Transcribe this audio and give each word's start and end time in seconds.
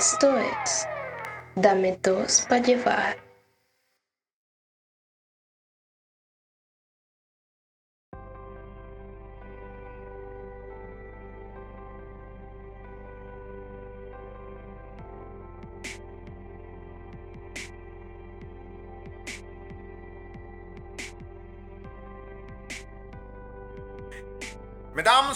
Esto 0.00 0.38
es 0.38 0.88
Dame 1.54 1.98
dos 2.02 2.46
para 2.48 2.62
llevar. 2.62 3.29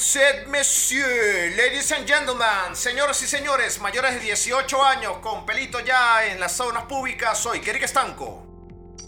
Et 0.06 0.46
messieurs, 0.48 1.56
ladies 1.56 1.90
and 1.92 2.06
gentlemen, 2.06 2.74
señoras 2.74 3.22
y 3.22 3.26
señores 3.26 3.80
mayores 3.80 4.12
de 4.14 4.20
18 4.20 4.84
años 4.84 5.16
con 5.18 5.46
pelito 5.46 5.80
ya 5.80 6.26
en 6.26 6.38
las 6.38 6.52
zonas 6.52 6.84
públicas, 6.84 7.38
soy 7.38 7.60
Kerik 7.60 7.84
Estanco. 7.84 8.46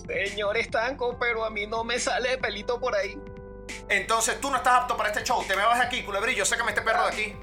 Señor 0.07 0.57
Estanco, 0.57 1.19
pero 1.21 1.45
a 1.45 1.51
mí 1.51 1.67
no 1.67 1.85
me 1.85 2.01
sale 2.01 2.39
pelito 2.39 2.81
por 2.81 2.97
ahí. 2.97 3.17
Entonces 3.91 4.41
tú 4.41 4.51
no 4.51 4.57
estás 4.57 4.83
apto 4.83 4.97
para 4.97 5.11
este 5.11 5.23
show, 5.23 5.45
te 5.47 5.55
me 5.55 5.65
vas 5.65 5.79
de 5.79 5.85
aquí, 5.85 6.03
culebrillo, 6.03 6.47
sácame 6.47 6.71
este 6.71 6.83
perro 6.83 7.03
de 7.03 7.09
aquí. 7.09 7.37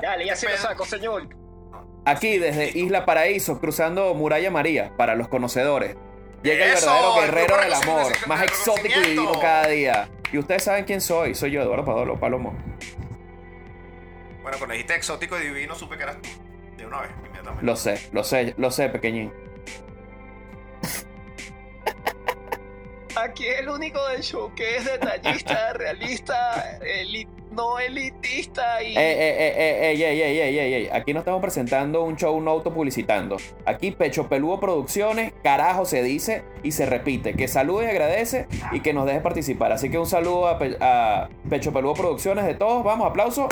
Dale, 0.00 0.24
ya 0.24 0.36
se 0.36 0.48
lo 0.48 0.56
saco, 0.56 0.86
señor. 0.86 1.28
Aquí 2.06 2.38
desde 2.38 2.78
Isla 2.78 3.04
Paraíso, 3.04 3.58
cruzando 3.58 4.14
Muralla 4.14 4.52
María, 4.52 4.96
para 4.96 5.16
los 5.16 5.26
conocedores. 5.26 5.96
Llega 6.44 6.66
el 6.66 6.72
Eso, 6.72 6.86
verdadero 6.86 7.18
el 7.18 7.24
guerrero 7.24 7.46
grupo 7.46 7.60
del 7.60 7.70
de 7.70 7.76
amor, 7.76 8.28
más 8.28 8.42
exótico 8.44 9.00
y 9.00 9.02
divino 9.02 9.40
cada 9.40 9.66
día. 9.66 10.08
Y 10.34 10.38
ustedes 10.38 10.64
saben 10.64 10.84
quién 10.84 11.00
soy, 11.00 11.32
soy 11.36 11.52
yo, 11.52 11.62
Eduardo 11.62 11.84
Padolo, 11.84 12.18
Palomo. 12.18 12.52
Bueno, 14.42 14.58
cuando 14.58 14.72
dijiste 14.72 14.96
exótico 14.96 15.38
y 15.38 15.44
divino 15.44 15.76
supe 15.76 15.96
que 15.96 16.02
eras 16.02 16.16
tú. 16.20 16.28
De 16.76 16.84
una 16.84 17.02
vez, 17.02 17.10
inmediatamente. 17.24 17.64
Lo 17.64 17.76
sé, 17.76 18.08
lo 18.10 18.24
sé, 18.24 18.52
lo 18.58 18.68
sé, 18.72 18.88
pequeñín. 18.88 19.32
Aquí 23.14 23.46
el 23.46 23.68
único 23.68 24.04
del 24.08 24.22
show 24.24 24.52
que 24.56 24.78
es 24.78 24.84
detallista, 24.86 25.72
realista, 25.74 26.80
eli- 26.80 27.28
no 27.54 27.78
elitista 27.78 28.82
y... 28.82 28.96
Eh, 28.96 29.00
eh, 29.00 29.36
eh, 29.38 29.54
eh, 29.56 29.90
ey, 29.90 30.02
ey, 30.02 30.20
ey, 30.22 30.38
ey, 30.40 30.58
ey, 30.58 30.74
ey. 30.74 30.88
Aquí 30.92 31.12
no 31.12 31.20
estamos 31.20 31.40
presentando 31.40 32.02
un 32.02 32.16
show 32.16 32.40
no 32.40 32.50
autopublicitando. 32.50 33.36
Aquí 33.66 33.90
Pecho 33.90 34.28
Peludo 34.28 34.60
Producciones, 34.60 35.32
carajo 35.42 35.84
se 35.84 36.02
dice 36.02 36.44
y 36.62 36.72
se 36.72 36.86
repite. 36.86 37.34
Que 37.34 37.48
salude 37.48 37.86
y 37.86 37.88
agradece 37.88 38.46
y 38.72 38.80
que 38.80 38.92
nos 38.92 39.06
deje 39.06 39.20
participar. 39.20 39.72
Así 39.72 39.90
que 39.90 39.98
un 39.98 40.06
saludo 40.06 40.48
a, 40.48 40.58
Pe- 40.58 40.76
a 40.80 41.28
Pecho 41.48 41.72
Peludo 41.72 41.94
Producciones 41.94 42.44
de 42.44 42.54
todos. 42.54 42.84
Vamos, 42.84 43.06
aplauso. 43.08 43.48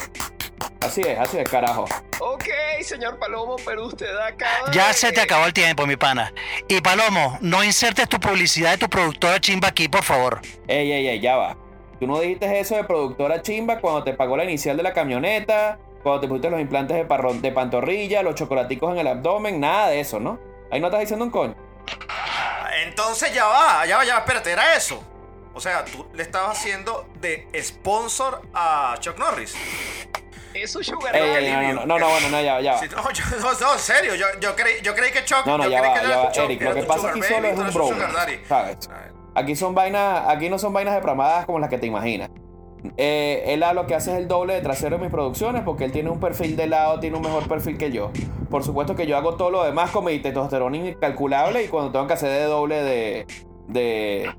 Así 0.80 1.00
es, 1.00 1.16
así 1.18 1.38
es, 1.38 1.48
carajo. 1.48 1.84
Ok, 2.20 2.44
señor 2.82 3.18
Palomo, 3.18 3.54
pero 3.64 3.86
usted 3.86 4.16
acaba 4.18 4.70
Ya 4.72 4.88
de- 4.88 4.94
se 4.94 5.12
te 5.12 5.20
acabó 5.20 5.46
el 5.46 5.52
tiempo, 5.52 5.86
mi 5.86 5.96
pana. 5.96 6.32
Y 6.68 6.80
Palomo, 6.80 7.38
no 7.40 7.62
insertes 7.62 8.08
tu 8.08 8.18
publicidad 8.18 8.72
de 8.72 8.78
tu 8.78 8.88
productora 8.88 9.40
chimba 9.40 9.68
aquí, 9.68 9.88
por 9.88 10.02
favor. 10.02 10.40
Ey, 10.66 10.90
ey, 10.90 11.06
ey, 11.08 11.20
ya 11.20 11.36
va. 11.36 11.56
Tú 12.02 12.08
no 12.08 12.18
dijiste 12.18 12.58
eso 12.58 12.74
de 12.74 12.82
productora 12.82 13.42
chimba 13.42 13.78
cuando 13.78 14.02
te 14.02 14.12
pagó 14.12 14.36
la 14.36 14.42
inicial 14.42 14.76
de 14.76 14.82
la 14.82 14.92
camioneta, 14.92 15.78
cuando 16.02 16.20
te 16.20 16.26
pusiste 16.26 16.50
los 16.50 16.60
implantes 16.60 16.96
de, 16.96 17.06
parro- 17.06 17.40
de 17.40 17.52
pantorrilla, 17.52 18.24
los 18.24 18.34
chocolaticos 18.34 18.90
en 18.92 18.98
el 18.98 19.06
abdomen, 19.06 19.60
nada 19.60 19.86
de 19.86 20.00
eso, 20.00 20.18
¿no? 20.18 20.40
Ahí 20.72 20.80
no 20.80 20.88
estás 20.88 20.98
diciendo 20.98 21.24
un 21.24 21.30
coño. 21.30 21.54
Entonces 22.84 23.32
ya 23.32 23.44
va, 23.46 23.86
ya 23.86 23.98
va, 23.98 24.04
ya 24.04 24.14
va, 24.14 24.18
espérate, 24.22 24.50
era 24.50 24.74
eso. 24.74 25.00
O 25.54 25.60
sea, 25.60 25.84
tú 25.84 26.04
le 26.12 26.24
estabas 26.24 26.58
haciendo 26.58 27.06
de 27.20 27.46
sponsor 27.62 28.42
a 28.52 28.96
Chuck 28.98 29.16
Norris. 29.18 29.54
Es 30.54 30.74
un 30.74 30.82
sugar 30.82 31.14
Ey, 31.14 31.52
no, 31.52 31.62
no, 31.62 31.72
no, 31.72 31.86
no, 31.86 31.98
no, 32.00 32.08
bueno, 32.10 32.28
no, 32.30 32.42
ya, 32.42 32.54
va, 32.54 32.60
ya. 32.62 32.72
va. 32.72 32.78
Sí, 32.80 32.86
no, 32.90 33.10
yo- 33.12 33.24
no, 33.40 33.52
no, 33.60 33.72
en 33.74 33.78
serio, 33.78 34.16
yo, 34.16 34.26
yo, 34.40 34.56
creí, 34.56 34.82
yo 34.82 34.92
creí 34.96 35.12
que 35.12 35.24
Chuck. 35.24 35.46
No, 35.46 35.56
no, 35.56 35.64
yo 35.64 35.70
ya 35.70 35.78
creí 35.78 35.90
va, 35.92 36.00
que 36.00 36.06
ya 36.08 36.12
era 36.14 36.22
va, 36.24 36.32
Chuck, 36.32 36.44
Eric. 36.46 36.62
Lo 36.62 36.74
que 36.74 36.82
pasa 36.82 37.10
aquí 37.10 37.22
solo 37.22 37.46
es 37.48 37.58
un 37.58 37.72
bro. 37.72 37.88
¿Sabes? 38.48 38.88
Aquí 39.34 39.56
son 39.56 39.74
vainas, 39.74 40.24
aquí 40.28 40.48
no 40.48 40.58
son 40.58 40.72
vainas 40.72 40.94
depramadas 40.94 41.46
como 41.46 41.58
las 41.58 41.70
que 41.70 41.78
te 41.78 41.86
imaginas. 41.86 42.30
Eh, 42.96 43.44
él 43.46 43.62
a 43.62 43.72
lo 43.74 43.86
que 43.86 43.94
hace 43.94 44.10
es 44.12 44.18
el 44.18 44.26
doble 44.26 44.54
de 44.54 44.60
trasero 44.60 44.96
en 44.96 45.02
mis 45.02 45.10
producciones 45.10 45.62
porque 45.62 45.84
él 45.84 45.92
tiene 45.92 46.10
un 46.10 46.18
perfil 46.18 46.56
de 46.56 46.66
lado, 46.66 46.98
tiene 46.98 47.16
un 47.16 47.22
mejor 47.22 47.46
perfil 47.48 47.78
que 47.78 47.92
yo. 47.92 48.10
Por 48.50 48.64
supuesto 48.64 48.96
que 48.96 49.06
yo 49.06 49.16
hago 49.16 49.36
todo 49.36 49.50
lo 49.50 49.62
demás 49.64 49.90
con 49.92 50.04
mi 50.04 50.18
testosterona 50.18 50.76
incalculable 50.76 51.62
y 51.64 51.68
cuando 51.68 51.92
tengo 51.92 52.06
que 52.08 52.14
hacer 52.14 52.28
de 52.30 52.44
doble 52.44 52.82
de, 52.82 53.26
de, 53.68 54.30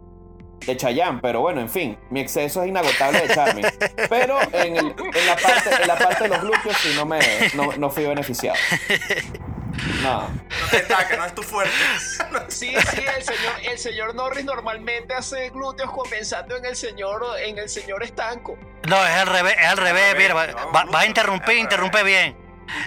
de 0.67 0.77
Chayanne. 0.77 1.19
Pero 1.21 1.39
bueno, 1.39 1.61
en 1.61 1.69
fin, 1.69 1.97
mi 2.09 2.19
exceso 2.19 2.61
es 2.63 2.67
inagotable 2.69 3.21
de 3.21 3.33
Charmy. 3.33 3.61
Pero 4.09 4.35
en, 4.51 4.75
el- 4.75 4.87
en 4.87 5.25
la, 5.25 5.35
parte, 5.37 5.69
en 5.81 5.87
la 5.87 5.95
parte 5.95 6.23
de 6.23 6.29
los 6.29 6.41
glúteos 6.41 6.75
sí 6.77 6.89
no, 6.97 7.05
me, 7.05 7.19
no, 7.55 7.69
no 7.77 7.89
fui 7.89 8.03
beneficiado. 8.05 8.57
No. 10.01 10.21
No 10.29 10.67
te 10.69 10.77
destaques, 10.77 11.17
no 11.17 11.25
es 11.25 11.35
tu 11.35 11.43
fuerte. 11.43 11.73
Sí, 12.49 12.75
sí, 12.91 13.03
el 13.17 13.23
señor, 13.23 13.53
el 13.63 13.79
señor 13.79 14.15
Norris 14.15 14.45
normalmente 14.45 15.13
hace 15.13 15.49
glúteos 15.49 15.91
compensando 15.91 16.55
en 16.57 16.65
el 16.65 16.75
señor, 16.75 17.23
en 17.39 17.57
el 17.57 17.67
señor 17.69 18.03
estanco. 18.03 18.57
No, 18.87 19.03
es 19.05 19.11
al 19.13 19.27
revés, 19.27 19.55
es 19.59 19.65
al 19.67 19.77
revés. 19.77 20.13
revés, 20.13 20.23
Mira, 20.29 20.33
va, 20.33 20.83
no, 20.85 20.91
va- 20.91 20.99
a 21.01 21.05
interrumpir, 21.05 21.57
interrumpe 21.57 22.03
bien. 22.03 22.37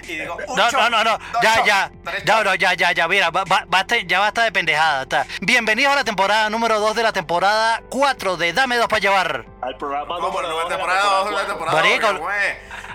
Y 0.05 0.17
digo, 0.19 0.37
No, 0.57 0.71
shot, 0.71 0.73
no, 0.73 0.91
no, 0.91 1.05
no, 1.05 1.19
ya, 1.43 1.65
ya, 1.65 1.93
ya, 2.25 2.43
no, 2.45 2.55
ya, 2.55 2.75
ya, 2.75 2.93
ya, 2.93 3.09
mira, 3.09 3.31
ba- 3.31 3.45
ba- 3.47 3.65
basta- 3.69 3.99
ya 3.99 4.21
basta 4.21 4.43
de 4.45 4.53
pendejada. 4.53 5.03
está. 5.03 5.27
Bienvenidos 5.43 5.93
a 5.93 5.97
la 5.97 6.05
temporada 6.05 6.49
número 6.51 6.81
2 6.81 6.97
de 6.97 7.03
la 7.03 7.13
temporada 7.13 7.83
4 7.91 8.37
de 8.37 8.53
Dame 8.53 8.77
dos 8.77 8.89
para 8.89 9.01
llevar. 9.01 9.45
Al 9.67 9.77
programa 9.77 10.15
Vamos, 10.15 10.31
número 10.33 10.49
nueva 10.49 10.63
la 10.65 10.69
temporada, 10.69 11.03
dos, 11.03 11.31
nueva 11.31 11.47
temporada 11.47 11.83
temporada. 11.83 12.13
Marico. 12.13 12.31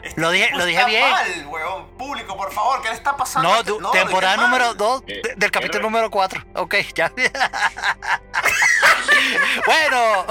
Este 0.04 0.22
lo 0.22 0.32
dije- 0.32 0.50
lo 0.56 0.66
dije 0.66 0.86
bien. 0.86 1.10
mal, 1.12 1.46
weón. 1.48 1.88
Público, 1.98 2.36
por 2.38 2.52
favor, 2.52 2.82
¿qué 2.82 2.90
le 2.90 2.96
está 2.96 3.16
pasando? 3.18 3.50
No, 3.50 3.56
a 3.56 3.60
este- 3.60 3.80
no, 3.80 3.92
temporada 3.92 4.38
número 4.38 4.74
2 4.74 5.04
Eh, 5.08 5.22
del 5.36 5.52
capítulo 5.52 5.80
héroe. 5.80 5.92
número 5.92 6.10
4. 6.10 6.44
Ok, 6.56 6.76
ya. 6.96 7.12
bueno, 9.66 10.26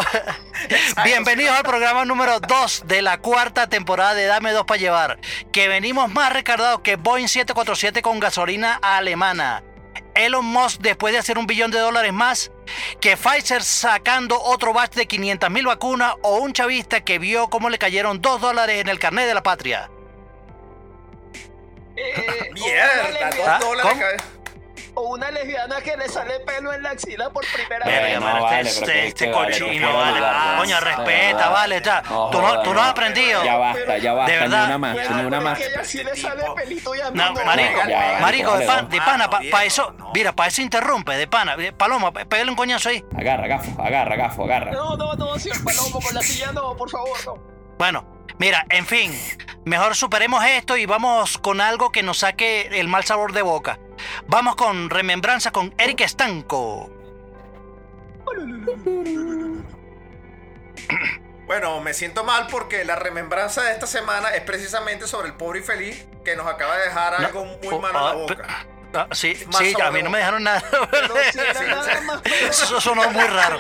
bienvenidos 1.05 1.55
al 1.57 1.63
programa 1.63 2.05
número 2.05 2.41
2 2.41 2.83
de 2.87 3.03
la 3.03 3.19
cuarta 3.19 3.69
temporada 3.69 4.15
de 4.15 4.27
Dame 4.27 4.53
dos 4.53 4.65
para 4.65 4.81
llevar. 4.81 5.19
Que 5.53 5.69
venimos 5.69 6.11
más 6.11 6.33
recargados 6.33 6.81
que 6.81 6.97
Boeing 6.97 7.29
747 7.29 8.03
con 8.03 8.19
gasolina 8.19 8.79
alemana. 8.83 9.63
Elon 10.27 10.45
Musk 10.45 10.81
después 10.81 11.13
de 11.13 11.19
hacer 11.19 11.39
un 11.39 11.47
billón 11.47 11.71
de 11.71 11.79
dólares 11.79 12.13
más. 12.13 12.51
Que 13.01 13.17
Pfizer 13.17 13.63
sacando 13.63 14.41
otro 14.41 14.73
batch 14.73 14.95
de 14.95 15.07
500 15.07 15.51
mil 15.51 15.67
vacunas. 15.67 16.15
O 16.23 16.39
un 16.39 16.53
chavista 16.53 17.01
que 17.03 17.19
vio 17.19 17.49
cómo 17.49 17.71
le 17.71 17.79
cayeron 17.79 18.21
2 18.21 18.41
dólares 18.41 18.81
en 18.81 18.89
el 18.89 18.99
carnet 18.99 19.27
de 19.27 19.35
la 19.35 19.43
patria. 19.43 19.91
Eh, 21.97 22.51
Mierda, 22.55 23.09
una 23.09 23.27
dos 23.31 23.37
lesbiana, 23.37 23.59
dólares. 23.59 23.93
¿cómo? 23.93 24.40
O 24.95 25.03
una 25.15 25.31
lesbiana 25.31 25.81
que 25.81 25.97
le 25.97 26.09
sale 26.09 26.41
pelo 26.41 26.73
en 26.73 26.83
la 26.83 26.91
axila 26.91 27.31
por 27.31 27.45
primera 27.53 27.85
vez. 27.87 28.15
no, 28.15 28.21
mano, 28.27 28.43
vale, 28.43 28.69
este, 28.69 29.07
este 29.09 29.31
vale, 29.31 29.59
cochino, 29.59 29.91
no 29.91 29.97
vale. 29.99 30.13
ayudar, 30.17 30.57
Coño, 30.59 30.81
respeta, 30.81 31.47
no, 31.47 31.53
vale. 31.53 31.83
ya. 31.85 32.03
no, 32.03 32.31
tú 32.31 32.41
no, 32.43 32.63
tú 32.63 32.69
no 32.71 32.75
no. 32.75 32.83
has 32.83 32.89
aprendido. 32.91 33.45
Ya 33.45 33.57
basta, 33.57 33.99
ya 33.99 34.13
basta, 34.13 34.33
De 34.33 34.37
ni 34.39 34.43
verdad. 34.45 34.67
una 34.67 34.79
más, 34.79 34.97
ni 35.11 35.25
una 35.25 35.41
más. 35.41 35.59
que 35.59 35.67
ella 35.67 35.85
sí 35.85 36.03
le 36.05 36.17
sale 36.17 36.43
Tipo- 36.43 36.55
pelito 36.55 36.95
y 36.95 37.01
a 37.01 37.11
mí 37.11 37.19
No, 37.19 37.33
marico, 37.45 37.81
Ya, 37.89 38.19
marico, 38.21 38.59
de, 38.59 38.67
vale, 38.67 38.81
pan- 38.83 38.89
de 38.91 38.99
pana, 39.01 39.31
para 39.31 39.41
viejo, 39.43 39.59
eso, 39.59 39.95
mira, 40.15 40.33
para 40.33 40.49
eso 40.49 40.63
interrumpe, 40.63 41.17
de 41.17 41.27
pana. 41.27 41.55
Eh, 41.59 41.73
Paloma, 41.73 42.13
pégale 42.13 42.51
un 42.51 42.57
coñazo 42.57 42.89
ahí. 42.89 43.05
Agarra, 43.17 43.47
gafo, 43.47 43.83
agarra, 43.83 44.17
gafo, 44.17 44.45
agarra. 44.45 44.73
No, 44.73 44.97
no, 44.97 45.15
no, 45.15 45.39
señor 45.39 45.63
Palomo, 45.65 46.01
con 46.01 46.15
la 46.15 46.23
silla 46.23 46.53
no, 46.53 46.77
por 46.77 46.91
favor, 46.91 47.17
no. 47.27 47.35
Bueno, 47.79 48.05
mira, 48.39 48.65
en 48.69 48.87
fin, 48.87 49.13
mejor 49.65 49.97
superemos 49.97 50.45
esto 50.45 50.77
y 50.77 50.85
vamos 50.87 51.39
con 51.39 51.61
algo 51.61 51.91
que 51.93 52.03
nos 52.03 52.19
saque 52.19 52.69
el 52.73 52.89
mal 52.89 53.05
sabor 53.05 53.33
de 53.33 53.43
boca. 53.43 53.79
Vamos 54.27 54.57
con 54.57 54.91
remembranza 54.91 55.51
con 55.51 55.75
Eric 55.79 56.03
Estanco. 56.03 56.91
Bueno, 61.47 61.81
me 61.81 61.95
siento 61.95 62.23
mal 62.23 62.47
porque 62.49 62.85
la 62.85 62.95
remembranza 62.97 63.63
de 63.63 63.73
esta 63.73 63.87
semana 63.87 64.31
es 64.31 64.43
precisamente 64.43 65.07
sobre 65.09 65.29
el 65.29 65.35
pobre 65.35 65.61
y 65.61 65.63
feliz 65.63 66.07
que 66.25 66.37
nos 66.37 66.47
acaba 66.47 66.77
de 66.77 66.85
dejar 66.85 67.15
algo 67.15 67.45
muy 67.45 67.59
oh, 67.73 67.81
malo 67.81 67.99
en 67.99 68.05
la 68.05 68.11
ah, 68.11 68.15
boca. 68.15 68.67
Ah, 68.93 69.07
sí, 69.13 69.35
sí, 69.37 69.75
a 69.81 69.91
mí 69.93 70.03
no 70.03 70.11
me 70.11 70.19
dejaron 70.19 70.43
nada. 70.45 70.63
Pero 70.91 71.15
si 71.33 71.39
era 71.39 71.55
Sí, 71.55 71.65
nada 71.67 71.99
sí. 71.99 72.05
más 72.07 72.21
pelo. 72.23 72.37
Eso 72.51 72.81
sonó 72.81 73.11
muy 73.11 73.25
raro. 73.25 73.59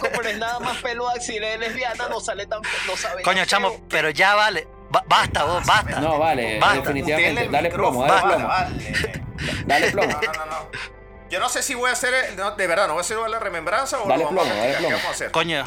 Como 0.00 0.22
es 0.22 0.38
nada 0.38 0.58
más 0.60 0.76
pelo 0.78 1.08
de 1.08 1.14
axila 1.16 1.48
de 1.48 1.58
lesbiana, 1.58 2.08
no 2.08 2.20
sale 2.20 2.46
tan 2.46 2.60
no 2.86 2.96
sabe 2.96 3.22
Coño, 3.22 3.44
chamo, 3.46 3.70
feo. 3.70 3.80
pero 3.88 4.10
ya 4.10 4.34
vale. 4.34 4.66
Ba- 4.90 5.04
basta, 5.06 5.44
vos, 5.44 5.64
basta. 5.66 6.00
No, 6.00 6.18
vale, 6.18 6.58
Basta. 6.60 6.76
definitivamente. 6.80 7.48
Dale 7.48 7.70
plomo, 7.70 8.02
dale 8.02 8.14
micrófono, 8.14 8.28
plomo. 8.36 8.48
vale, 8.48 9.23
Dale 9.66 9.90
plomo. 9.90 10.08
No, 10.12 10.20
no, 10.20 10.32
no, 10.32 10.46
no. 10.46 10.68
Yo 11.30 11.40
no 11.40 11.48
sé 11.48 11.62
si 11.62 11.74
voy 11.74 11.90
a 11.90 11.92
hacer, 11.94 12.14
el- 12.14 12.36
no, 12.36 12.52
de 12.52 12.66
verdad, 12.66 12.86
no 12.86 12.94
voy 12.94 13.00
a 13.00 13.02
hacer 13.02 13.16
la 13.18 13.38
remembranza 13.40 14.00
o 14.00 14.08
Dale 14.08 14.22
lo 14.24 14.30
vamos 14.30 14.44
plomo, 14.44 14.60
a 14.60 14.64
dale 14.64 14.76
plomo. 14.76 14.88
¿Qué 14.88 14.94
vamos 14.94 15.08
a 15.08 15.10
hacer? 15.10 15.30
Coño. 15.32 15.64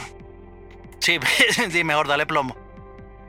Sí, 1.00 1.20
sí, 1.72 1.84
mejor 1.84 2.08
dale 2.08 2.26
plomo. 2.26 2.56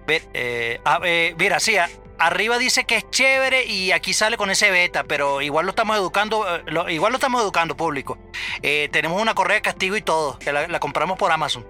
Ve, 0.06 0.22
eh, 0.34 0.80
ah, 0.84 1.00
eh, 1.04 1.34
mira, 1.38 1.58
sí, 1.60 1.76
a- 1.76 1.88
arriba 2.18 2.58
dice 2.58 2.84
que 2.84 2.96
es 2.96 3.10
chévere 3.10 3.64
y 3.64 3.92
aquí 3.92 4.12
sale 4.14 4.36
con 4.36 4.50
ese 4.50 4.70
beta, 4.70 5.04
pero 5.04 5.40
igual 5.42 5.66
lo 5.66 5.70
estamos 5.70 5.96
educando, 5.96 6.56
eh, 6.56 6.62
lo- 6.66 6.88
igual 6.88 7.12
lo 7.12 7.16
estamos 7.16 7.42
educando 7.42 7.76
público. 7.76 8.18
Eh, 8.62 8.88
tenemos 8.92 9.20
una 9.20 9.34
correa 9.34 9.56
de 9.56 9.62
castigo 9.62 9.96
y 9.96 10.02
todo, 10.02 10.38
que 10.38 10.52
la, 10.52 10.66
la 10.68 10.80
compramos 10.80 11.18
por 11.18 11.30
Amazon. 11.32 11.66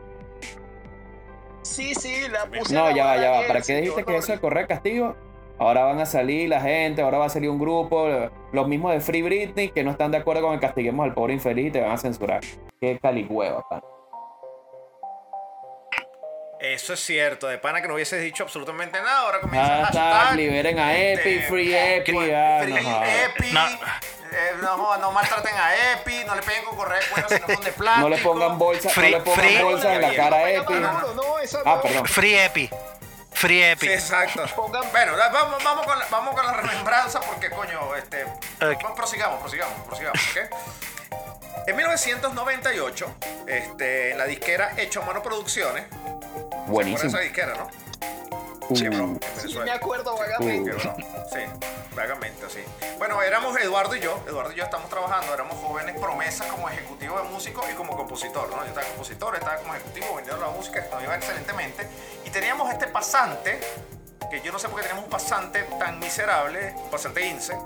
Sí, 1.62 1.94
sí, 1.94 2.28
la 2.28 2.46
puse 2.46 2.74
No, 2.74 2.90
ya 2.94 3.04
va, 3.06 3.16
ya 3.16 3.30
va. 3.30 3.46
¿Para 3.46 3.60
qué 3.60 3.76
dijiste 3.76 4.04
que 4.04 4.16
eso 4.16 4.26
de 4.26 4.28
Norris. 4.34 4.40
correr 4.40 4.66
castigo? 4.66 5.16
Ahora 5.58 5.84
van 5.84 5.98
a 6.00 6.06
salir 6.06 6.48
la 6.48 6.60
gente, 6.60 7.02
ahora 7.02 7.18
va 7.18 7.24
a 7.26 7.28
salir 7.28 7.50
un 7.50 7.58
grupo, 7.58 8.08
los 8.52 8.68
mismos 8.68 8.92
de 8.92 9.00
Free 9.00 9.22
Britney, 9.22 9.70
que 9.70 9.82
no 9.82 9.90
están 9.90 10.10
de 10.12 10.18
acuerdo 10.18 10.42
con 10.42 10.54
el 10.54 10.60
castiguemos 10.60 11.04
al 11.04 11.14
pobre 11.14 11.34
infeliz 11.34 11.66
y 11.66 11.70
te 11.72 11.80
van 11.80 11.92
a 11.92 11.98
censurar. 11.98 12.40
Qué 12.80 12.98
caligüeva, 13.00 13.62
pana. 13.68 13.82
Eso 16.60 16.92
es 16.92 17.00
cierto, 17.00 17.46
de 17.46 17.58
pana 17.58 17.80
que 17.80 17.86
no 17.88 17.94
hubieses 17.94 18.20
dicho 18.20 18.42
absolutamente 18.42 18.98
nada. 19.00 19.20
Ahora 19.20 19.40
comienza 19.40 19.76
Hashtag, 19.86 20.12
hashtag, 20.12 20.36
liberen 20.36 20.78
a 20.78 20.96
este, 20.96 21.34
Epi, 21.36 21.42
Free 21.46 21.74
Epi, 21.74 22.16
ah, 22.32 22.60
Free. 22.62 22.74
Epi. 22.76 23.52
No. 23.54 23.66
eh, 23.66 24.54
no, 24.60 24.96
no 24.98 25.12
maltraten 25.12 25.54
a 25.56 25.92
Epi, 25.94 26.24
no 26.26 26.34
le 26.34 26.42
peguen 26.42 26.64
con 26.64 26.76
correa 26.76 26.98
de 26.98 27.06
cuero, 27.06 27.28
sino 27.28 27.46
con 27.46 27.64
de 27.64 27.72
plástico. 27.72 28.00
No 28.00 28.08
le 28.08 28.18
pongan 28.18 28.58
bolsa, 28.58 28.88
Free- 28.90 29.12
no 29.12 29.18
le 29.18 29.24
pongan 29.24 29.40
free- 29.44 29.62
bolsa 29.62 29.94
en 29.94 30.02
la 30.02 30.14
cara 30.14 30.36
a 30.36 30.50
Epi. 30.50 30.72
No, 30.74 30.80
no, 31.00 31.14
no, 31.14 31.38
esa 31.38 31.60
Ah, 31.64 31.80
perdón. 31.80 32.06
Free 32.06 32.34
Epi. 32.36 32.68
Free 33.38 33.62
Epi. 33.62 33.86
Sí, 33.86 33.92
exacto. 33.92 34.44
Pongan- 34.56 34.90
Bueno, 34.90 35.12
vamos, 35.32 35.62
vamos, 35.62 35.86
con 35.86 35.98
la, 35.98 36.06
vamos 36.10 36.34
con 36.34 36.44
la 36.46 36.52
remembranza 36.54 37.20
porque, 37.20 37.50
coño, 37.50 37.94
este, 37.96 38.24
Ok. 38.24 38.82
vamos, 38.82 38.96
prosigamos, 38.96 39.40
prosigamos, 39.40 39.74
prosigamos, 39.86 40.18
¿ok? 40.30 41.66
En 41.68 41.76
1998, 41.76 43.14
este, 43.46 44.12
en 44.12 44.18
la 44.18 44.24
disquera 44.24 44.72
Hecho 44.76 45.02
Mano 45.02 45.22
Producciones, 45.22 45.84
¿se 45.90 46.70
Buenísimo. 46.70 47.08
esa 47.10 47.18
disquera, 47.20 47.54
no? 47.54 47.68
Uh, 48.70 48.76
Sí, 48.76 48.88
bro, 48.88 49.18
Sí, 49.46 49.58
me 49.58 49.70
acuerdo 49.70 50.16
vagamente. 50.16 50.72
Bro, 50.72 50.96
Sí, 51.32 51.40
vagamente, 51.94 52.48
sí. 52.48 52.60
Bueno, 52.98 53.22
éramos 53.22 53.56
Eduardo 53.58 53.94
y 53.96 54.00
yo. 54.00 54.22
Eduardo 54.26 54.52
y 54.52 54.56
yo 54.56 54.64
estamos 54.64 54.88
trabajando, 54.88 55.32
éramos 55.34 55.58
jóvenes 55.58 55.98
promesas 55.98 56.46
como 56.48 56.68
ejecutivo 56.68 57.16
de 57.18 57.24
músico 57.24 57.64
y 57.70 57.74
como 57.74 57.96
compositor, 57.96 58.48
¿no? 58.50 58.62
Yo 58.62 58.68
estaba 58.68 58.86
compositor, 58.86 59.34
estaba 59.36 59.56
como 59.56 59.74
ejecutivo, 59.74 60.14
vendiendo 60.16 60.44
la 60.44 60.50
música, 60.50 60.86
nos 60.92 61.02
iba 61.02 61.16
excelentemente. 61.16 61.88
Y 62.24 62.30
teníamos 62.30 62.70
este 62.72 62.86
pasante, 62.86 63.60
que 64.30 64.40
yo 64.40 64.52
no 64.52 64.58
sé 64.58 64.68
por 64.68 64.76
qué 64.80 64.88
teníamos 64.88 65.04
un 65.04 65.10
pasante 65.10 65.62
tan 65.78 65.98
miserable, 65.98 66.74
un 66.76 66.90
pasante 66.90 67.26
INSE, 67.26 67.56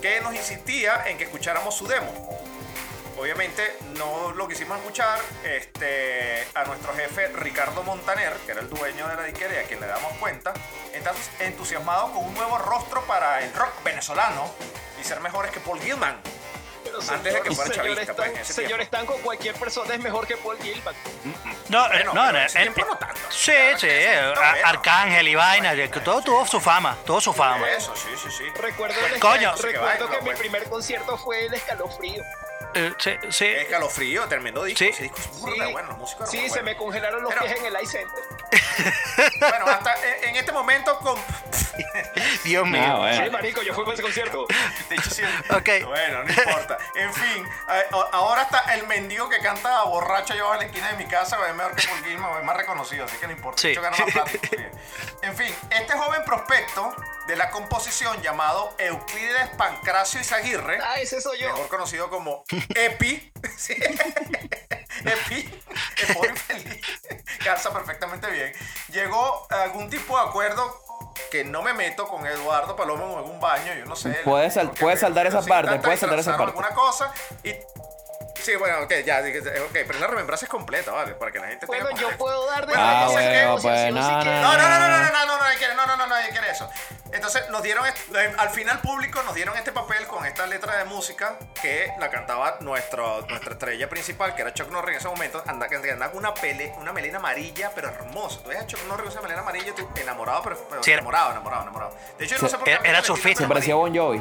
que 0.00 0.20
nos 0.20 0.34
insistía 0.34 1.04
en 1.06 1.18
que 1.18 1.24
escucháramos 1.24 1.74
su 1.74 1.86
demo. 1.86 2.12
Obviamente 3.22 3.76
no 3.96 4.32
lo 4.32 4.48
quisimos 4.48 4.76
escuchar 4.78 5.20
este, 5.44 6.44
a 6.56 6.64
nuestro 6.64 6.92
jefe 6.92 7.28
Ricardo 7.28 7.84
Montaner, 7.84 8.32
que 8.44 8.50
era 8.50 8.62
el 8.62 8.68
dueño 8.68 9.06
de 9.06 9.14
la 9.14 9.22
disquera 9.22 9.54
y 9.54 9.58
a 9.58 9.62
quien 9.62 9.78
le 9.80 9.86
damos 9.86 10.12
cuenta, 10.18 10.52
entonces 10.92 11.30
entusiasmado 11.38 12.10
con 12.12 12.24
un 12.24 12.34
nuevo 12.34 12.58
rostro 12.58 13.00
para 13.02 13.40
el 13.44 13.54
rock 13.54 13.80
venezolano 13.84 14.52
y 15.00 15.04
ser 15.04 15.20
mejores 15.20 15.52
que 15.52 15.60
Paul 15.60 15.80
Gilman. 15.80 16.20
Pero 16.82 16.98
Antes 16.98 17.32
de 17.32 17.40
que 17.42 17.52
fuera 17.54 17.70
señor 17.72 17.86
chavista, 17.94 18.14
pues, 18.16 18.28
en 18.28 18.32
Stan- 18.38 18.42
ese 18.42 18.52
señor 18.54 19.20
cualquier 19.22 19.54
persona 19.54 19.94
es 19.94 20.00
mejor 20.00 20.26
que 20.26 20.36
Paul 20.36 20.58
Gilman. 20.60 20.94
No, 21.68 21.86
eh, 21.86 21.88
Bueno, 21.92 22.14
no, 22.14 22.32
no, 22.32 22.38
en 22.40 22.44
ese 22.46 22.58
eh, 22.58 22.62
tiempo 22.62 22.80
eh, 22.80 22.86
no 22.90 22.98
tanto. 22.98 23.20
Sí, 23.30 23.52
Claro 23.52 23.78
sí. 23.78 23.86
que 23.86 24.12
eh, 24.14 24.26
bueno. 24.34 24.40
Arcángel 24.64 25.28
y 25.28 25.34
vaina. 25.36 25.76
que 25.76 26.00
Todo 26.00 26.22
tuvo 26.22 26.44
su 26.44 26.60
fama. 26.60 26.96
Tuvo 27.06 27.20
su 27.20 27.32
fama. 27.32 27.70
Eso, 27.70 27.94
sí, 27.94 28.08
sí, 28.20 28.28
sí. 28.36 28.44
Recuerdo, 28.56 28.98
el 29.06 29.20
Coño. 29.20 29.54
recuerdo 29.54 30.06
que 30.10 30.16
Bueno, 30.16 30.22
mi 30.22 30.24
pues. 30.30 30.38
primer 30.40 30.64
concierto 30.68 31.16
fue 31.18 31.46
el 31.46 31.54
escalofrío. 31.54 32.24
Eh, 32.74 32.92
sí, 32.98 33.16
sí. 33.30 33.46
Escalofrío, 33.46 34.26
tremendo 34.28 34.64
disco. 34.64 34.78
Sí. 34.78 34.88
Ese 34.88 35.02
disco 35.04 35.18
es 35.18 35.40
burda, 35.40 35.66
Sí, 35.66 35.72
bueno, 35.72 36.06
sí, 36.30 36.48
se 36.50 36.62
me 36.62 36.76
congelaron 36.76 37.22
los 37.22 37.32
Pero- 37.34 37.46
pies 37.46 37.58
en 37.58 37.66
el 37.66 37.82
iCenter. 37.82 38.24
Bueno, 39.38 39.66
hasta 39.66 39.94
en 40.22 40.36
este 40.36 40.52
momento 40.52 40.98
con... 41.00 41.18
Dios 42.44 42.66
mío. 42.66 42.82
Ah, 42.84 42.98
bueno. 42.98 43.24
Sí, 43.24 43.30
marico, 43.30 43.62
yo 43.62 43.74
fui 43.74 43.84
para 43.84 43.94
ese 43.94 44.02
concierto. 44.02 44.46
De 44.88 44.96
hecho, 44.96 45.10
sí. 45.10 45.22
Ok. 45.50 45.86
Bueno, 45.86 46.24
no 46.24 46.30
importa. 46.32 46.78
En 46.94 47.12
fin, 47.12 47.46
ahora 48.12 48.42
está 48.42 48.74
el 48.74 48.86
mendigo 48.86 49.28
que 49.28 49.38
canta 49.40 49.82
borracho 49.84 50.34
yo 50.34 50.52
en 50.54 50.60
la 50.60 50.66
esquina 50.66 50.88
de 50.92 50.96
mi 50.96 51.06
casa, 51.06 51.38
es 51.48 51.54
mejor 51.54 51.74
que 51.76 51.86
Paul 51.88 52.04
Gilman, 52.04 52.38
es 52.38 52.44
más 52.44 52.56
reconocido, 52.56 53.04
así 53.04 53.16
que 53.18 53.26
no 53.26 53.32
importa. 53.32 53.60
Sí. 53.60 53.68
De 53.68 53.72
hecho, 53.74 53.82
gana 53.82 53.96
más 53.96 54.10
plata. 54.12 54.30
En 55.22 55.36
fin, 55.36 55.54
este 55.70 55.92
joven 55.94 56.24
prospecto 56.24 56.94
de 57.26 57.36
la 57.36 57.50
composición 57.50 58.20
llamado 58.22 58.74
Euclides 58.78 59.48
Pancracio 59.56 60.20
Izaguirre, 60.20 60.78
Ah, 60.82 61.00
ese 61.00 61.20
soy 61.20 61.38
yo. 61.38 61.46
mejor 61.48 61.68
conocido 61.68 62.10
como 62.10 62.44
Epi, 62.74 63.32
sí. 63.56 63.74
Epi, 65.04 65.62
infeliz, 66.28 66.80
calza 67.44 67.72
perfectamente 67.72 68.30
bien, 68.30 68.52
llegó 68.88 69.46
a 69.50 69.62
algún 69.62 69.90
tipo 69.90 70.16
de 70.20 70.28
acuerdo 70.28 70.80
que 71.30 71.44
no 71.44 71.62
me 71.62 71.72
meto 71.74 72.06
con 72.08 72.26
Eduardo 72.26 72.76
Palomo 72.76 73.10
en 73.12 73.18
algún 73.18 73.40
baño, 73.40 73.72
yo 73.74 73.84
no 73.86 73.96
sé. 73.96 74.10
Puedes 74.24 74.54
sal- 74.54 74.72
saldar 74.98 75.26
esa 75.26 75.42
parte, 75.42 75.78
puedes 75.80 76.00
de 76.00 76.06
saldar 76.06 76.18
esa 76.20 76.36
parte. 76.36 76.44
alguna 76.50 76.68
cosa 76.70 77.12
y... 77.42 77.54
Sí, 78.42 78.56
bueno, 78.56 78.80
ok, 78.82 78.92
ya, 79.04 79.20
ok, 79.20 79.70
pero 79.86 79.98
la 80.00 80.06
remembranza 80.08 80.46
es 80.46 80.50
completa, 80.50 80.90
¿vale? 80.90 81.14
Para 81.14 81.30
que 81.30 81.38
la 81.38 81.46
gente 81.46 81.66
Bueno, 81.66 81.86
tenga 81.86 82.00
yo 82.00 82.06
contexto. 82.08 82.24
puedo 82.24 82.46
dar 82.46 82.66
de 82.66 82.72
Bueno, 82.74 83.06
que- 83.08 83.12
bueno, 83.12 83.58
pues, 83.62 83.94
no, 83.94 84.00
no, 84.00 84.24
no, 84.24 84.24
no, 84.24 84.58
no, 84.58 84.78
no, 84.78 84.88
no, 84.88 84.98
no, 84.98 85.10
no, 85.12 85.26
no, 85.26 85.38
nadie 85.38 85.58
quiere, 85.58 85.74
no, 85.76 85.86
no, 85.86 85.96
no, 85.96 86.06
nadie 86.08 86.30
quiere 86.30 86.50
eso. 86.50 86.68
Entonces 87.12 87.48
nos 87.50 87.62
dieron, 87.62 87.86
eh, 87.86 88.34
al 88.38 88.50
final 88.50 88.80
público 88.80 89.22
nos 89.22 89.34
dieron 89.34 89.56
este 89.56 89.70
papel 89.70 90.06
con 90.06 90.24
esta 90.26 90.46
letra 90.46 90.76
de 90.78 90.84
música 90.86 91.36
que 91.60 91.92
la 92.00 92.10
cantaba 92.10 92.56
nuestro, 92.60 93.20
nuestra 93.28 93.52
estrella 93.52 93.88
principal, 93.88 94.34
que 94.34 94.42
era 94.42 94.52
Chuck 94.54 94.70
Norris 94.70 94.94
en 94.94 94.98
ese 95.00 95.08
momento, 95.08 95.42
anda, 95.46 95.68
que 95.68 95.76
andaba 95.76 96.10
con 96.10 96.18
una, 96.18 96.32
pele, 96.34 96.72
una 96.78 96.92
melena 96.92 97.18
amarilla, 97.18 97.70
pero 97.74 97.88
hermosa. 97.90 98.40
Tú 98.42 98.48
ves 98.48 98.60
a 98.60 98.66
Chuck 98.66 98.80
Norris 98.88 99.04
con 99.04 99.12
esa 99.12 99.20
melena 99.20 99.42
amarilla, 99.42 99.74
tú 99.74 99.88
enamorado, 99.96 100.42
pero, 100.42 100.66
pero 100.70 100.82
Sí, 100.82 100.90
era- 100.90 101.00
enamorado, 101.00 101.30
enamorado, 101.32 101.62
enamorado. 101.62 101.96
De 102.18 102.24
hecho, 102.24 102.36
yo 102.36 102.42
no 102.42 102.48
sé 102.48 102.56
por 102.56 102.64
qué. 102.64 102.78
era- 102.82 103.02
surfista. 103.02 103.42
Se 103.42 103.48
parecía 103.48 103.74
a 103.74 103.76
Bon 103.76 103.94
Jovi. 103.94 104.20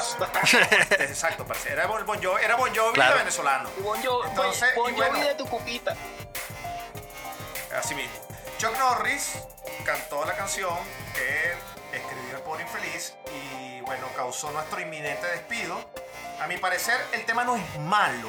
Exacto, 0.98 1.46
era 1.68 1.86
Bon 1.86 2.04
Bon 2.06 2.22
Jovi, 2.22 2.42
era 2.44 2.56
Bon 2.56 2.74
Jovi 2.74 2.94
Claro. 2.94 3.12
de 3.14 3.18
venezolano. 3.20 3.70
Bon 3.78 4.02
Jo- 4.02 4.24
Entonces, 4.26 4.74
Bon 4.76 4.90
y 4.92 4.96
Jovi 4.96 5.08
bueno. 5.10 5.26
de 5.26 5.34
tu 5.34 5.46
cupita. 5.46 5.96
Así 7.76 7.94
mismo. 7.94 8.12
Chuck 8.58 8.76
Norris 8.78 9.32
cantó 9.84 10.24
la 10.24 10.34
canción 10.36 10.76
que 11.14 11.52
él 11.52 11.58
escribió 11.92 12.36
El 12.36 12.42
Pobre 12.42 12.62
Infeliz 12.62 13.14
y 13.34 13.80
bueno, 13.82 14.06
causó 14.16 14.50
nuestro 14.50 14.80
inminente 14.80 15.26
despido. 15.28 15.78
A 16.40 16.46
mi 16.46 16.56
parecer, 16.56 16.98
el 17.12 17.24
tema 17.24 17.44
no 17.44 17.56
es 17.56 17.78
malo. 17.80 18.28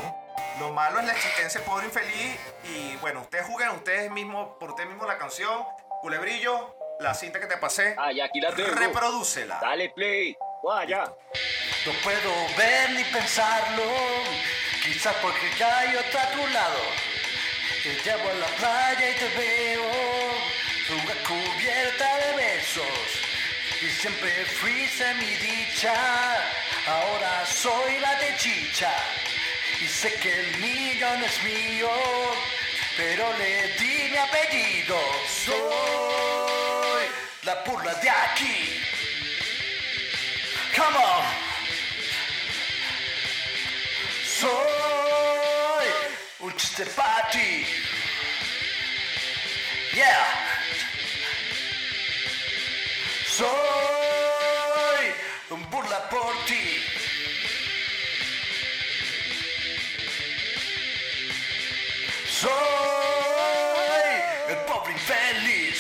Lo 0.60 0.72
malo 0.72 1.00
es 1.00 1.06
la 1.06 1.14
existencia 1.14 1.60
del 1.60 1.70
Pobre 1.70 1.86
Infeliz 1.88 2.38
y 2.66 2.96
bueno, 2.98 3.22
ustedes 3.22 3.46
juzguen 3.48 3.70
ustedes 3.72 4.12
mismos, 4.12 4.56
por 4.60 4.70
ustedes 4.72 4.90
mismos 4.90 5.08
la 5.08 5.18
canción. 5.18 5.66
Culebrillo, 6.02 6.76
la 7.00 7.14
cinta 7.14 7.40
que 7.40 7.46
te 7.48 7.58
pasé, 7.58 7.96
Ah, 7.98 8.12
ya 8.12 8.26
aquí 8.26 8.40
la 8.42 8.54
tengo. 8.54 8.70
reprodúcela. 8.76 9.60
Dale 9.62 9.90
play. 9.90 10.36
Vaya. 10.64 11.12
No 11.84 11.94
puedo 12.04 12.48
ver 12.56 12.92
ni 12.92 13.04
pensarlo, 13.06 13.92
quizás 14.84 15.16
porque 15.16 15.50
ya 15.58 15.92
yo 15.92 16.00
está 16.02 16.22
a 16.22 16.32
tu 16.32 16.48
lado. 16.50 16.82
Te 17.82 17.96
llevo 18.04 18.30
a 18.30 18.34
la 18.36 18.46
playa 18.46 19.10
y 19.10 19.14
te 19.16 19.28
veo, 19.30 19.92
una 20.92 21.16
cubierta 21.28 22.18
de 22.18 22.36
besos. 22.36 22.86
Y 23.82 23.90
siempre 24.00 24.30
fuiste 24.46 25.12
mi 25.16 25.34
dicha, 25.38 25.96
ahora 26.86 27.46
soy 27.48 27.98
la 28.00 28.14
de 28.20 28.38
chicha. 28.38 28.94
Y 29.82 29.88
sé 29.88 30.14
que 30.22 30.40
el 30.40 30.58
millón 30.58 31.24
es 31.24 31.44
mío, 31.44 31.90
pero 32.96 33.36
le 33.40 33.68
di 33.80 34.10
mi 34.12 34.18
apellido. 34.18 35.00
Soy 35.46 37.06
la 37.42 37.56
burla 37.64 37.96
de 37.96 38.10
aquí. 38.12 38.84
Come 40.76 40.98
on. 40.98 41.51
Soy 44.42 45.88
un 46.40 46.52
chiste 46.58 46.84
para 46.96 47.30
ti. 47.30 47.64
Yeah. 49.94 50.26
Soy 53.28 53.48
un 55.52 55.70
burla 55.70 56.10
por 56.10 56.34
ti. 56.48 56.82
Soy 62.28 62.52
el 64.50 64.58
pobre 64.66 64.94
infeliz. 64.94 65.80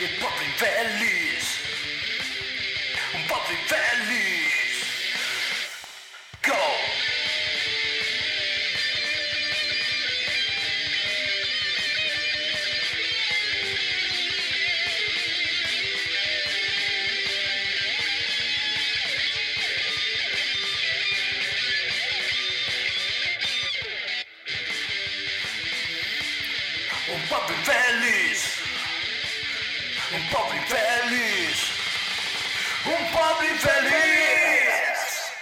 El 0.00 0.16
pobre 0.18 0.44
infeliz. 0.44 1.44
Un 3.14 3.26
pobre 3.28 3.52
infeliz. 3.52 4.65
Un 27.26 27.28
pobre 27.28 27.54
infeliz. 27.56 28.60
Un 30.14 30.28
pobre 30.30 30.56
infeliz. 30.58 31.72
Un 32.84 33.12
pobre 33.12 33.48
infeliz. 33.48 35.32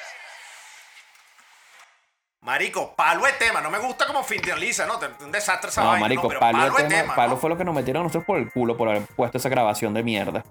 Marico, 2.41 2.95
palo 2.95 3.25
de 3.26 3.33
tema. 3.33 3.61
No 3.61 3.71
me 3.71 3.79
gusta 3.79 4.07
como 4.07 4.23
finaliza, 4.25 4.87
¿no? 4.87 4.99
Un 5.21 5.33
desastre 5.33 5.71
esa 5.71 5.83
No, 5.83 5.88
vaina, 5.88 6.00
marico, 6.00 6.23
¿no? 6.23 6.29
Pero 6.29 6.41
palo, 6.41 6.59
de 6.76 6.85
tema- 6.85 6.88
tema. 6.88 7.14
palo 7.14 7.31
¿no? 7.35 7.37
fue 7.38 7.50
lo 7.50 7.57
que 7.59 7.64
nos 7.64 7.75
metieron 7.75 8.00
a 8.00 8.05
nosotros 8.05 8.25
por 8.25 8.38
el 8.38 8.50
culo 8.50 8.76
por 8.76 8.88
haber 8.88 9.03
puesto 9.17 9.38
esa 9.38 9.49
grabación 9.49 9.93
de 9.95 10.03
mierda. 10.03 10.45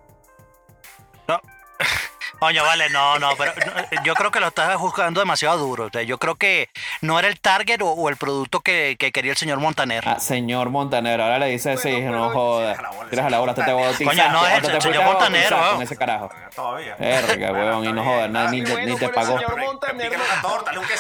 No. 2.44 2.48
Coño, 2.48 2.64
vale, 2.66 2.90
no, 2.90 3.20
no, 3.20 3.30
pero 3.38 3.54
no, 3.56 4.04
yo 4.04 4.14
creo 4.16 4.30
que 4.30 4.40
lo 4.42 4.48
estás 4.48 4.76
juzgando 4.76 5.22
demasiado 5.22 5.58
duro. 5.58 5.86
O 5.86 5.90
sea, 5.90 6.02
yo 6.04 6.18
creo 6.18 6.36
que 6.36 6.68
no 7.02 7.18
era 7.18 7.30
el 7.30 7.40
target 7.40 7.82
o, 7.82 7.92
o 7.92 8.10
el 8.10 8.18
producto 8.18 8.60
que, 8.60 8.98
que 9.00 9.12
quería 9.14 9.32
el 9.32 9.38
señor 9.38 9.60
Montaner. 9.60 10.04
Ah, 10.06 10.20
señor 10.20 10.70
Montanero, 10.70 11.24
ahora 11.24 11.40
le 11.40 11.46
dice 11.48 11.78
sí, 11.78 11.92
Bueno, 11.92 12.12
no 12.12 12.30
jodas. 12.32 12.78
la 12.82 12.90
Tiras 13.10 13.26
a 13.28 13.30
la 13.30 13.40
bola, 13.40 13.54
te 13.56 13.62
bautizaste. 13.72 14.04
Coño, 14.06 14.30
no 14.30 14.46
es 14.46 14.54
el 14.56 14.62
te 14.62 14.82
señor 14.82 15.04
¿no? 15.04 15.72
con 15.74 15.82
ese 15.82 15.96
carajo. 15.96 16.30
Todavía. 16.54 16.96
Verga, 17.00 17.52
huevón, 17.54 17.86
y 17.86 17.94
no 17.94 18.04
jodas, 18.04 18.30
nada, 18.30 18.52
ni, 18.52 18.62
te- 18.64 18.72
bueno, 18.72 18.88
ni 18.94 19.00
te 19.00 19.08
pero 19.08 19.14
pagó. 19.14 19.40
Montaner. 19.58 20.12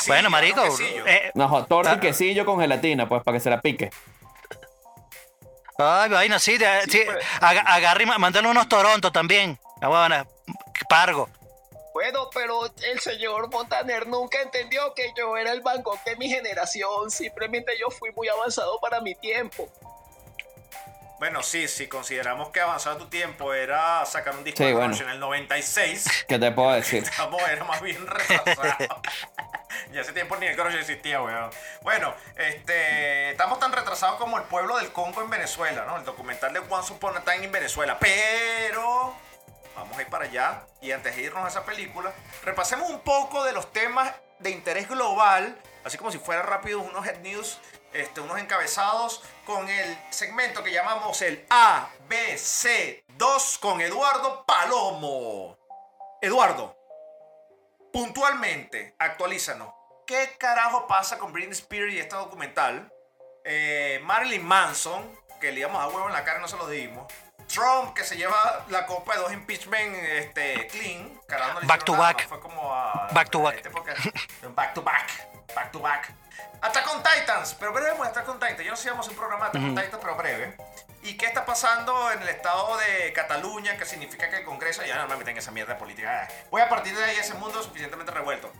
Bueno, 0.07 0.29
marico, 0.29 0.63
eh, 1.05 1.31
No, 1.35 1.65
torta 1.65 1.95
y 1.95 1.99
quesillo 1.99 2.45
con 2.45 2.59
gelatina, 2.59 3.07
pues, 3.09 3.21
para 3.23 3.35
que 3.35 3.39
se 3.41 3.49
la 3.49 3.59
pique. 3.59 3.89
Ay, 5.77 6.09
vaina, 6.09 6.39
sí, 6.39 6.57
sí, 6.89 7.01
aga- 7.41 7.61
agarre 7.65 8.03
y 8.03 8.05
mándale 8.05 8.47
unos 8.47 8.69
Toronto 8.69 9.11
también. 9.11 9.59
Ah, 9.81 9.87
bueno, 9.87 10.25
pargo. 10.85 11.29
Bueno, 11.93 12.29
pero 12.33 12.65
el 12.65 12.99
señor 12.99 13.51
Montaner 13.51 14.07
nunca 14.07 14.41
entendió 14.41 14.93
que 14.95 15.13
yo 15.15 15.37
era 15.37 15.51
el 15.51 15.61
Bangkok 15.61 16.03
de 16.03 16.15
mi 16.15 16.27
generación. 16.27 17.11
Simplemente 17.11 17.73
yo 17.79 17.91
fui 17.91 18.11
muy 18.13 18.27
avanzado 18.29 18.79
para 18.79 18.99
mi 18.99 19.13
tiempo. 19.13 19.69
Bueno, 21.19 21.41
sí, 21.43 21.67
si 21.67 21.87
consideramos 21.87 22.49
que 22.49 22.59
avanzado 22.59 22.97
tu 22.97 23.05
tiempo 23.05 23.53
era 23.53 24.05
sacar 24.05 24.35
un 24.35 24.43
disco 24.43 24.57
Sí, 24.57 24.65
de 24.65 24.73
bueno. 24.73 24.93
En 24.93 25.09
el 25.09 25.19
96, 25.19 26.25
¿Qué 26.27 26.39
te 26.39 26.51
puedo 26.51 26.71
decir? 26.73 27.03
estamos, 27.03 27.41
era 27.43 27.63
más 27.63 27.79
bien 27.81 28.05
retrasado. 28.05 29.01
ya 29.93 30.01
hace 30.01 30.11
tiempo 30.11 30.35
ni 30.37 30.47
el 30.47 30.55
Crush 30.57 30.75
existía, 30.75 31.21
weón. 31.21 31.49
Bueno, 31.83 32.13
este, 32.35 33.29
estamos 33.31 33.59
tan 33.59 33.71
retrasados 33.71 34.17
como 34.19 34.37
el 34.37 34.43
pueblo 34.45 34.77
del 34.79 34.91
Congo 34.91 35.21
en 35.21 35.29
Venezuela, 35.29 35.85
¿no? 35.85 35.97
El 35.97 36.03
documental 36.03 36.51
de 36.51 36.59
Once 36.59 36.91
Upon 36.91 37.15
a 37.15 37.21
Time 37.23 37.45
en 37.45 37.51
Venezuela. 37.51 37.97
Pero 37.99 39.15
vamos 39.75 39.97
a 39.97 40.01
ir 40.01 40.07
para 40.07 40.25
allá 40.25 40.65
y 40.81 40.91
antes 40.91 41.15
de 41.15 41.23
irnos 41.23 41.45
a 41.45 41.47
esa 41.47 41.65
película, 41.65 42.13
repasemos 42.43 42.89
un 42.89 43.01
poco 43.01 43.43
de 43.43 43.53
los 43.53 43.71
temas 43.71 44.13
de 44.39 44.51
interés 44.51 44.89
global, 44.89 45.57
así 45.83 45.97
como 45.97 46.11
si 46.11 46.19
fuera 46.19 46.41
rápido 46.41 46.81
unos 46.81 47.05
head 47.05 47.19
news, 47.19 47.59
este, 47.93 48.21
unos 48.21 48.39
encabezados 48.39 49.23
con 49.45 49.69
el 49.69 49.97
segmento 50.09 50.63
que 50.63 50.71
llamamos 50.71 51.21
el 51.21 51.47
ABC2 51.47 53.59
con 53.59 53.81
Eduardo 53.81 54.45
Palomo. 54.45 55.57
Eduardo, 56.21 56.77
puntualmente, 57.91 58.95
actualízanos. 58.97 59.73
¿Qué 60.07 60.35
carajo 60.37 60.87
pasa 60.87 61.17
con 61.17 61.31
Britney 61.31 61.53
Spears 61.53 61.93
y 61.93 61.99
este 61.99 62.15
documental? 62.15 62.91
Eh, 63.45 64.01
Marilyn 64.03 64.45
Manson, 64.45 65.19
que 65.39 65.51
le 65.51 65.61
íbamos 65.61 65.81
a 65.81 65.87
huevo 65.87 66.07
en 66.07 66.13
la 66.13 66.23
cara 66.23 66.39
y 66.39 66.41
no 66.41 66.47
se 66.47 66.57
lo 66.57 66.67
dimos. 66.67 67.11
Trump, 67.53 67.93
que 67.93 68.03
se 68.03 68.17
lleva 68.17 68.65
la 68.69 68.85
copa 68.85 69.13
de 69.13 69.21
dos 69.21 69.31
impeachment 69.31 69.95
este, 69.95 70.67
clean. 70.67 71.19
Back 71.67 71.85
to 71.85 71.95
back. 71.95 72.23
no 72.23 72.29
Fue 72.29 72.39
como 72.39 72.73
a. 72.73 73.09
Back 73.13 73.29
to 73.29 73.41
back. 73.41 73.63
back 74.55 74.73
to 74.73 74.81
back. 74.81 75.09
Back 75.53 75.71
to 75.71 75.79
back. 75.79 76.11
Attack 76.63 76.95
on 76.95 77.03
Titans, 77.03 77.55
pero 77.59 77.73
breve 77.73 77.95
Attack 78.03 78.27
on 78.27 78.39
Titans. 78.39 78.63
Yo 78.63 78.71
no 78.71 78.75
sé 78.75 78.83
si 78.83 78.89
vamos 78.89 79.07
a 79.07 79.11
un 79.11 79.17
programa 79.17 79.49
de 79.49 79.59
Attack 79.59 79.63
on 79.63 79.75
Titans, 79.75 80.01
pero 80.01 80.15
breve. 80.15 80.57
¿Y 81.03 81.15
qué 81.15 81.25
está 81.27 81.45
pasando 81.45 82.11
en 82.11 82.21
el 82.21 82.29
estado 82.29 82.77
de 82.77 83.11
Cataluña? 83.13 83.77
Que 83.77 83.85
significa 83.85 84.29
que 84.29 84.37
el 84.37 84.45
Congreso 84.45 84.83
ya 84.83 84.95
no 84.95 85.07
me 85.07 85.17
meten 85.17 85.33
en 85.33 85.37
esa 85.39 85.51
mierda 85.51 85.73
de 85.73 85.79
política. 85.79 86.27
Voy 86.49 86.61
a 86.61 86.69
partir 86.69 86.95
de 86.95 87.03
ahí 87.03 87.17
ese 87.17 87.33
mundo 87.35 87.61
suficientemente 87.61 88.11
revuelto. 88.11 88.51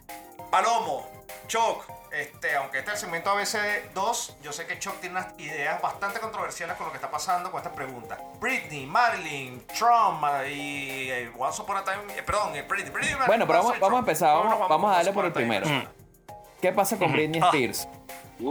Palomo, 0.51 1.09
Choc, 1.53 1.85
este, 2.11 2.55
aunque 2.55 2.79
este 2.79 2.89
es 2.89 2.95
el 2.95 3.01
segmento 3.11 3.29
ABC2, 3.31 4.37
yo 4.41 4.51
sé 4.51 4.65
que 4.65 4.79
Choc 4.79 4.99
tiene 4.99 5.19
unas 5.19 5.39
ideas 5.39 5.79
bastante 5.83 6.19
controversiales 6.19 6.75
con 6.77 6.87
lo 6.87 6.91
que 6.91 6.97
está 6.97 7.11
pasando 7.11 7.51
con 7.51 7.59
estas 7.59 7.73
preguntas. 7.73 8.17
Britney, 8.39 8.87
Marilyn, 8.87 9.63
Trump 9.67 10.23
y 10.49 11.11
eh, 11.11 11.31
Once 11.37 11.61
Upon 11.61 11.77
a 11.77 11.83
Time, 11.83 11.97
eh, 12.17 12.23
perdón, 12.23 12.55
eh, 12.55 12.63
Britney, 12.63 12.89
Britney, 12.89 13.11
Marilyn, 13.11 13.27
Bueno, 13.27 13.45
pero 13.45 13.59
vamos- 13.59 13.79
vamos 13.79 13.97
a 13.97 13.99
empezar, 13.99 14.35
vamos- 14.35 14.67
vamos 14.67 14.91
a 14.91 14.95
darle 14.95 15.11
por 15.13 15.25
el 15.25 15.31
primero. 15.31 15.63
Venezuela. 15.67 15.91
¿Qué 16.59 16.71
pasa 16.71 16.97
con 16.97 17.11
Britney 17.11 17.39
Ah. 17.43 17.45
Spears? 17.49 17.87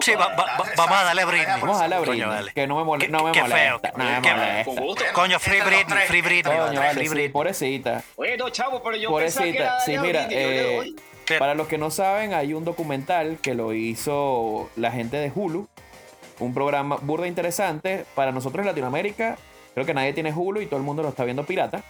Sí, 0.01 0.15
va- 0.15 0.29
va- 0.29 0.37
va- 0.37 0.65
vamos 0.77 0.97
a 0.97 1.03
darle 1.03 1.23
a 1.23 1.27
Britney. 1.27 1.61
Vamos 1.61 1.77
a 1.77 1.81
darle 1.81 1.97
a 1.97 1.99
Coño, 1.99 2.11
Britney, 2.13 2.29
vale. 2.31 2.53
que 2.53 2.67
no 2.69 2.77
me, 2.77 2.85
mole- 2.85 3.09
no 3.09 3.25
me 3.25 3.33
qué 3.33 3.43
molesta. 3.43 3.59
feo, 3.81 3.81
no 3.97 4.05
me 4.05 4.23
qué- 4.23 4.31
molesta. 4.35 4.65
Con 4.65 4.77
gusto. 4.77 5.05
Coño, 5.13 5.41
Free 5.41 5.59
los 5.59 5.67
Britney, 5.67 6.07
Free 6.07 6.23
Britney, 6.23 6.57
Coño, 6.57 6.81
vale, 6.81 7.05
Free 7.09 7.09
sí, 7.25 7.29
pobrecita. 7.31 8.01
Bueno, 8.17 8.49
chavo, 8.51 8.81
pero 8.81 8.97
yo 8.97 9.13
pensaba 9.17 9.45
que 9.47 9.53
Pobrecita. 9.55 9.65
era 9.65 9.81
Sí, 9.81 9.99
mira, 9.99 10.27
Britney, 10.27 10.45
yo 10.45 10.49
le 10.51 10.89
eh. 10.89 10.95
Pero- 11.27 11.39
para 11.39 11.55
los 11.55 11.69
que 11.69 11.79
no 11.79 11.91
saben, 11.91 12.35
hay 12.35 12.55
un 12.55 12.65
documental 12.65 13.39
que 13.41 13.55
lo 13.55 13.73
hizo 13.73 14.69
la 14.77 14.91
gente 14.91 15.17
de 15.17 15.33
Hulu. 15.35 15.69
Un 16.41 16.55
programa 16.55 16.99
burda 17.01 17.27
interesante. 17.27 18.05
Para 18.15 18.33
nosotros 18.33 18.61
en 18.63 18.67
Latinoamérica, 18.67 19.37
creo 19.75 19.87
que 19.87 19.95
nadie 19.95 20.13
tiene 20.13 20.33
Hulu 20.33 20.61
y 20.61 20.67
todo 20.67 20.79
el 20.79 20.85
mundo 20.85 21.03
lo 21.03 21.11
está 21.11 21.25
viendo 21.25 21.45
pirata. 21.45 21.83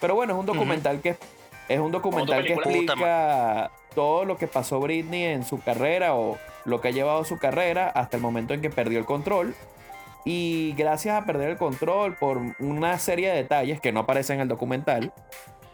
Pero 0.00 0.14
bueno, 0.14 0.34
es 0.34 0.38
un 0.38 0.46
documental 0.46 1.00
que 1.00 1.16
es 1.68 1.80
un 1.80 1.90
documental 1.90 2.44
que 2.44 2.52
explica 2.54 3.70
todo 3.94 4.24
lo 4.24 4.36
que 4.36 4.46
pasó 4.46 4.78
Britney 4.78 5.24
en 5.24 5.44
su 5.44 5.60
carrera 5.60 6.14
o 6.14 6.38
lo 6.64 6.80
que 6.80 6.88
ha 6.88 6.90
llevado 6.90 7.24
su 7.24 7.38
carrera 7.38 7.88
hasta 7.88 8.16
el 8.16 8.22
momento 8.22 8.54
en 8.54 8.60
que 8.60 8.70
perdió 8.70 8.98
el 8.98 9.04
control. 9.04 9.54
Y 10.24 10.74
gracias 10.76 11.20
a 11.20 11.24
perder 11.24 11.50
el 11.50 11.56
control 11.56 12.16
por 12.16 12.40
una 12.58 12.98
serie 12.98 13.30
de 13.30 13.36
detalles 13.36 13.80
que 13.80 13.92
no 13.92 14.00
aparecen 14.00 14.36
en 14.36 14.42
el 14.42 14.48
documental, 14.48 15.12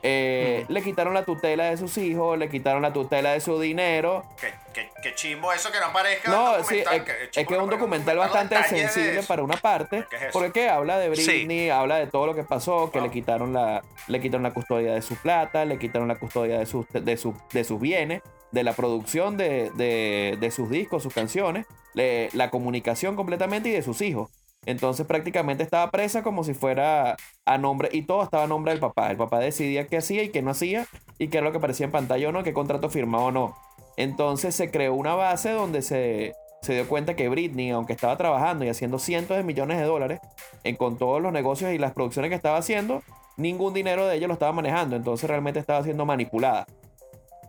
eh, 0.02 0.64
le 0.68 0.82
quitaron 0.82 1.14
la 1.14 1.24
tutela 1.24 1.66
de 1.70 1.76
sus 1.76 1.96
hijos, 1.98 2.36
le 2.38 2.48
quitaron 2.48 2.82
la 2.82 2.92
tutela 2.92 3.32
de 3.32 3.40
su 3.40 3.60
dinero. 3.60 4.24
Qué, 4.40 4.52
qué- 4.74 4.90
qué 5.02 5.14
chimbo 5.14 5.52
eso 5.52 5.70
que 5.70 5.78
no 5.78 5.86
aparezca. 5.86 6.30
No, 6.30 6.56
un 6.58 6.64
sí, 6.64 6.78
es, 6.80 7.02
que- 7.02 7.40
es 7.40 7.48
un 7.48 7.70
documental 7.70 8.18
bastante 8.18 8.62
sensible 8.64 9.22
para 9.22 9.42
una 9.42 9.56
parte, 9.56 10.04
¿Qué 10.10 10.16
es 10.16 10.22
eso? 10.22 10.30
porque 10.32 10.68
habla 10.68 10.98
de 10.98 11.14
Sí. 11.16 11.24
Britney, 11.26 11.70
habla 11.70 11.96
de 11.96 12.06
todo 12.08 12.26
lo 12.26 12.34
que 12.34 12.42
pasó, 12.42 12.90
que 12.90 12.98
Ah. 12.98 13.02
le 13.02 13.10
quitaron 13.10 13.52
la, 13.52 13.82
le 14.08 14.20
quitaron 14.20 14.42
la 14.42 14.52
custodia 14.52 14.92
de 14.94 15.02
su 15.02 15.14
plata, 15.16 15.64
le 15.64 15.78
quitaron 15.78 16.08
la 16.08 16.16
custodia 16.16 16.58
de 16.58 16.66
sus, 16.66 16.86
de 16.88 17.16
sus, 17.16 17.34
de 17.52 17.62
sus 17.64 17.80
bienes, 17.80 18.22
de 18.50 18.64
la 18.64 18.72
producción 18.74 19.36
de, 19.36 19.70
de- 19.76 20.36
de 20.40 20.50
sus 20.50 20.68
discos, 20.68 21.02
sus 21.02 21.14
canciones, 21.14 21.66
le- 21.94 22.28
la 22.32 22.50
comunicación 22.50 23.14
completamente 23.16 23.68
y 23.68 23.72
de 23.72 23.82
sus 23.82 24.00
hijos. 24.00 24.30
Entonces 24.64 25.06
prácticamente 25.06 25.62
estaba 25.64 25.90
presa 25.90 26.22
como 26.22 26.44
si 26.44 26.54
fuera 26.54 27.16
a 27.44 27.58
nombre, 27.58 27.88
y 27.92 28.02
todo 28.02 28.22
estaba 28.22 28.44
a 28.44 28.46
nombre 28.46 28.72
del 28.72 28.80
papá. 28.80 29.10
El 29.10 29.16
papá 29.16 29.40
decidía 29.40 29.86
qué 29.86 29.96
hacía 29.98 30.22
y 30.22 30.28
qué 30.28 30.40
no 30.42 30.52
hacía, 30.52 30.86
y 31.18 31.28
qué 31.28 31.38
era 31.38 31.46
lo 31.46 31.52
que 31.52 31.58
aparecía 31.58 31.86
en 31.86 31.92
pantalla 31.92 32.28
o 32.28 32.32
no, 32.32 32.42
qué 32.44 32.52
contrato 32.52 32.88
firmaba 32.88 33.24
o 33.24 33.30
no. 33.32 33.56
Entonces 33.96 34.54
se 34.54 34.70
creó 34.70 34.94
una 34.94 35.14
base 35.14 35.50
donde 35.50 35.82
se, 35.82 36.34
se 36.62 36.74
dio 36.74 36.88
cuenta 36.88 37.14
que 37.16 37.28
Britney, 37.28 37.70
aunque 37.70 37.92
estaba 37.92 38.16
trabajando 38.16 38.64
y 38.64 38.68
haciendo 38.68 38.98
cientos 38.98 39.36
de 39.36 39.42
millones 39.42 39.78
de 39.78 39.84
dólares 39.84 40.20
en, 40.64 40.76
con 40.76 40.96
todos 40.96 41.20
los 41.20 41.32
negocios 41.32 41.72
y 41.72 41.78
las 41.78 41.92
producciones 41.92 42.28
que 42.30 42.36
estaba 42.36 42.56
haciendo, 42.56 43.02
ningún 43.36 43.74
dinero 43.74 44.06
de 44.06 44.16
ellos 44.16 44.28
lo 44.28 44.34
estaba 44.34 44.52
manejando. 44.52 44.94
Entonces 44.96 45.28
realmente 45.28 45.58
estaba 45.58 45.82
siendo 45.82 46.06
manipulada. 46.06 46.66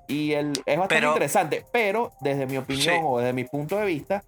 Y 0.08 0.34
el, 0.34 0.52
es 0.66 0.78
bastante 0.78 0.96
Pero- 0.96 1.10
interesante, 1.12 1.64
pero 1.72 2.12
desde 2.22 2.46
mi 2.48 2.58
opinión 2.58 2.96
Sí. 2.96 3.02
o 3.04 3.20
desde 3.20 3.34
mi 3.34 3.46
punto 3.46 3.78
de 3.78 3.86
vista, 3.86 4.24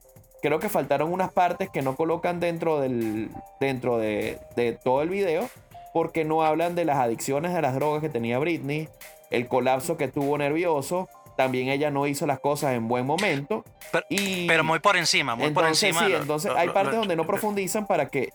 creo 0.46 0.60
que 0.60 0.70
faltaron 0.70 1.12
unas 1.12 1.32
partes 1.34 1.70
que 1.72 1.82
no 1.82 1.96
colocan 1.96 2.40
dentro, 2.40 2.80
del, 2.80 3.30
dentro 3.60 3.98
de, 3.98 4.38
de 4.56 4.74
todo 4.74 5.02
el 5.02 5.10
video, 5.10 5.50
porque 5.92 6.24
no 6.24 6.44
hablan 6.44 6.75
de 6.75 6.86
las 6.86 6.98
adicciones 6.98 7.52
de 7.54 7.62
las 7.64 7.74
drogas 7.74 8.02
que 8.02 8.10
tenía 8.10 8.38
Britney, 8.38 8.88
el 9.32 9.48
colapso 9.48 9.98
que 9.98 10.08
tuvo 10.08 10.38
nervioso, 10.38 11.10
también 11.36 11.70
ella 11.70 11.90
no 11.90 12.06
hizo 12.06 12.28
las 12.28 12.40
cosas 12.40 12.74
en 12.75 12.88
buen 12.88 13.06
momento. 13.08 13.64
Pero- 13.92 14.06
y 14.10 14.46
Pero 14.48 14.64
muy 14.64 14.80
por 14.80 14.98
encima, 14.98 15.36
muy 15.36 15.50
por 15.50 15.64
entonces, 15.64 15.90
encima. 15.90 16.06
sí, 16.08 16.14
entonces 16.14 16.52
lo- 16.52 16.58
hay 16.60 16.68
lo- 16.68 16.74
partes 16.74 16.94
lo- 16.94 17.00
donde 17.00 17.16
no 17.16 17.25
profundizan 17.25 17.88
para 17.88 18.06
que 18.08 18.30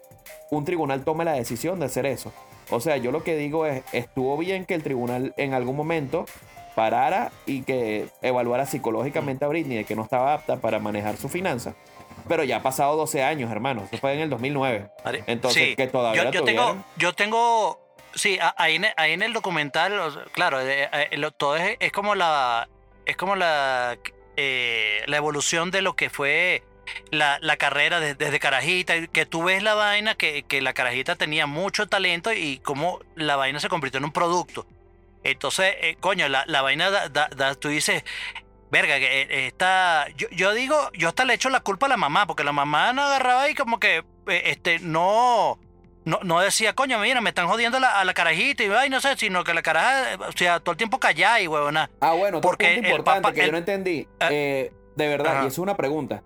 un 0.50 0.64
tribunal 0.64 1.04
tome 1.04 1.24
la 1.24 1.32
decisión 1.34 1.78
de 1.78 1.86
hacer 1.86 2.06
eso. 2.06 2.32
O 2.70 2.80
sea, 2.80 2.96
yo 2.96 3.12
lo 3.12 3.22
que 3.22 3.36
digo 3.36 3.66
es, 3.66 3.82
estuvo 3.92 4.36
bien 4.36 4.64
que 4.64 4.74
el 4.74 4.82
tribunal 4.82 5.32
en 5.36 5.54
algún 5.54 5.76
momento 5.76 6.24
parara 6.74 7.30
y 7.46 7.62
que 7.62 8.08
evaluara 8.22 8.64
psicológicamente 8.66 9.44
a 9.44 9.48
Britney 9.48 9.76
de 9.78 9.84
que 9.84 9.96
no 9.96 10.02
estaba 10.02 10.34
apta 10.34 10.56
para 10.56 10.78
manejar 10.78 11.16
su 11.16 11.28
finanza. 11.28 11.74
Pero 12.28 12.44
ya 12.44 12.56
ha 12.56 12.62
pasado 12.62 12.96
12 12.96 13.22
años, 13.22 13.50
hermano. 13.50 13.84
Eso 13.90 13.98
fue 13.98 14.14
en 14.14 14.20
el 14.20 14.30
2009. 14.30 14.88
Vale. 15.04 15.24
Entonces, 15.26 15.76
que 15.76 15.86
todavía 15.86 16.24
yo, 16.24 16.30
yo 16.30 16.44
tengo, 16.44 16.84
yo 16.96 17.12
tengo, 17.12 17.80
sí, 18.14 18.38
ahí 18.56 18.76
en, 18.76 18.86
ahí 18.96 19.12
en 19.12 19.22
el 19.22 19.32
documental, 19.32 19.92
claro, 20.32 20.60
eh, 20.60 20.88
eh, 20.92 21.30
todo 21.36 21.56
es, 21.56 21.76
es 21.80 21.92
como 21.92 22.14
la, 22.14 22.68
es 23.06 23.16
como 23.16 23.36
la, 23.36 23.98
eh, 24.36 25.02
la 25.06 25.16
evolución 25.16 25.70
de 25.70 25.82
lo 25.82 25.94
que 25.96 26.10
fue 26.10 26.62
la, 27.10 27.38
la 27.40 27.56
carrera 27.56 28.00
de- 28.00 28.14
desde 28.14 28.40
carajita, 28.40 29.06
que 29.06 29.26
tú 29.26 29.44
ves 29.44 29.62
la 29.62 29.74
vaina, 29.74 30.14
que, 30.16 30.42
que 30.44 30.60
la 30.60 30.72
carajita 30.72 31.14
tenía 31.16 31.46
mucho 31.46 31.86
talento 31.88 32.32
y 32.32 32.58
cómo 32.58 33.00
la 33.14 33.36
vaina 33.36 33.60
se 33.60 33.68
convirtió 33.68 33.98
en 33.98 34.04
un 34.04 34.12
producto. 34.12 34.66
Entonces, 35.22 35.74
eh, 35.80 35.96
coño, 36.00 36.28
la, 36.28 36.44
la 36.46 36.62
vaina, 36.62 36.90
da, 36.90 37.08
da- 37.08 37.28
da- 37.36 37.54
tú 37.54 37.68
dices, 37.68 38.04
verga, 38.70 38.98
que 38.98 39.22
eh, 39.22 39.46
está, 39.46 40.06
yo, 40.16 40.28
yo 40.30 40.52
digo, 40.52 40.76
yo 40.94 41.08
hasta 41.08 41.24
le 41.24 41.34
echo 41.34 41.48
la 41.50 41.60
culpa 41.60 41.86
a 41.86 41.88
la 41.88 41.96
mamá, 41.96 42.26
porque 42.26 42.44
la 42.44 42.52
mamá 42.52 42.92
no 42.92 43.02
agarraba 43.02 43.48
y 43.50 43.54
como 43.54 43.78
que, 43.80 43.98
eh, 44.28 44.42
este, 44.46 44.78
no, 44.80 45.58
no, 46.04 46.18
no 46.22 46.40
decía, 46.40 46.74
coño, 46.74 46.98
mira, 47.00 47.20
me 47.20 47.30
están 47.30 47.48
jodiendo 47.48 47.78
a 47.78 47.80
la, 47.80 48.00
a 48.00 48.04
la 48.04 48.14
carajita 48.14 48.62
y, 48.64 48.68
ay, 48.70 48.88
no 48.90 49.00
sé, 49.00 49.16
sino 49.16 49.44
que 49.44 49.54
la 49.54 49.62
caraja, 49.62 50.12
eh, 50.14 50.18
o 50.28 50.32
sea, 50.32 50.60
todo 50.60 50.72
el 50.72 50.76
tiempo 50.78 50.98
callada 51.00 51.40
y 51.40 51.46
huevona. 51.48 51.90
Ah, 52.00 52.12
bueno, 52.12 52.40
Porque 52.40 52.74
punto 52.74 52.88
importante 52.88 53.22
papá- 53.22 53.34
que 53.34 53.46
yo 53.46 53.52
no 53.52 53.58
entendí. 53.58 54.08
Ah. 54.20 54.28
Eh, 54.30 54.72
de 54.96 55.08
verdad, 55.08 55.32
Ajá. 55.36 55.44
y 55.44 55.46
eso 55.48 55.54
es 55.54 55.58
una 55.58 55.76
pregunta. 55.76 56.22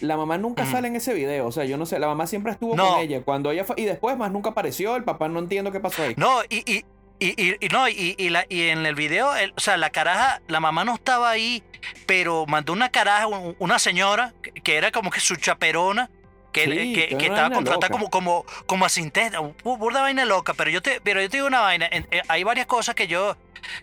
La 0.00 0.16
mamá 0.16 0.38
nunca 0.38 0.64
sale 0.64 0.86
en 0.86 0.94
ese 0.94 1.12
video, 1.12 1.46
o 1.48 1.50
sea, 1.52 1.64
yo 1.64 1.76
no 1.76 1.84
sé, 1.84 1.98
la 1.98 2.06
mamá 2.06 2.28
siempre 2.28 2.52
estuvo 2.52 2.76
No. 2.76 2.86
con 2.94 3.00
ella. 3.00 3.20
Cuando 3.24 3.50
ella 3.50 3.64
fue, 3.64 3.74
y 3.78 3.84
después 3.84 4.16
más 4.16 4.30
nunca 4.30 4.50
apareció, 4.50 4.94
el 4.94 5.02
papá 5.02 5.28
no 5.28 5.40
entiendo 5.40 5.72
qué 5.72 5.80
pasó 5.80 6.02
ahí. 6.04 6.14
No, 6.16 6.40
y, 6.48 6.58
y, 6.72 6.84
y, 7.20 7.28
y- 7.42 7.56
y 7.60 7.68
no, 7.68 7.88
y, 7.88 8.14
y 8.18 8.28
la, 8.30 8.46
y 8.48 8.68
en 8.68 8.86
el 8.86 8.94
video, 8.94 9.34
el- 9.36 9.52
o 9.56 9.60
sea, 9.60 9.76
la 9.76 9.90
caraja, 9.90 10.40
la 10.48 10.60
mamá 10.60 10.84
no 10.84 10.94
estaba 10.94 11.30
ahí, 11.30 11.62
pero 12.06 12.46
mandó 12.46 12.72
una 12.72 12.90
caraja, 12.90 13.26
un- 13.26 13.56
una 13.58 13.78
señora, 13.78 14.32
que, 14.42 14.52
que 14.52 14.76
era 14.76 14.90
como 14.90 15.10
que 15.10 15.20
su 15.20 15.36
chaperona, 15.36 16.10
que, 16.52 16.64
Sí, 16.64 16.92
que, 16.94 17.16
que 17.18 17.26
estaba 17.26 17.50
contratada 17.50 17.88
loca. 17.88 17.88
como, 17.90 18.10
como, 18.10 18.46
como 18.66 18.86
asistente, 18.86 19.36
pu- 19.38 19.76
burda 19.78 20.00
vaina 20.02 20.24
loca, 20.24 20.54
pero 20.54 20.70
yo 20.70 20.80
te, 20.80 21.00
pero 21.00 21.20
yo 21.20 21.28
te 21.28 21.36
digo 21.36 21.46
una 21.46 21.60
vaina, 21.60 21.88
en- 21.90 22.06
eh, 22.10 22.22
hay 22.28 22.42
varias 22.44 22.66
cosas 22.66 22.94
que 22.94 23.06
yo, 23.06 23.36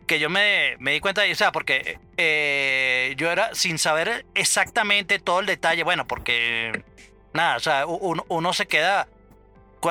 que 0.07 0.17
yo 0.19 0.29
me, 0.29 0.75
me 0.79 0.91
di 0.93 0.99
cuenta, 0.99 1.21
de, 1.21 1.31
o 1.31 1.35
sea, 1.35 1.51
porque 1.51 1.99
eh, 2.17 3.13
yo 3.17 3.31
era 3.31 3.53
sin 3.53 3.77
saber 3.77 4.25
exactamente 4.33 5.19
todo 5.19 5.41
el 5.41 5.45
detalle, 5.45 5.83
bueno, 5.83 6.07
porque 6.07 6.83
nada, 7.33 7.57
o 7.57 7.59
sea, 7.59 7.85
uno, 7.85 8.25
uno 8.29 8.53
se 8.53 8.65
queda, 8.65 9.07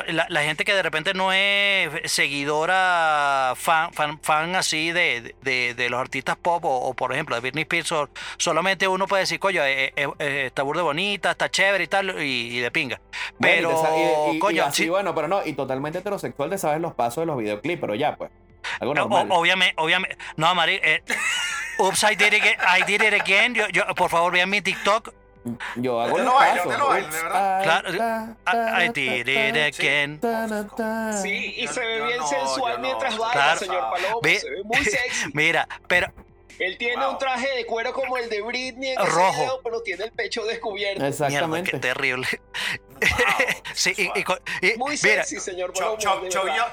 la, 0.08 0.26
la 0.28 0.42
gente 0.42 0.64
que 0.64 0.74
de 0.74 0.82
repente 0.82 1.14
no 1.14 1.32
es 1.32 1.90
seguidora, 2.10 3.54
fan, 3.56 3.92
fan, 3.92 4.18
fan 4.22 4.54
así 4.56 4.92
de, 4.92 5.34
de, 5.42 5.74
de 5.74 5.90
los 5.90 6.00
artistas 6.00 6.36
pop 6.36 6.64
o, 6.64 6.68
o, 6.88 6.94
por 6.94 7.12
ejemplo 7.12 7.34
de 7.34 7.40
Britney 7.40 7.62
Spears, 7.62 7.92
o- 7.92 8.08
solamente 8.36 8.88
uno 8.88 9.06
puede 9.06 9.22
decir, 9.22 9.38
coño, 9.38 9.62
eh, 9.64 9.92
eh, 9.96 10.08
eh, 10.18 10.42
está 10.46 10.62
burda 10.62 10.82
bonita, 10.82 11.32
está 11.32 11.50
chévere 11.50 11.84
y 11.84 11.86
tal, 11.88 12.22
y, 12.22 12.56
y 12.56 12.60
de 12.60 12.70
pinga. 12.70 13.00
Pero, 13.40 14.30
y- 14.32 14.38
coño, 14.38 14.64
así, 14.64 14.84
sí, 14.84 14.88
bueno, 14.88 15.14
pero 15.14 15.28
no, 15.28 15.44
y 15.44 15.52
totalmente 15.52 15.98
heterosexual 15.98 16.50
de 16.50 16.58
sabes 16.58 16.80
los 16.80 16.94
pasos 16.94 17.22
de 17.22 17.26
los 17.26 17.36
videoclips, 17.38 17.80
pero 17.80 17.94
ya, 17.94 18.16
pues. 18.16 18.30
Algo 18.80 18.94
No, 18.94 19.04
obviamente, 19.04 19.74
obviamente. 19.76 20.16
No, 20.36 20.54
Mari. 20.54 20.80
Eh, 20.82 21.02
oops, 21.78 22.02
I 22.02 22.14
did 22.16 22.32
it 22.32 22.40
again. 22.42 22.56
I 22.66 22.82
did 22.86 23.02
it 23.02 23.12
again. 23.20 23.54
Yo, 23.54 23.68
yo, 23.68 23.84
por 23.94 24.08
favor, 24.08 24.32
vean 24.32 24.48
mi 24.48 24.62
TikTok. 24.62 25.12
Yo 25.76 26.00
hago 26.00 26.12
Usted 26.14 26.24
los 26.24 26.32
lo 26.34 26.38
usted 26.64 26.78
lo 26.78 26.88
baila, 26.88 27.08
de 27.10 27.22
verdad. 27.22 27.62
Claro, 27.62 28.82
I, 28.84 28.88
did 28.88 29.28
it 29.28 29.74
Sí. 29.74 29.82
again. 29.86 30.20
Sí, 31.22 31.54
y 31.58 31.66
se 31.68 31.80
ve 31.80 32.02
bien 32.06 32.18
no, 32.18 32.26
sensual 32.26 32.72
no. 32.74 32.78
mientras 32.80 33.18
baila, 33.18 33.32
Claro. 33.32 33.58
señor 33.60 33.90
Palomo. 33.92 34.20
Ve- 34.22 34.38
Se 34.40 34.50
ve 34.50 34.62
muy 34.64 34.76
sexy. 34.84 35.30
Mira, 35.34 35.68
pero 35.86 36.12
Él 36.58 36.78
tiene 36.78 37.02
Wow. 37.02 37.12
un 37.14 37.18
traje 37.18 37.48
de 37.56 37.66
cuero 37.66 37.92
como 37.92 38.16
el 38.16 38.30
de 38.30 38.40
Britney 38.40 38.90
en 38.92 39.04
Rojo. 39.06 39.32
video, 39.32 39.60
pero 39.64 39.82
tiene 39.82 40.04
el 40.04 40.12
pecho 40.12 40.44
descubierto. 40.44 41.00
mierda, 41.00 41.08
Exactamente. 41.26 41.70
qué 41.72 41.78
terrible. 41.80 42.26
Wow, 43.00 43.00
Sí, 43.74 43.92
y, 43.96 44.02
y 44.18 44.24
y- 44.62 44.78
Muy 44.78 44.96
mira, 45.02 45.24
sexy, 45.24 45.40
señor 45.40 45.72
Cho- 45.72 45.96
Palomo. 45.98 46.28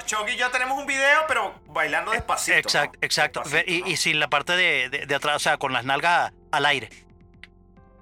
Choc 0.06 0.30
y 0.30 0.36
yo 0.38 0.50
tenemos 0.52 0.78
un 0.78 0.86
video, 0.86 1.22
pero 1.28 1.56
bailando 1.66 2.12
despacito. 2.12 2.58
exacto, 2.58 3.00
¿no? 3.02 3.06
exacto. 3.06 3.42
¿no? 3.44 3.60
y 3.66 3.98
sin 3.98 4.20
la 4.20 4.30
parte 4.30 4.54
de, 4.56 4.90
de- 4.90 5.06
de 5.08 5.16
atrás, 5.16 5.36
o 5.36 5.40
sea, 5.40 5.58
con 5.58 5.74
las 5.74 5.84
nalgas 5.84 6.32
al 6.52 6.66
aire. 6.68 6.90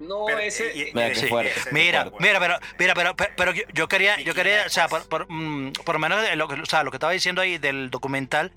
No, 0.00 0.24
Pero, 0.26 0.38
ese. 0.38 0.72
y- 0.74 0.80
y- 0.80 0.84
Mira, 0.94 1.06
qué 1.08 1.12
ese- 1.12 1.28
fuerte. 1.28 1.52
ese- 1.54 1.72
Mira, 1.72 2.10
mira, 2.18 2.40
pero, 2.40 2.58
mira, 2.78 2.94
pero, 2.94 3.14
pero, 3.14 3.32
pero 3.36 3.52
yo- 3.52 3.64
yo 3.74 3.86
quería, 3.86 4.18
yo 4.20 4.34
quería, 4.34 4.64
o 4.66 4.70
sea, 4.70 4.88
por, 4.88 5.06
por, 5.08 5.26
mm, 5.30 5.72
por 5.84 5.94
lo 5.94 5.98
menos 5.98 6.22
de 6.22 6.34
lo, 6.36 6.48
que- 6.48 6.54
o 6.60 6.64
sea, 6.66 6.82
lo 6.82 6.90
que 6.90 6.96
estaba 6.96 7.12
diciendo 7.12 7.42
ahí 7.42 7.58
del 7.58 7.90
documental, 7.90 8.50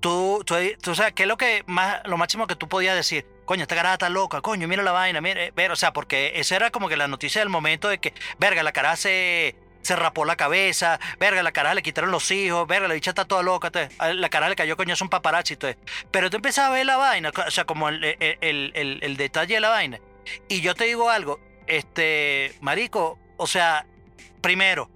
tú, 0.00 0.42
tú, 0.44 0.54
tú 0.82 0.94
sabes, 0.94 1.14
¿qué 1.14 1.22
es 1.22 1.28
lo 1.28 1.36
que 1.38 1.64
más, 1.66 2.00
lo 2.06 2.16
máximo 2.18 2.46
que 2.46 2.54
tú 2.54 2.68
podías 2.68 2.94
decir? 2.94 3.26
Coño, 3.46 3.62
esta 3.62 3.74
cara 3.74 3.94
está 3.94 4.08
loca, 4.10 4.40
coño, 4.42 4.68
mira 4.68 4.82
la 4.82 4.92
vaina, 4.92 5.20
mira, 5.20 5.42
eh, 5.42 5.52
ver, 5.56 5.72
o 5.72 5.76
sea, 5.76 5.92
porque 5.92 6.32
esa 6.36 6.54
era 6.56 6.70
como 6.70 6.88
que 6.88 6.96
la 6.96 7.08
noticia 7.08 7.40
del 7.40 7.48
momento 7.48 7.88
de 7.88 7.98
que, 7.98 8.12
verga, 8.38 8.62
la 8.62 8.72
cara 8.72 8.94
se, 8.96 9.56
se 9.82 9.96
rapó 9.96 10.26
la 10.26 10.36
cabeza, 10.36 11.00
verga, 11.18 11.42
la 11.42 11.50
cara 11.52 11.72
le 11.74 11.82
quitaron 11.82 12.10
los 12.10 12.30
hijos, 12.30 12.68
verga, 12.68 12.86
la 12.88 12.94
bicha 12.94 13.10
está 13.10 13.24
toda 13.24 13.42
loca, 13.42 13.72
la 13.98 14.28
cara 14.28 14.50
le 14.50 14.54
cayó 14.54 14.76
coñazo 14.76 15.02
un 15.04 15.08
paparazzi, 15.08 15.54
entonces. 15.54 15.78
Pero 16.10 16.28
tú 16.28 16.36
empezás 16.36 16.66
a 16.66 16.70
ver 16.70 16.84
la 16.84 16.98
vaina, 16.98 17.32
o 17.34 17.50
sea, 17.50 17.64
como 17.64 17.88
el, 17.88 18.04
el, 18.04 18.18
el- 18.42 18.72
el- 18.74 18.98
el 19.02 19.16
detalle 19.16 19.54
de 19.54 19.60
la 19.60 19.70
vaina. 19.70 19.98
Y 20.48 20.60
yo 20.60 20.74
te 20.74 20.84
digo 20.84 21.10
algo, 21.10 21.38
este, 21.66 22.54
marico, 22.60 23.18
o 23.36 23.46
sea, 23.46 23.86
primero, 24.40 24.90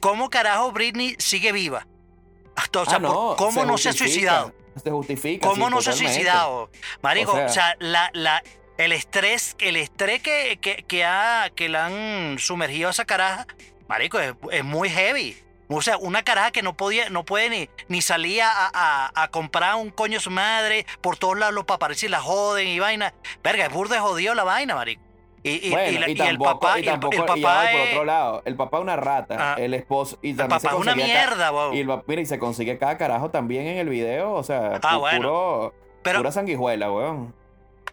¿cómo 0.00 0.30
carajo 0.30 0.72
Britney 0.72 1.14
sigue 1.18 1.52
viva? 1.52 1.86
Hasta, 2.56 2.80
o 2.82 2.84
sea, 2.86 2.96
Ah, 2.96 3.00
por- 3.00 3.36
¿cómo 3.36 3.64
no 3.64 3.78
se 3.78 3.88
ha 3.90 3.92
suicidado? 3.92 4.52
Se 4.82 4.90
justifica. 4.90 5.48
¿Cómo 5.48 5.66
sí, 5.66 5.70
no 5.74 5.82
se 5.82 5.90
ha 5.90 5.92
suicidado? 5.92 6.70
Marico, 7.02 7.32
O 7.32 7.36
sea- 7.36 7.46
o 7.46 7.48
sea, 7.48 7.76
la, 7.80 8.10
la, 8.14 8.42
el 8.78 8.92
estrés, 8.92 9.56
el 9.58 9.76
estrés 9.76 10.22
que, 10.22 10.58
que, 10.60 10.84
que, 10.86 11.04
ha, 11.04 11.50
que 11.54 11.68
le 11.68 11.78
han 11.78 12.38
sumergido 12.38 12.88
a 12.88 12.90
esa 12.92 13.04
caraja, 13.04 13.46
marico, 13.88 14.18
es, 14.20 14.34
es 14.52 14.64
muy 14.64 14.88
heavy. 14.88 15.36
O 15.70 15.82
sea, 15.82 15.98
una 15.98 16.22
caraja 16.22 16.50
que 16.50 16.62
no 16.62 16.76
podía, 16.76 17.10
no 17.10 17.24
puede 17.24 17.50
ni, 17.50 17.68
ni 17.88 18.00
salir 18.02 18.40
a, 18.42 18.50
a- 18.72 19.10
a 19.22 19.28
comprar 19.28 19.74
un 19.76 19.90
coño 19.90 20.18
su 20.18 20.30
madre, 20.30 20.86
por 21.02 21.16
todos 21.18 21.38
lados 21.38 21.54
los 21.54 21.64
paparazzi 21.64 22.08
la 22.08 22.20
joden 22.20 22.68
y 22.68 22.78
vaina. 22.78 23.12
Verga, 23.42 23.66
es 23.66 23.72
burda 23.72 24.00
jodido 24.00 24.34
la 24.34 24.44
vaina, 24.44 24.74
marico. 24.74 25.02
Y, 25.42 25.68
y, 25.68 25.70
Bueno, 25.70 25.90
y 25.90 25.98
la- 25.98 26.08
y, 26.08 26.12
y 26.16 26.20
el 26.20 26.38
papá, 26.38 26.78
y 26.80 26.82
el, 26.82 26.94
el 26.94 27.00
papá 27.00 27.16
por 27.70 27.80
es- 27.80 27.90
otro 27.92 28.04
lado, 28.04 28.42
el 28.44 28.56
papá 28.56 28.78
es 28.78 28.82
una 28.82 28.96
rata, 28.96 29.36
Ah. 29.38 29.54
el 29.58 29.72
esposo, 29.74 30.18
y 30.22 30.30
el 30.30 30.36
se 30.36 30.44
papá 30.46 30.68
es 30.68 30.74
una 30.74 30.94
mierda, 30.96 31.50
wow. 31.50 31.72
Y, 31.74 31.80
el 31.80 31.88
mira, 32.06 32.22
y 32.22 32.26
se 32.26 32.38
consigue 32.38 32.76
cada 32.78 32.96
carajo 32.98 33.30
también 33.30 33.66
en 33.66 33.76
el 33.78 33.88
video, 33.88 34.32
o 34.32 34.42
sea, 34.42 34.76
Ah, 34.82 34.94
pu- 34.96 34.98
bueno. 35.00 35.18
puro, 35.20 35.74
Pero, 36.02 36.18
pura 36.20 36.32
sanguijuela, 36.32 36.90
weón. 36.90 37.34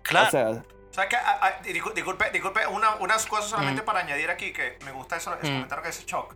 claro, 0.02 0.28
O 0.28 0.32
sea, 0.32 0.50
O 0.50 0.94
sea, 0.96 1.10
que, 1.10 1.18
ah, 1.18 1.40
ah, 1.42 1.52
discul- 1.64 1.94
disculpe, 1.94 2.32
disculpe 2.32 2.66
una, 2.68 2.96
unas 2.96 3.26
cosas 3.26 3.50
solamente 3.50 3.82
Mm. 3.82 3.86
para 3.86 4.00
añadir 4.00 4.30
aquí, 4.32 4.54
que 4.54 4.78
me 4.86 4.92
gusta 4.94 5.18
eso, 5.18 5.34
ese 5.36 5.52
Mm. 5.52 5.56
comentario 5.56 5.84
que 5.84 5.90
dice 5.90 6.06
Chuck. 6.06 6.34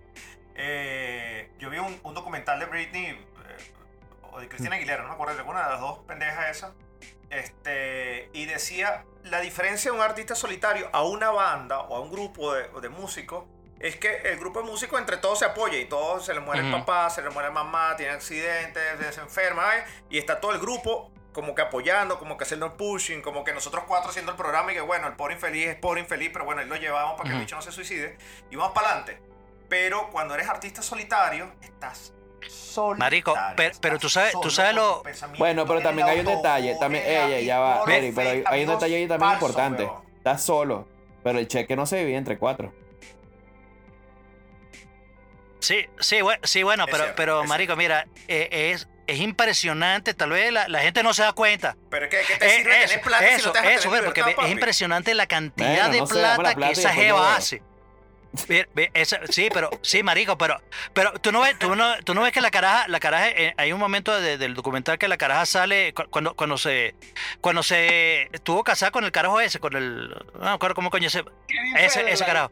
Eh, 0.61 1.49
yo 1.57 1.69
vi 1.69 1.77
un, 1.77 1.97
un 2.03 2.13
documental 2.13 2.59
de 2.59 2.65
Britney 2.65 3.05
eh, 3.05 3.17
o 4.23 4.41
de 4.41 4.49
Cristina 4.49 4.75
Aguilera, 4.75 5.03
no 5.03 5.07
me 5.07 5.13
acuerdo 5.13 5.33
de 5.33 5.39
alguna 5.39 5.63
de 5.63 5.69
las 5.69 5.79
dos 5.79 5.99
pendejas 5.99 6.57
esas. 6.57 6.73
Este, 7.29 8.29
y 8.33 8.45
decía, 8.45 9.05
la 9.23 9.39
diferencia 9.39 9.89
de 9.89 9.97
un 9.97 10.03
artista 10.03 10.35
solitario 10.35 10.89
a 10.91 11.03
una 11.03 11.29
banda 11.29 11.79
o 11.79 11.95
a 11.95 12.01
un 12.01 12.11
grupo 12.11 12.53
de, 12.53 12.67
de 12.81 12.89
músicos 12.89 13.45
es 13.79 13.95
que 13.95 14.17
el 14.25 14.37
grupo 14.37 14.61
de 14.61 14.65
músicos 14.65 14.99
entre 14.99 15.15
todos 15.15 15.39
se 15.39 15.45
apoya 15.45 15.77
y 15.77 15.85
todos 15.85 16.25
se 16.25 16.33
le 16.33 16.41
muere 16.41 16.65
el 16.65 16.71
papá, 16.71 17.09
se 17.09 17.21
le 17.21 17.29
muere 17.29 17.49
mamá, 17.51 17.95
tiene 17.95 18.11
accidentes, 18.11 18.83
se 19.15 19.21
enferma, 19.21 19.77
¿eh? 19.77 19.85
y 20.09 20.17
está 20.17 20.41
todo 20.41 20.51
el 20.51 20.59
grupo 20.59 21.13
como 21.31 21.55
que 21.55 21.61
apoyando, 21.61 22.19
como 22.19 22.35
que 22.35 22.43
haciendo 22.43 22.65
el 22.65 22.73
pushing, 22.73 23.21
como 23.21 23.45
que 23.45 23.53
nosotros 23.53 23.85
cuatro 23.87 24.09
haciendo 24.09 24.33
el 24.33 24.37
programa 24.37 24.73
y 24.73 24.75
que 24.75 24.81
bueno, 24.81 25.07
el 25.07 25.13
pobre 25.13 25.35
infeliz 25.35 25.67
es 25.67 25.75
pobre 25.77 26.01
infeliz, 26.01 26.31
pero 26.33 26.43
bueno, 26.43 26.59
ahí 26.59 26.67
lo 26.67 26.75
llevamos 26.75 27.15
para 27.15 27.29
que 27.29 27.35
el 27.35 27.41
bicho 27.41 27.55
no 27.55 27.61
se 27.61 27.71
suicide 27.71 28.17
y 28.51 28.57
vamos 28.57 28.73
para 28.73 28.89
adelante. 28.89 29.28
Pero 29.69 30.09
cuando 30.11 30.33
eres 30.33 30.47
artista 30.49 30.81
solitario, 30.81 31.51
estás 31.61 32.13
solitario. 32.47 32.97
Marico, 32.99 33.35
pero- 33.79 33.99
tú 33.99 34.09
sabes- 34.09 34.31
tú 34.33 34.49
solo 34.49 34.51
sabes 34.51 34.75
lo- 34.75 35.03
bueno, 35.37 35.65
pero 35.65 35.81
también 35.81 36.07
hay 36.07 36.19
un 36.21 36.25
detalle, 36.25 36.75
también, 36.79 37.03
ey, 37.05 37.33
ey, 37.33 37.45
ya 37.45 37.59
va, 37.59 37.83
Eric, 37.87 38.13
pero 38.15 38.29
hay, 38.49 38.63
un 38.63 38.69
detalle 38.69 38.95
ahí 38.95 39.07
también 39.07 39.31
importante. 39.33 39.89
Estás 40.17 40.43
solo, 40.43 40.87
pero 41.23 41.37
el 41.39 41.47
cheque 41.47 41.75
no 41.75 41.85
se 41.85 41.97
divide 41.97 42.17
entre 42.17 42.37
cuatro. 42.37 42.73
Sí, 45.59 45.85
sí, 45.99 46.21
bueno, 46.21 46.39
sí, 46.43 46.63
bueno 46.63 46.85
Es 46.85 46.91
pero, 46.91 47.03
cierto, 47.03 47.15
pero 47.17 47.43
es 47.43 47.49
marico, 47.49 47.75
mira, 47.75 48.07
eh, 48.27 48.71
es, 48.73 48.87
es 49.07 49.19
impresionante, 49.19 50.13
tal 50.13 50.29
vez 50.31 50.51
la, 50.53 50.67
la 50.69 50.79
gente 50.79 51.03
no 51.03 51.13
se 51.13 51.21
da 51.23 51.33
cuenta. 51.33 51.75
Pero 51.89 52.05
es 52.05 52.11
que, 52.11 52.21
¿qué 52.25 52.37
te 52.39 52.45
Eh, 52.47 52.49
sirve 52.57 52.77
eso, 52.77 52.87
tener 52.87 53.01
plata 53.03 53.27
si 53.27 53.33
eso, 53.35 53.47
no 53.47 53.51
te 53.53 53.61
dejas 53.61 53.73
eso, 53.79 53.89
tener 53.89 54.05
porque 54.05 54.21
libertad, 54.21 54.45
es 54.45 54.51
impresionante 54.51 55.13
la 55.13 55.27
cantidad 55.27 55.69
Bueno, 55.89 55.93
de 55.93 55.99
no 55.99 56.07
plata, 56.07 56.35
plata 56.37 56.55
que 56.67 56.71
esa 56.71 56.93
jeva 56.93 57.19
veo. 57.21 57.29
hace. 57.29 57.61
Sí, 59.29 59.49
pero, 59.53 59.69
sí, 59.81 60.03
marico, 60.03 60.37
pero, 60.37 60.61
pero 60.93 61.13
tú 61.13 61.31
no 61.31 61.41
ves, 61.41 61.57
tú 61.57 61.75
no, 61.75 61.97
tú 62.03 62.13
no 62.13 62.21
ves 62.21 62.31
que 62.31 62.41
la 62.41 62.51
caraja, 62.51 62.87
la 62.87 62.99
caraja, 62.99 63.29
eh, 63.29 63.53
hay 63.57 63.71
un 63.73 63.79
momento 63.79 64.19
de- 64.19 64.37
del 64.37 64.53
documental 64.53 64.97
que 64.99 65.07
la 65.07 65.17
caraja 65.17 65.45
sale 65.45 65.93
cu- 65.93 66.07
cuando, 66.09 66.35
cuando 66.35 66.57
se, 66.57 66.95
cuando 67.41 67.63
se 67.63 68.23
estuvo 68.31 68.63
casada 68.63 68.91
con 68.91 69.03
el 69.03 69.11
carajo 69.11 69.39
ese, 69.41 69.59
con 69.59 69.75
el, 69.75 70.09
no 70.09 70.39
me 70.41 70.49
acuerdo 70.49 70.75
cómo 70.75 70.89
coño 70.91 71.07
ese, 71.07 71.23
ese 71.77 72.25
carajo. 72.25 72.51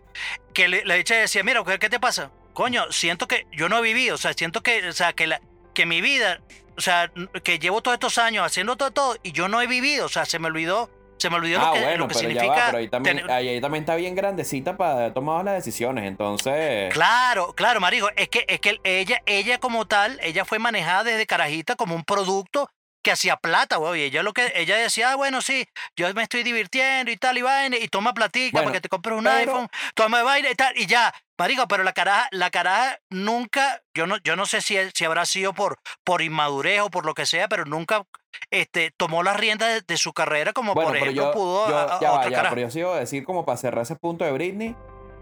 Que 0.53 0.67
le, 0.67 0.83
la 0.85 0.95
dicha 0.95 1.15
decía, 1.15 1.43
mira, 1.43 1.63
¿qué, 1.63 1.77
qué 1.79 1.89
te 1.89 1.99
pasa? 1.99 2.31
Coño, 2.53 2.91
siento 2.91 3.27
que 3.27 3.45
yo 3.51 3.69
no 3.69 3.77
he 3.77 3.81
vivido, 3.81 4.15
o 4.15 4.17
sea, 4.17 4.33
siento 4.33 4.63
que, 4.63 4.87
o 4.87 4.93
sea, 4.93 5.13
que, 5.13 5.27
la, 5.27 5.41
que 5.75 5.85
mi 5.85 6.01
vida, 6.01 6.41
o 6.75 6.81
sea, 6.81 7.11
que 7.43 7.59
llevo 7.59 7.81
todos 7.83 7.95
estos 7.95 8.17
años 8.17 8.43
haciendo 8.45 8.77
todo, 8.77 8.91
todo 8.91 9.17
y 9.21 9.31
yo 9.31 9.47
no 9.47 9.61
he 9.61 9.67
vivido, 9.67 10.07
o 10.07 10.09
sea, 10.09 10.25
se 10.25 10.39
me 10.39 10.47
olvidó, 10.47 10.89
se 11.17 11.29
me 11.29 11.37
olvidó 11.37 11.59
ah, 11.59 11.67
lo 11.67 11.73
que, 11.73 11.81
bueno, 11.81 11.97
lo 11.97 12.07
que 12.07 12.15
pero 12.15 12.29
ya 12.29 12.41
significa. 12.41 12.59
va, 12.59 12.65
pero 12.67 12.77
ahí 12.77 12.87
también, 12.87 13.29
ahí 13.29 13.61
también 13.61 13.83
está 13.83 13.95
bien 13.95 14.15
grandecita 14.15 14.77
para 14.77 14.93
haber 14.93 15.13
tomado 15.13 15.43
las 15.43 15.55
decisiones, 15.55 16.05
entonces... 16.05 16.93
Claro, 16.93 17.53
claro, 17.53 17.79
marico, 17.79 18.09
es 18.15 18.29
que, 18.29 18.45
es 18.47 18.59
que 18.59 18.79
ella, 18.83 19.21
ella 19.25 19.59
como 19.59 19.85
tal, 19.85 20.19
ella 20.21 20.45
fue 20.45 20.59
manejada 20.59 21.03
desde 21.03 21.25
carajita 21.25 21.75
como 21.75 21.95
un 21.95 22.03
producto 22.03 22.69
que 23.03 23.11
hacía 23.11 23.37
plata, 23.37 23.77
güey. 23.77 24.01
Y 24.01 24.03
ella 24.05 24.23
lo 24.23 24.33
que, 24.33 24.51
ella 24.55 24.75
decía, 24.77 25.11
ah, 25.11 25.15
bueno, 25.15 25.41
sí, 25.41 25.65
yo 25.95 26.13
me 26.13 26.23
estoy 26.23 26.43
divirtiendo 26.43 27.11
y 27.11 27.17
tal, 27.17 27.37
y 27.37 27.41
vaina, 27.41 27.77
y 27.77 27.87
toma 27.87 28.13
platica 28.13 28.51
Bueno, 28.53 28.65
para 28.67 28.73
que 28.77 28.81
te 28.81 28.89
compres 28.89 29.17
un 29.17 29.23
pero- 29.23 29.37
iPhone, 29.37 29.67
toma 29.95 30.23
vaina 30.23 30.49
y 30.49 30.55
tal, 30.55 30.77
y 30.77 30.85
ya. 30.85 31.13
Marico, 31.39 31.67
pero 31.67 31.83
la 31.83 31.93
caraja, 31.93 32.27
la 32.31 32.49
caraja 32.49 32.97
nunca, 33.11 33.81
yo 33.93 34.07
no, 34.07 34.17
yo 34.23 34.35
no 34.35 34.47
sé 34.47 34.59
si, 34.61 34.75
si 34.95 35.05
habrá 35.05 35.23
sido 35.27 35.53
por, 35.53 35.77
por 36.03 36.23
inmadurez 36.23 36.81
o 36.81 36.89
por 36.89 37.05
lo 37.05 37.13
que 37.13 37.27
sea, 37.27 37.47
pero 37.47 37.63
nunca 37.65 38.03
este, 38.49 38.91
tomó 38.97 39.21
las 39.21 39.37
riendas 39.37 39.69
de, 39.71 39.81
de 39.81 39.97
su 39.97 40.13
carrera 40.13 40.51
como 40.53 40.73
Bueno, 40.73 40.89
por 40.89 40.97
ejemplo 40.97 41.23
yo, 41.23 41.31
pudo 41.33 41.69
yo- 41.69 41.77
a- 41.77 41.97
a 41.97 41.99
ya 41.99 42.11
va, 42.11 42.49
pero 42.49 42.67
yo 42.69 42.79
iba 42.79 42.95
a 42.95 42.99
decir 42.99 43.23
como 43.23 43.45
para 43.45 43.57
cerrar 43.57 43.83
ese 43.83 43.95
punto 43.95 44.25
de 44.25 44.31
Britney, 44.31 44.75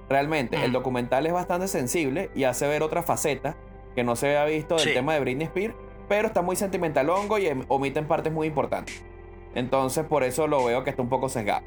realmente 0.10 0.64
el 0.64 0.72
documental 0.72 1.26
es 1.26 1.34
bastante 1.34 1.68
sensible 1.68 2.30
y 2.34 2.46
hace 2.46 2.66
ver 2.68 2.82
otra 2.84 3.04
faceta 3.04 3.58
que 3.96 4.04
no 4.06 4.16
se 4.16 4.28
había 4.38 4.46
visto 4.56 4.76
del 4.76 4.86
Sí. 4.88 4.94
tema 4.94 5.14
de 5.16 5.20
Britney 5.20 5.48
Spears, 5.48 5.76
pero 6.08 6.28
está 6.28 6.42
muy 6.42 6.56
sentimental 6.56 7.10
hongo 7.10 7.38
y 7.38 7.48
em- 7.48 7.66
omiten 7.68 8.08
partes 8.08 8.32
muy 8.32 8.48
importantes. 8.48 9.04
Entonces 9.54 10.06
por 10.06 10.24
eso 10.24 10.48
lo 10.48 10.64
veo 10.66 10.84
que 10.84 10.90
está 10.90 11.02
un 11.02 11.10
poco 11.10 11.30
sesgado. 11.30 11.64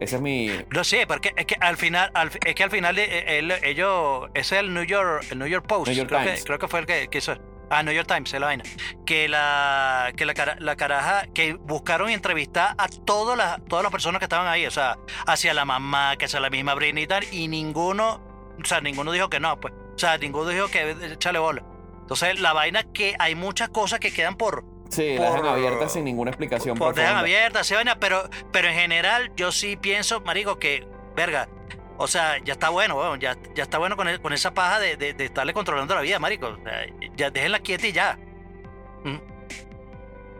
Ese 0.00 0.16
es 0.16 0.22
mi. 0.22 0.50
No 0.74 0.82
sé, 0.84 1.06
porque 1.06 1.32
es 1.36 1.46
que 1.46 1.56
al 1.60 1.76
final, 1.76 2.10
al- 2.14 2.30
es 2.44 2.54
que 2.54 2.62
al 2.64 2.70
final 2.70 2.98
eh, 2.98 3.38
él- 3.38 3.52
ellos, 3.62 4.28
ese 4.34 4.56
es 4.56 4.60
el 4.62 4.74
New 4.74 4.82
York, 4.84 5.24
el 5.30 5.38
New 5.38 5.46
York 5.48 5.66
Post, 5.66 5.88
New 5.88 5.96
York 5.96 6.08
creo, 6.08 6.20
que, 6.20 6.26
Times. 6.26 6.44
creo 6.44 6.58
que 6.58 6.68
fue 6.68 6.80
el 6.80 6.86
que, 6.86 7.08
que 7.08 7.18
hizo. 7.18 7.34
Ah, 7.70 7.82
New 7.82 7.94
York 7.94 8.06
Times, 8.06 8.34
es 8.34 8.38
la 8.40 8.46
vaina. 8.46 8.64
Que 9.06 9.28
la, 9.28 10.12
que 10.14 10.26
la, 10.26 10.34
cara- 10.34 10.56
la 10.58 10.76
caraja, 10.76 11.26
que 11.32 11.54
buscaron 11.54 12.10
entrevistar 12.10 12.74
a 12.76 12.86
todas 12.88 13.38
las, 13.38 13.64
todas 13.66 13.82
las 13.82 13.90
personas 13.90 14.18
que 14.18 14.26
estaban 14.26 14.46
ahí, 14.46 14.66
o 14.66 14.70
sea, 14.70 14.98
hacia 15.26 15.54
la 15.54 15.64
mamá, 15.64 16.16
que 16.18 16.26
hacia 16.26 16.38
la 16.40 16.50
misma 16.50 16.74
Britney 16.74 17.04
y 17.04 17.06
tal, 17.06 17.24
y 17.32 17.48
ninguno, 17.48 18.20
o 18.60 18.64
sea, 18.66 18.82
ninguno 18.82 19.10
dijo 19.12 19.30
que 19.30 19.40
no, 19.40 19.58
pues. 19.58 19.72
O 19.94 19.98
sea, 19.98 20.18
ninguno 20.18 20.50
dijo 20.50 20.68
que 20.68 20.90
échale 21.12 21.38
bola. 21.38 21.62
Entonces, 22.12 22.40
la 22.40 22.52
vaina 22.52 22.82
que 22.92 23.14
hay 23.18 23.34
muchas 23.34 23.70
cosas 23.70 23.98
que 24.00 24.12
quedan 24.12 24.36
por, 24.36 24.64
Sí, 24.90 25.02
dejan 25.14 25.38
Por- 25.40 25.48
abierta 25.48 25.88
sin 25.88 26.04
ninguna 26.04 26.30
explicación. 26.30 26.76
por 26.76 26.94
dejan 26.94 27.16
abiertas, 27.16 27.66
se 27.66 27.74
vaina, 27.74 27.98
pero, 27.98 28.28
pero 28.52 28.68
en 28.68 28.74
general 28.74 29.32
yo 29.36 29.50
sí 29.50 29.76
pienso, 29.78 30.20
marico, 30.20 30.58
que, 30.58 30.86
verga, 31.16 31.48
o 31.96 32.06
sea, 32.06 32.36
ya 32.44 32.52
está 32.52 32.68
bueno, 32.68 32.96
weón, 32.98 33.18
ya, 33.18 33.38
ya 33.54 33.62
está 33.62 33.78
bueno 33.78 33.96
con, 33.96 34.06
el- 34.08 34.20
con 34.20 34.34
esa 34.34 34.52
paja 34.52 34.78
de, 34.80 34.98
de- 34.98 35.14
de 35.14 35.24
estarle 35.24 35.54
controlando 35.54 35.94
la 35.94 36.02
vida, 36.02 36.18
marico. 36.18 36.48
O 36.48 36.62
sea, 36.62 36.84
ya 37.16 37.30
déjenla 37.30 37.60
quieta 37.60 37.86
y 37.86 37.92
ya. 37.92 38.18
Mm. 39.04 39.16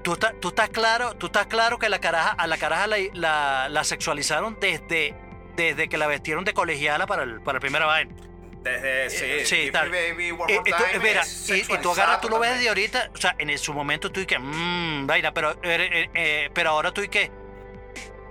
Tú, 0.03 0.13
estás- 0.13 0.35
tú 0.41 0.49
estás 0.49 0.69
claro, 0.69 1.15
tú 1.17 1.27
estás 1.27 1.47
claro 1.47 1.79
que 1.79 1.89
la 1.89 2.01
caraja, 2.01 2.31
a 2.37 2.47
la 2.47 2.59
caraja 2.59 2.87
la, 2.89 2.97
la- 3.15 3.69
la 3.71 3.85
sexualizaron 3.85 4.59
desde, 4.61 5.15
desde 5.57 5.89
que 5.89 5.97
la 5.97 6.07
vestieron 6.09 6.45
de 6.45 6.53
colegiala 6.53 7.07
para 7.07 7.23
el, 7.23 7.41
para 7.41 7.57
el 7.57 7.61
primer 7.63 7.83
vaina. 7.85 8.15
Desde, 8.63 9.11
sí, 9.11 9.25
Eh, 9.25 9.45
sí, 9.47 9.57
Give 9.57 9.73
tal. 9.73 9.91
Baby, 9.91 10.31
One 10.31 10.53
Y, 10.53 10.57
More 10.59 10.71
y 10.71 10.73
tú, 10.73 10.85
Time, 10.85 10.99
mira, 11.05 11.21
es 11.23 11.51
y- 11.51 11.61
y, 11.69 11.79
tú 11.79 11.91
agarras, 11.91 12.21
tú 12.21 12.29
lo 12.29 12.39
ves 12.39 12.51
sexualizado 12.51 12.61
de 12.61 12.69
ahorita, 12.69 13.11
o 13.15 13.17
sea, 13.17 13.35
en 13.39 13.59
su 13.59 13.75
momento 13.75 14.13
tú 14.13 14.21
y 14.21 14.27
que, 14.27 14.39
mmm, 14.39 15.07
vaina, 15.07 15.35
pero, 15.35 15.53
eh, 15.53 15.57
eh, 15.63 16.11
eh, 16.15 16.51
pero 16.55 16.71
ahora 16.71 16.93
tú 16.93 17.01
y 17.03 17.09
que, 17.09 17.31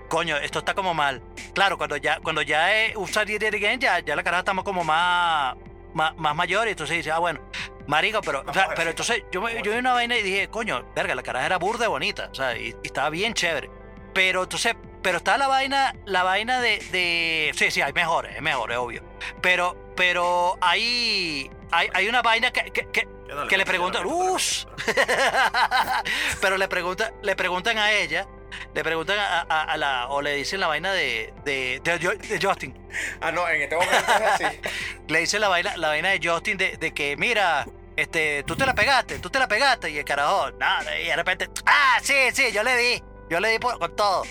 coño, 0.08 0.36
esto 0.38 0.58
está 0.60 0.74
como 0.74 0.94
mal. 0.94 1.22
Claro, 1.54 1.76
cuando 1.78 1.96
ya, 1.96 2.18
cuando 2.20 2.42
ya 2.42 2.74
es 2.84 2.96
usar 2.96 3.28
it 3.28 3.42
again, 3.42 3.80
ya, 3.80 3.98
ya 4.00 4.16
la 4.16 4.22
cara 4.22 4.38
estamos 4.40 4.64
como 4.64 4.84
más, 4.84 5.54
más, 5.94 6.16
más 6.16 6.34
mayor 6.34 6.66
y 6.66 6.70
entonces 6.70 6.96
dices, 6.96 7.12
ah, 7.12 7.18
bueno, 7.18 7.40
marico, 7.86 8.20
pero, 8.22 8.42
o 8.46 8.52
sea, 8.54 8.70
pero 8.74 8.90
entonces 8.90 9.22
yo, 9.30 9.42
me- 9.42 9.62
yo 9.62 9.72
vi 9.72 9.78
una 9.78 9.92
vaina 9.92 10.16
y 10.16 10.22
dije, 10.22 10.48
coño, 10.48 10.84
verga, 10.94 11.14
la 11.14 11.22
cara 11.22 11.44
era 11.44 11.58
burda 11.58 11.80
de 11.84 11.88
bonita, 11.88 12.28
o 12.30 12.34
sea, 12.34 12.56
y, 12.56 12.68
y 12.82 12.86
estaba 12.86 13.10
bien 13.10 13.34
chévere. 13.34 13.70
Pero 14.14 14.42
entonces, 14.42 14.74
pero 15.02 15.18
está 15.18 15.36
la 15.38 15.48
vaina, 15.48 15.94
la 16.04 16.22
vaina 16.22 16.60
de, 16.60 16.78
de, 16.92 17.52
sí, 17.54 17.70
sí, 17.70 17.80
hay 17.80 17.92
mejores, 17.94 18.36
es 18.36 18.42
mejor, 18.42 18.70
es 18.70 18.78
obvio. 18.78 19.02
Pero, 19.40 19.81
pero 19.96 20.56
hay, 20.60 21.50
hay, 21.70 21.88
hay 21.94 22.08
una 22.08 22.22
vaina 22.22 22.50
que, 22.52 22.70
que, 22.70 22.88
que, 22.90 23.56
le 23.56 23.64
preguntan, 23.64 24.04
"Ush". 24.06 24.64
pero 26.40 26.56
le 26.56 26.68
preguntan, 26.68 27.12
le 27.22 27.36
preguntan 27.36 27.78
a 27.78 27.92
ella, 27.92 28.26
le 28.74 28.82
preguntan 28.84 29.18
a, 29.18 29.40
a- 29.48 29.62
a 29.64 29.76
la, 29.76 30.08
o 30.08 30.20
le 30.22 30.34
dicen 30.34 30.60
la 30.60 30.66
vaina 30.66 30.92
de, 30.92 31.32
de, 31.44 31.80
de 31.84 32.38
Justin. 32.42 32.76
Ah, 33.20 33.32
no, 33.32 33.48
en 33.48 33.62
este 33.62 33.74
momento 33.76 33.96
es 33.96 34.08
así. 34.42 34.44
Le 35.08 35.20
dicen 35.20 35.40
la 35.40 35.48
vaina, 35.48 35.76
la 35.76 35.88
vaina 35.88 36.10
de 36.10 36.20
Justin 36.22 36.56
de, 36.58 36.76
de 36.76 36.92
que, 36.92 37.16
mira, 37.16 37.66
este, 37.96 38.42
tú 38.44 38.54
te 38.56 38.64
la 38.66 38.74
pegaste, 38.74 39.18
tú 39.18 39.30
te 39.30 39.38
la 39.38 39.48
pegaste. 39.48 39.90
Y 39.90 39.98
el 39.98 40.04
carajo, 40.04 40.50
nada, 40.52 40.98
y 40.98 41.06
de 41.06 41.16
repente, 41.16 41.48
ah, 41.66 41.98
sí, 42.02 42.14
sí, 42.32 42.52
yo 42.52 42.62
le 42.62 42.76
di, 42.76 43.02
yo 43.30 43.40
le 43.40 43.48
di 43.48 43.58
por- 43.58 43.78
con 43.78 43.94
todo. 43.96 44.22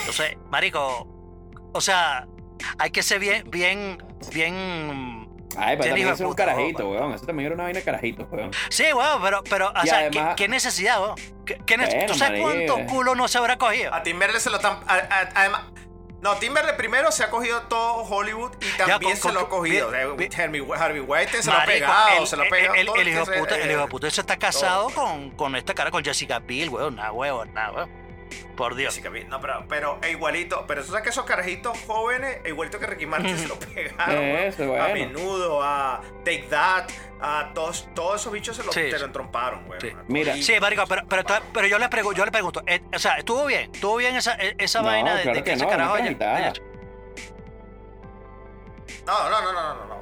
Entonces, 0.00 0.36
marico, 0.50 1.06
o 1.72 1.80
sea, 1.80 2.26
hay 2.78 2.90
que 2.90 3.02
ser 3.02 3.18
bien, 3.20 3.48
bien, 3.50 3.98
bien. 4.32 5.28
Ay, 5.58 5.76
pero 5.76 5.88
también 5.90 6.08
eso 6.08 6.28
un 6.28 6.34
carajito, 6.34 6.88
weón. 6.88 7.02
weón. 7.02 7.14
Eso 7.14 7.24
también 7.26 7.46
era 7.46 7.54
una 7.54 7.64
vaina 7.64 7.78
de 7.78 7.84
carajito, 7.84 8.28
weón. 8.30 8.50
Sí, 8.68 8.84
bueno, 8.92 9.18
pero, 9.22 9.42
pero, 9.48 9.68
o 9.68 9.84
Y 9.84 9.86
sea, 9.88 9.98
además- 10.00 10.34
¿qué, 10.36 10.44
qué 10.44 10.48
necesidad, 10.48 11.00
weón? 11.00 11.14
¿Qué, 11.46 11.58
qué 11.64 11.78
nece- 11.78 11.92
Bueno, 11.94 12.06
¿Tú 12.12 12.14
sabes 12.18 12.40
cuánto 12.42 12.76
culo 12.86 13.14
no 13.14 13.26
se 13.28 13.38
habrá 13.38 13.56
cogido? 13.56 13.94
A 13.94 14.02
Timberlake 14.02 14.40
se 14.40 14.50
lo 14.50 14.56
están. 14.56 14.80
Además. 14.86 15.62
No, 16.20 16.34
Timberlake 16.36 16.76
primero 16.76 17.12
se 17.12 17.22
ha 17.22 17.30
cogido 17.30 17.62
todo 17.62 18.02
Hollywood 18.02 18.50
y 18.60 18.76
también 18.76 19.00
con- 19.00 19.16
se 19.16 19.32
lo 19.32 19.40
ha 19.40 19.48
cogido. 19.48 19.90
bien, 19.90 20.02
Eh, 20.02 20.14
bien. 20.16 20.32
Harvey, 20.40 20.66
Harvey 20.76 21.00
Weinstein 21.00 21.42
se 21.42 21.50
lo 21.50 21.56
ha 21.58 21.64
pegado, 21.64 22.20
el, 22.22 22.26
se 22.26 22.36
lo 22.36 22.42
ha 22.42 22.44
el- 22.46 22.50
pegado. 22.50 22.74
el- 22.74 22.86
todo 22.86 22.96
el 22.96 23.08
hijo 23.08 23.24
se- 23.26 23.32
puta, 23.38 23.54
el 23.56 23.68
eh, 23.70 23.72
hijo 23.72 23.82
de 23.82 23.88
puta 23.88 24.08
ese 24.08 24.20
está 24.22 24.36
casado 24.36 24.90
con, 24.90 25.30
con 25.32 25.54
esta 25.56 25.72
cara, 25.74 25.90
con 25.90 26.02
Jessica 26.02 26.38
Biel, 26.40 26.70
weón. 26.70 26.96
Nada, 26.96 27.12
weón, 27.12 27.52
nada, 27.54 27.72
weón. 27.72 28.05
Por 28.56 28.74
Dios. 28.74 28.94
Jessica 28.94 29.10
Biel, 29.10 29.28
No, 29.28 29.40
pero, 29.40 29.64
pero 29.68 29.98
e 30.02 30.10
igualito, 30.10 30.64
pero 30.66 30.80
tú 30.82 30.88
sabes 30.88 31.02
que 31.04 31.10
esos 31.10 31.24
carajitos 31.24 31.78
jóvenes, 31.86 32.38
e 32.44 32.48
igualito 32.48 32.78
que 32.78 32.86
Ricky 32.86 33.06
Martin, 33.06 33.36
se 33.36 33.46
lo 33.46 33.58
pegaron. 33.58 34.24
Eso, 34.24 34.62
A 34.64 34.66
bueno. 34.88 34.94
menudo, 34.94 35.62
a 35.62 36.00
Take 36.24 36.46
That, 36.50 36.88
a 37.20 37.50
todos, 37.54 37.88
todos 37.94 38.20
esos 38.20 38.32
bichos 38.32 38.56
se 38.56 38.64
lo, 38.64 38.72
Sí, 38.72 38.80
te 38.80 38.92
sí. 38.92 38.98
lo 38.98 39.06
entromparon, 39.06 39.64
güey. 39.66 39.80
Sí. 39.80 39.92
Mira. 40.08 40.34
Sí, 40.36 40.54
marico, 40.60 40.84
pero, 40.88 41.02
pero, 41.08 41.22
pero 41.52 41.66
yo 41.66 41.78
le 41.78 41.88
pregunto, 41.88 42.16
yo 42.18 42.24
le 42.24 42.30
pregunto, 42.32 42.62
eh, 42.66 42.80
o 42.94 42.98
sea, 42.98 43.18
estuvo 43.18 43.44
bien, 43.46 43.70
estuvo 43.72 43.96
bien 43.96 44.16
esa, 44.16 44.34
eh, 44.36 44.54
esa 44.58 44.80
No, 44.80 44.86
vaina 44.88 45.14
de, 45.16 45.22
claro 45.22 45.36
de 45.36 45.44
que 45.44 45.50
que 45.50 45.56
ese 45.56 45.64
no, 45.64 45.70
carajo 45.70 45.94
haya- 45.94 46.10
No, 49.06 49.30
no, 49.30 49.40
no, 49.42 49.52
no, 49.52 49.52
no, 49.52 49.74
no, 49.74 49.86
no. 49.86 49.96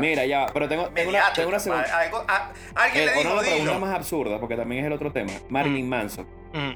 Mira, 0.00 0.24
ya, 0.26 0.46
pero 0.52 0.68
tengo, 0.68 0.88
tengo, 0.90 1.08
una, 1.10 1.32
tengo 1.32 1.48
una 1.48 1.58
segunda. 1.58 1.84
A- 1.84 2.00
algo- 2.02 2.24
a- 2.28 2.52
alguien 2.74 3.04
Eh, 3.04 3.06
le 3.06 3.12
dijo, 3.18 3.32
una 3.32 3.40
pregunta 3.40 3.64
dilo. 3.72 3.80
más 3.80 3.94
absurda, 3.94 4.38
porque 4.38 4.56
también 4.56 4.82
es 4.84 4.86
el 4.88 4.92
otro 4.92 5.10
tema. 5.12 5.32
Marilyn 5.48 5.88
Manson. 5.88 6.26
Mm. 6.52 6.72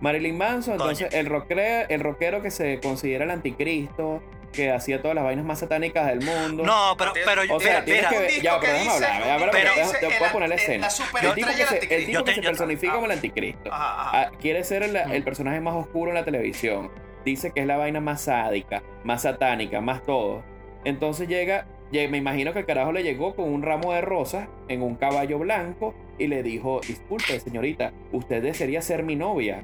Marilyn 0.00 0.36
Manson, 0.38 0.74
entonces, 0.74 1.12
el 1.14 1.26
rockero, 1.26 1.60
el 1.88 2.00
rockero 2.00 2.42
que 2.42 2.50
se 2.50 2.80
considera 2.80 3.24
el 3.24 3.30
anticristo, 3.30 4.22
que 4.52 4.72
hacía 4.72 5.00
todas 5.00 5.14
las 5.14 5.22
vainas 5.22 5.44
más 5.44 5.60
satánicas 5.60 6.06
del 6.08 6.22
mundo. 6.22 6.64
No, 6.64 6.96
pero, 6.98 7.12
pero, 7.24 7.42
O 7.54 7.60
sea, 7.60 7.82
mira, 7.82 7.84
tienes 7.84 8.10
mira, 8.10 8.26
que 8.26 8.40
Ya, 8.42 8.58
pero 8.58 8.72
déjame 8.72 8.90
hablar. 8.90 9.52
dice 9.52 9.96
te 10.00 10.06
puedo 10.08 10.24
el- 10.26 10.32
poner 10.32 10.48
la 10.48 10.54
el- 10.56 10.60
escena. 10.60 10.88
la 11.22 11.28
El 11.28 11.34
tipo 11.34 11.46
que 11.48 11.52
se, 11.66 11.94
el 11.96 12.06
tipo 12.06 12.24
que 12.24 12.42
personifica 12.42 12.92
ah. 12.92 12.94
como 12.94 13.06
el 13.06 13.12
anticristo. 13.12 13.70
Ah, 13.72 14.30
quiere 14.40 14.64
ser 14.64 14.82
el, 14.82 14.96
el 14.96 15.20
Mm. 15.20 15.24
personaje 15.24 15.60
más 15.60 15.74
oscuro 15.76 16.10
en 16.10 16.14
la 16.16 16.24
televisión. 16.24 16.90
Dice 17.24 17.52
que 17.52 17.60
es 17.60 17.66
la 17.66 17.76
vaina 17.76 18.00
más 18.00 18.22
sádica, 18.22 18.82
más 19.04 19.22
satánica, 19.22 19.80
más 19.80 20.02
todo. 20.02 20.42
Entonces 20.84 21.28
llega, 21.28 21.66
lle- 21.92 22.08
me 22.08 22.16
imagino 22.18 22.52
que 22.52 22.60
el 22.60 22.66
carajo 22.66 22.90
le 22.90 23.02
llegó 23.04 23.36
con 23.36 23.52
un 23.52 23.62
ramo 23.62 23.92
de 23.92 24.00
rosas 24.00 24.48
en 24.68 24.82
un 24.82 24.96
caballo 24.96 25.38
blanco 25.38 25.94
y 26.18 26.26
le 26.26 26.42
dijo, 26.42 26.80
disculpe 26.84 27.38
señorita, 27.38 27.92
usted 28.10 28.42
desearía 28.42 28.80
ser 28.82 29.04
mi 29.04 29.14
novia. 29.14 29.62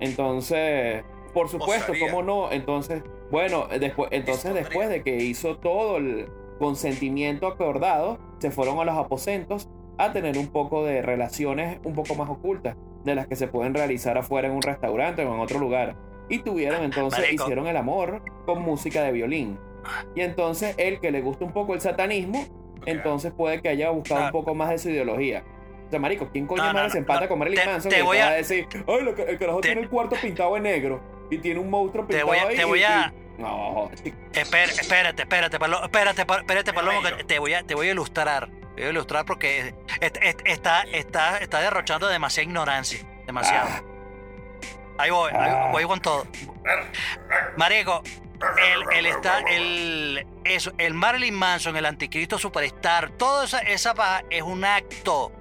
Entonces, 0.00 1.04
por 1.32 1.48
supuesto, 1.48 1.92
Osaría. 1.92 2.10
¿cómo 2.10 2.22
no? 2.22 2.50
Entonces, 2.50 3.02
bueno, 3.30 3.68
después, 3.78 4.08
entonces 4.12 4.54
después 4.54 4.88
de 4.88 5.02
que 5.02 5.16
hizo 5.16 5.58
todo 5.58 5.98
el 5.98 6.28
consentimiento 6.58 7.46
acordado, 7.46 8.18
se 8.38 8.50
fueron 8.50 8.78
a 8.80 8.84
los 8.84 8.96
aposentos 8.96 9.68
a 9.98 10.12
tener 10.12 10.38
un 10.38 10.48
poco 10.48 10.84
de 10.84 11.02
relaciones 11.02 11.78
un 11.84 11.94
poco 11.94 12.14
más 12.14 12.28
ocultas 12.28 12.76
de 13.04 13.14
las 13.14 13.26
que 13.26 13.36
se 13.36 13.48
pueden 13.48 13.74
realizar 13.74 14.18
afuera 14.18 14.48
en 14.48 14.54
un 14.54 14.62
restaurante 14.62 15.24
o 15.24 15.34
en 15.34 15.40
otro 15.40 15.58
lugar. 15.58 15.96
Y 16.28 16.38
tuvieron 16.38 16.82
entonces, 16.82 17.20
Marico. 17.20 17.44
hicieron 17.44 17.66
el 17.66 17.76
amor 17.76 18.22
con 18.46 18.62
música 18.62 19.02
de 19.02 19.12
violín. 19.12 19.58
Y 20.14 20.20
entonces 20.20 20.74
él 20.78 21.00
que 21.00 21.10
le 21.10 21.22
gusta 21.22 21.44
un 21.44 21.52
poco 21.52 21.74
el 21.74 21.80
satanismo, 21.80 22.44
entonces 22.86 23.32
puede 23.32 23.60
que 23.60 23.68
haya 23.68 23.90
buscado 23.90 24.26
un 24.26 24.30
poco 24.30 24.54
más 24.54 24.70
de 24.70 24.78
su 24.78 24.90
ideología. 24.90 25.44
O 25.90 25.92
sea, 25.92 25.98
marico, 25.98 26.28
¿quién 26.30 26.46
coño 26.46 26.62
No, 26.62 26.72
no, 26.72 26.82
no, 26.84 26.88
se 26.90 26.98
empata 26.98 27.22
no. 27.22 27.28
con 27.28 27.40
Marilyn 27.40 27.64
Te- 27.64 27.66
Manson 27.66 27.90
te 27.90 27.98
y 27.98 28.02
voy 28.02 28.18
a- 28.18 28.30
decir, 28.30 28.68
ay, 28.72 29.02
lo 29.02 29.10
el 29.10 29.38
carajo 29.38 29.60
te- 29.60 29.68
tiene 29.70 29.80
el 29.80 29.88
cuarto 29.88 30.14
pintado 30.22 30.54
de 30.54 30.60
negro 30.60 31.00
y 31.32 31.38
tiene 31.38 31.58
un 31.58 31.68
monstruo 31.68 32.04
Te 32.06 32.12
pintado 32.12 32.28
voy 32.28 32.38
a- 32.38 32.46
ahí 32.46 32.56
te 32.56 32.64
voy 32.64 32.84
a- 32.84 33.12
y- 33.36 33.40
No. 33.42 33.90
Espera, 34.32 34.70
espérate, 34.70 35.22
espérate, 35.22 35.58
Palo- 35.58 35.82
espérate, 35.82 36.22
espérate, 36.22 36.72
Palomo, 36.72 37.02
que 37.02 37.24
te 37.24 37.38
voy 37.40 37.54
a, 37.54 37.64
te 37.64 37.74
voy 37.74 37.88
a 37.88 37.90
ilustrar. 37.90 38.48
Te 38.76 38.82
voy 38.82 38.84
a 38.84 38.90
ilustrar 38.90 39.24
porque 39.24 39.74
est- 40.00 40.16
est- 40.22 40.40
está, 40.44 40.82
está, 40.92 41.38
está 41.38 41.60
derrochando 41.60 42.06
demasiada 42.06 42.44
ignorancia. 42.44 43.00
Demasiado. 43.26 43.68
Ah. 43.68 43.82
Ahí 44.98 45.10
voy, 45.10 45.32
ahí 45.32 45.50
Ah. 45.52 45.68
voy 45.72 45.84
con 45.84 46.00
todo. 46.00 46.24
Marico, 47.56 48.02
el, 48.62 48.96
el, 48.98 49.06
está, 49.06 49.40
el, 49.40 50.26
eso, 50.44 50.72
el 50.78 50.94
Marilyn 50.94 51.34
Manson, 51.34 51.76
el 51.76 51.86
anticristo 51.86 52.38
superstar, 52.38 53.10
toda 53.10 53.44
esa, 53.44 53.58
esa 53.60 53.94
paja 53.94 54.22
es 54.30 54.42
un 54.42 54.64
acto. 54.64 55.32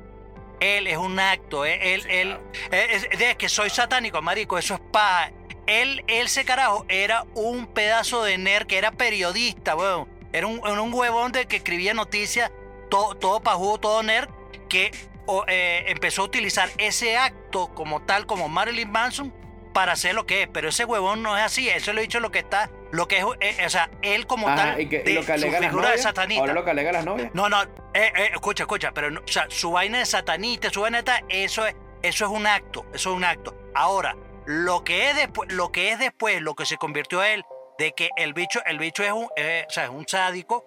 Él 0.59 0.87
es 0.87 0.97
un 0.97 1.19
acto. 1.19 1.65
Él, 1.65 1.79
él, 1.81 2.01
Sí, 2.01 2.07
él- 2.09 2.37
claro. 2.69 2.85
es, 3.29 3.35
que 3.37 3.49
soy 3.49 3.69
satánico, 3.69 4.21
marico, 4.21 4.57
eso 4.57 4.75
es 4.75 4.79
paja. 4.91 5.31
Él, 5.67 6.03
él, 6.07 6.25
ese 6.25 6.45
carajo, 6.45 6.85
era 6.89 7.25
un 7.35 7.67
pedazo 7.67 8.23
de 8.23 8.37
nerd 8.37 8.65
que 8.67 8.77
era 8.77 8.91
periodista, 8.91 9.75
weón. 9.75 10.07
Era 10.33 10.47
un, 10.47 10.59
un 10.67 10.93
huevón 10.93 11.31
de 11.31 11.45
que 11.45 11.57
escribía 11.57 11.93
noticias, 11.93 12.51
todo, 12.89 13.15
todo 13.15 13.39
pajudo, 13.41 13.77
todo 13.79 14.03
nerd, 14.03 14.29
que 14.67 14.91
o, 15.25 15.45
eh, 15.47 15.85
empezó 15.87 16.23
a 16.23 16.25
utilizar 16.25 16.69
ese 16.77 17.17
acto 17.17 17.73
como 17.73 18.01
tal, 18.01 18.25
como 18.25 18.49
Marilyn 18.49 18.91
Manson, 18.91 19.33
para 19.73 19.93
hacer 19.93 20.15
lo 20.15 20.25
que 20.25 20.43
es. 20.43 20.49
Pero 20.51 20.69
ese 20.69 20.85
huevón 20.85 21.21
no 21.23 21.37
es 21.37 21.43
así, 21.43 21.69
eso 21.69 21.93
lo 21.93 21.99
he 21.99 22.03
dicho 22.03 22.19
lo 22.19 22.31
que 22.31 22.39
está, 22.39 22.69
lo 22.91 23.07
que 23.07 23.17
es, 23.19 23.25
eh, 23.41 23.65
o 23.65 23.69
sea, 23.69 23.89
él 24.01 24.27
como 24.27 24.47
Ajá, 24.47 24.73
tal, 24.73 24.81
y, 24.81 24.89
que, 24.89 24.97
y 24.97 25.03
de 25.03 25.13
lo 25.13 25.25
que 25.25 25.37
su 25.37 25.45
figura 25.47 25.69
de 25.69 25.71
novias. 25.71 26.01
satanista. 26.01 26.41
Ahora 26.41 26.53
lo 26.53 26.65
que 26.65 26.71
alega 26.71 26.91
las 26.91 27.05
novias. 27.05 27.31
No, 27.33 27.49
no, 27.49 27.61
eh, 27.63 27.67
eh, 27.93 28.29
escucha, 28.33 28.63
escucha, 28.63 28.91
pero 28.93 29.11
no, 29.11 29.21
o 29.21 29.27
sea, 29.27 29.45
su 29.49 29.71
vaina 29.71 29.99
de 29.99 30.05
satanista, 30.05 30.69
su 30.69 30.81
vaina 30.81 30.97
de 30.97 31.03
tal, 31.03 31.25
eso 31.29 31.65
es, 31.65 31.75
eso 32.01 32.25
es 32.25 32.31
un 32.31 32.47
acto, 32.47 32.85
eso 32.93 33.11
es 33.11 33.15
un 33.15 33.23
acto. 33.23 33.55
Ahora, 33.75 34.15
lo 34.45 34.83
que 34.83 35.09
es 35.09 35.15
después, 35.15 35.51
lo 35.51 35.71
que 35.71 35.91
es 35.91 35.99
después, 35.99 36.41
lo 36.41 36.55
que 36.55 36.65
se 36.65 36.77
convirtió 36.77 37.23
él, 37.23 37.43
de 37.77 37.93
que 37.93 38.09
el 38.17 38.33
bicho, 38.33 38.59
el 38.65 38.77
bicho 38.79 39.03
es 39.03 39.11
un, 39.11 39.27
eh, 39.37 39.65
o 39.67 39.71
sea, 39.71 39.85
es 39.85 39.89
un 39.89 40.07
sádico, 40.07 40.65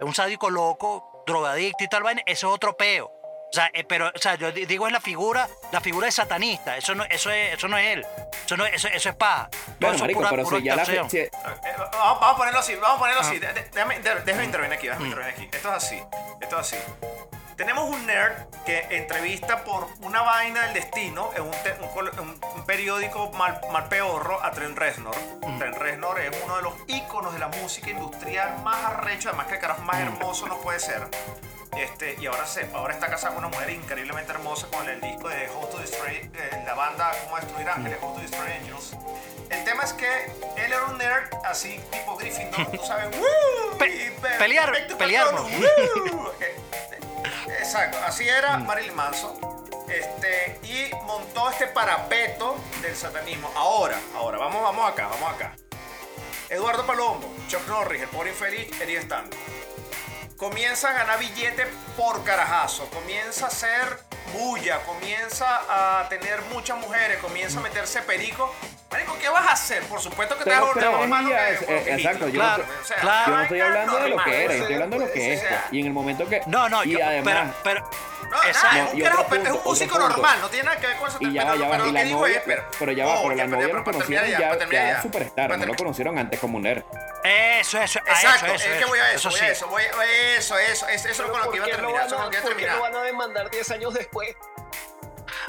es 0.00 0.06
un 0.06 0.14
sádico 0.14 0.50
loco, 0.50 1.24
drogadicto 1.26 1.84
y 1.84 1.88
tal 1.88 2.02
vaina, 2.02 2.22
eso 2.26 2.48
es 2.48 2.54
otro 2.54 2.76
peo. 2.76 3.10
O 3.52 3.54
sea, 3.54 3.70
eh, 3.74 3.84
pero, 3.84 4.08
o 4.08 4.18
sea, 4.18 4.34
yo 4.36 4.50
di- 4.50 4.64
digo 4.64 4.86
es 4.86 4.92
la 4.94 5.00
figura, 5.00 5.46
la 5.72 5.82
figura 5.82 6.06
de 6.06 6.12
satanista. 6.12 6.74
Eso 6.78 6.94
no, 6.94 7.04
eso 7.04 7.30
es, 7.30 7.52
eso 7.52 7.68
no 7.68 7.76
es 7.76 7.86
él. 7.98 8.06
Eso 8.46 8.56
no, 8.56 8.64
eso, 8.64 8.88
eso 8.88 9.08
es 9.10 9.14
paja. 9.14 9.50
No, 9.52 9.58
Bueno, 9.78 9.88
eso 9.88 9.94
es 9.96 10.00
marico, 10.00 10.20
pura- 10.20 10.30
pero 10.30 10.42
pura 10.44 10.58
si 10.58 10.64
ya 10.64 10.76
la... 10.76 10.84
si- 10.86 11.18
Eh, 11.18 11.30
vamos, 11.76 12.20
vamos 12.20 12.32
a 12.32 12.36
ponerlo 12.36 12.60
así, 12.60 12.74
vamos 12.76 12.96
a 12.96 12.98
ponerlo 12.98 13.20
Ah. 13.20 13.26
así. 13.26 13.38
De- 13.38 13.52
de- 13.52 13.64
Déjame, 13.70 13.98
de- 14.00 14.20
déjame 14.22 14.44
intervenir 14.44 14.78
aquí, 14.78 14.86
Mm. 14.86 14.90
déjame 14.90 15.08
intervenir 15.08 15.34
aquí. 15.34 15.48
Esto 15.52 15.68
es 15.68 15.74
así, 15.74 16.02
esto 16.40 16.60
es 16.60 16.66
así. 16.72 16.76
Tenemos 17.56 17.90
un 17.90 18.06
nerd 18.06 18.32
que 18.64 18.86
entrevista 18.90 19.62
por 19.64 19.86
una 20.00 20.22
vaina 20.22 20.62
del 20.64 20.72
destino 20.72 21.30
en 21.36 21.42
un, 21.42 21.50
te- 21.62 21.74
un 21.74 21.88
col- 21.90 22.10
un- 22.18 22.40
un 22.56 22.64
periódico 22.64 23.30
mal, 23.32 23.60
mal 23.70 23.86
peorro 23.88 24.42
a 24.42 24.50
Trent 24.52 24.78
Reznor. 24.78 25.14
Mm. 25.46 25.58
Trent 25.58 25.76
Reznor 25.76 26.18
es 26.20 26.34
uno 26.42 26.56
de 26.56 26.62
los 26.62 26.72
íconos 26.88 27.34
de 27.34 27.38
la 27.38 27.48
música 27.48 27.90
industrial 27.90 28.62
más 28.64 28.82
arrecho, 28.82 29.28
además 29.28 29.48
que 29.48 29.54
el 29.56 29.60
carajo 29.60 29.82
más 29.82 29.96
Mm. 29.98 30.02
hermoso 30.04 30.46
no 30.48 30.56
puede 30.62 30.80
ser. 30.80 31.06
Este, 31.76 32.16
y 32.20 32.26
ahora, 32.26 32.46
se, 32.46 32.68
ahora 32.74 32.92
está 32.94 33.08
casado 33.08 33.34
con 33.34 33.44
una 33.44 33.54
mujer 33.56 33.70
increíblemente 33.70 34.32
hermosa 34.32 34.66
con 34.68 34.88
el 34.88 35.00
disco 35.00 35.28
de 35.28 35.48
How 35.48 35.68
to 35.70 35.78
Destroy, 35.78 36.30
eh, 36.34 36.62
la 36.66 36.74
banda 36.74 37.10
Cómo 37.24 37.36
Destruir 37.36 37.68
Ángeles, 37.68 37.98
How 38.02 38.14
to 38.14 38.20
Destroy 38.20 38.52
Angels. 38.52 38.92
El 39.50 39.64
tema 39.64 39.82
es 39.84 39.92
que 39.94 40.24
él 40.56 40.72
era 40.72 40.84
un 40.86 40.98
nerd 40.98 41.28
así 41.44 41.80
tipo 41.90 42.16
Gryffindor, 42.16 42.66
tú 42.70 42.84
sabes, 42.84 43.16
¡Woo! 43.18 43.78
Pe- 43.78 44.12
pe- 44.20 44.38
pelear- 44.38 44.86
Exacto, 47.58 47.98
así 48.04 48.28
era 48.28 48.58
Mm. 48.58 48.66
Marilyn 48.66 48.94
Manson. 48.94 49.32
Este, 49.88 50.58
y 50.62 50.90
montó 51.04 51.50
este 51.50 51.66
parapeto 51.66 52.56
del 52.80 52.96
satanismo. 52.96 53.50
Ahora, 53.56 53.98
ahora, 54.14 54.38
vamos, 54.38 54.62
vamos 54.62 54.90
acá, 54.90 55.08
vamos 55.08 55.34
acá. 55.34 55.54
Eduardo 56.48 56.86
Palombo, 56.86 57.28
Chuck 57.48 57.66
Norris, 57.66 58.02
el 58.02 58.08
pobre 58.08 58.30
infeliz, 58.30 58.80
Eddie 58.80 58.98
Stanton 58.98 59.38
comienza 60.42 60.90
a 60.90 60.92
ganar 60.92 61.20
billetes 61.20 61.68
por 61.96 62.24
carajazo, 62.24 62.90
comienza 62.90 63.44
a 63.44 63.48
hacer 63.48 64.00
bulla, 64.32 64.80
comienza 64.80 65.46
a 65.70 66.08
tener 66.08 66.42
muchas 66.52 66.78
mujeres, 66.78 67.18
comienza 67.18 67.60
a 67.60 67.62
meterse 67.62 68.02
perico. 68.02 68.52
Marico, 68.90 69.16
¿qué 69.20 69.28
vas 69.28 69.46
a 69.46 69.52
hacer? 69.52 69.84
Por 69.84 70.00
supuesto 70.00 70.36
que 70.36 70.42
te 70.42 70.50
vas 70.50 70.58
a 70.58 70.64
volver 70.64 70.90
más 70.90 71.08
malo 71.08 71.28
que 71.28 71.72
eh, 71.72 71.94
exacto, 71.94 72.28
yo 72.28 72.42
no 72.42 72.56
Claro, 72.56 72.64
O 72.82 72.84
sea, 72.84 72.96
claro. 72.96 73.30
Yo 73.30 73.36
no 73.36 73.42
estoy 73.42 73.60
hablando 73.60 73.96
de 74.00 74.08
lo 74.08 74.16
que 74.24 74.30
o 74.30 74.50
estoy 74.50 74.74
hablando 74.74 74.98
de 74.98 75.06
lo 75.06 75.12
que 75.12 75.20
o 75.20 75.32
es. 75.32 75.40
sea, 75.40 75.60
pues. 75.60 75.72
Y 75.72 75.80
en 75.80 75.86
el 75.86 75.92
momento 75.92 76.28
que. 76.28 76.40
No, 76.46 76.68
no, 76.68 76.82
y 76.82 76.90
yo, 76.90 77.06
además, 77.06 77.54
pero, 77.62 77.88
pero, 77.88 77.90
No, 78.32 78.42
exacto. 78.44 78.68
nada, 78.76 78.84
es 78.86 78.92
un 78.94 78.98
y 78.98 79.02
carajo, 79.02 79.20
otro 79.22 79.30
pero 79.30 79.42
es 79.42 79.48
un 79.48 79.54
punto, 79.56 79.68
músico 79.70 79.90
punto. 79.98 80.08
normal, 80.08 80.40
no 80.40 80.48
tiene 80.48 80.64
nada 80.64 80.76
que 80.80 80.86
ver 80.86 80.96
con 80.96 81.08
eso. 81.08 81.18
Y 81.20 81.32
ya 81.32 81.44
va, 81.44 81.56
ya 81.56 81.68
va. 81.68 81.70
pero 81.72 81.84
Y 81.84 81.86
lo 81.88 81.92
la 81.92 82.00
que 82.00 82.06
digo 82.06 82.20
novia, 82.20 82.36
es, 82.38 82.42
pero, 82.46 82.64
pero 82.78 82.92
ya 82.92 83.04
va, 83.06 83.12
oye, 83.12 83.22
pero 83.22 83.36
la 83.36 83.46
novia 83.46 83.66
pero 83.66 83.78
lo 83.78 83.84
para 83.84 83.92
conocieron 83.92 84.24
terminar 84.26 84.52
ya, 84.52 84.58
terminar 84.58 84.86
ya 84.86 85.02
superstar, 85.02 85.44
no 85.44 85.54
lo 85.54 85.60
terminar. 85.60 85.76
conocieron 85.78 86.18
antes 86.18 86.40
como 86.40 86.58
nerd. 86.60 86.82
Eso, 87.24 87.80
eso, 87.80 87.98
Exacto, 88.00 88.46
eso, 88.46 88.54
es 88.54 88.64
eso, 88.66 88.78
que 88.78 88.84
voy 88.86 88.98
a 88.98 89.12
eso, 89.12 89.28
eso 89.28 89.30
voy 89.30 89.38
sí. 89.38 89.44
a 89.44 89.48
eso, 89.52 89.66
voy 89.68 89.82
a 89.82 89.86
eso, 90.36 90.58
eso, 90.58 90.88
eso, 90.88 91.08
eso 91.08 91.24
es 91.24 91.30
con 91.30 91.40
lo 91.40 91.50
que 91.50 91.56
iba 91.58 91.66
a 91.66 91.68
¿Por 91.68 91.76
qué 91.76 91.82
lo 91.82 91.88
terminar, 91.88 92.06
eso 92.06 92.16
es 92.16 92.20
lo 92.22 92.30
que 92.30 92.36
iba 92.36 92.42
a- 92.42 92.48
qué 92.48 92.48
lo 92.48 92.56
terminar. 92.56 92.80
van 92.80 92.96
a 92.96 93.02
demandar 93.02 93.50
10 93.50 93.70
años 93.70 93.94
después? 93.94 94.34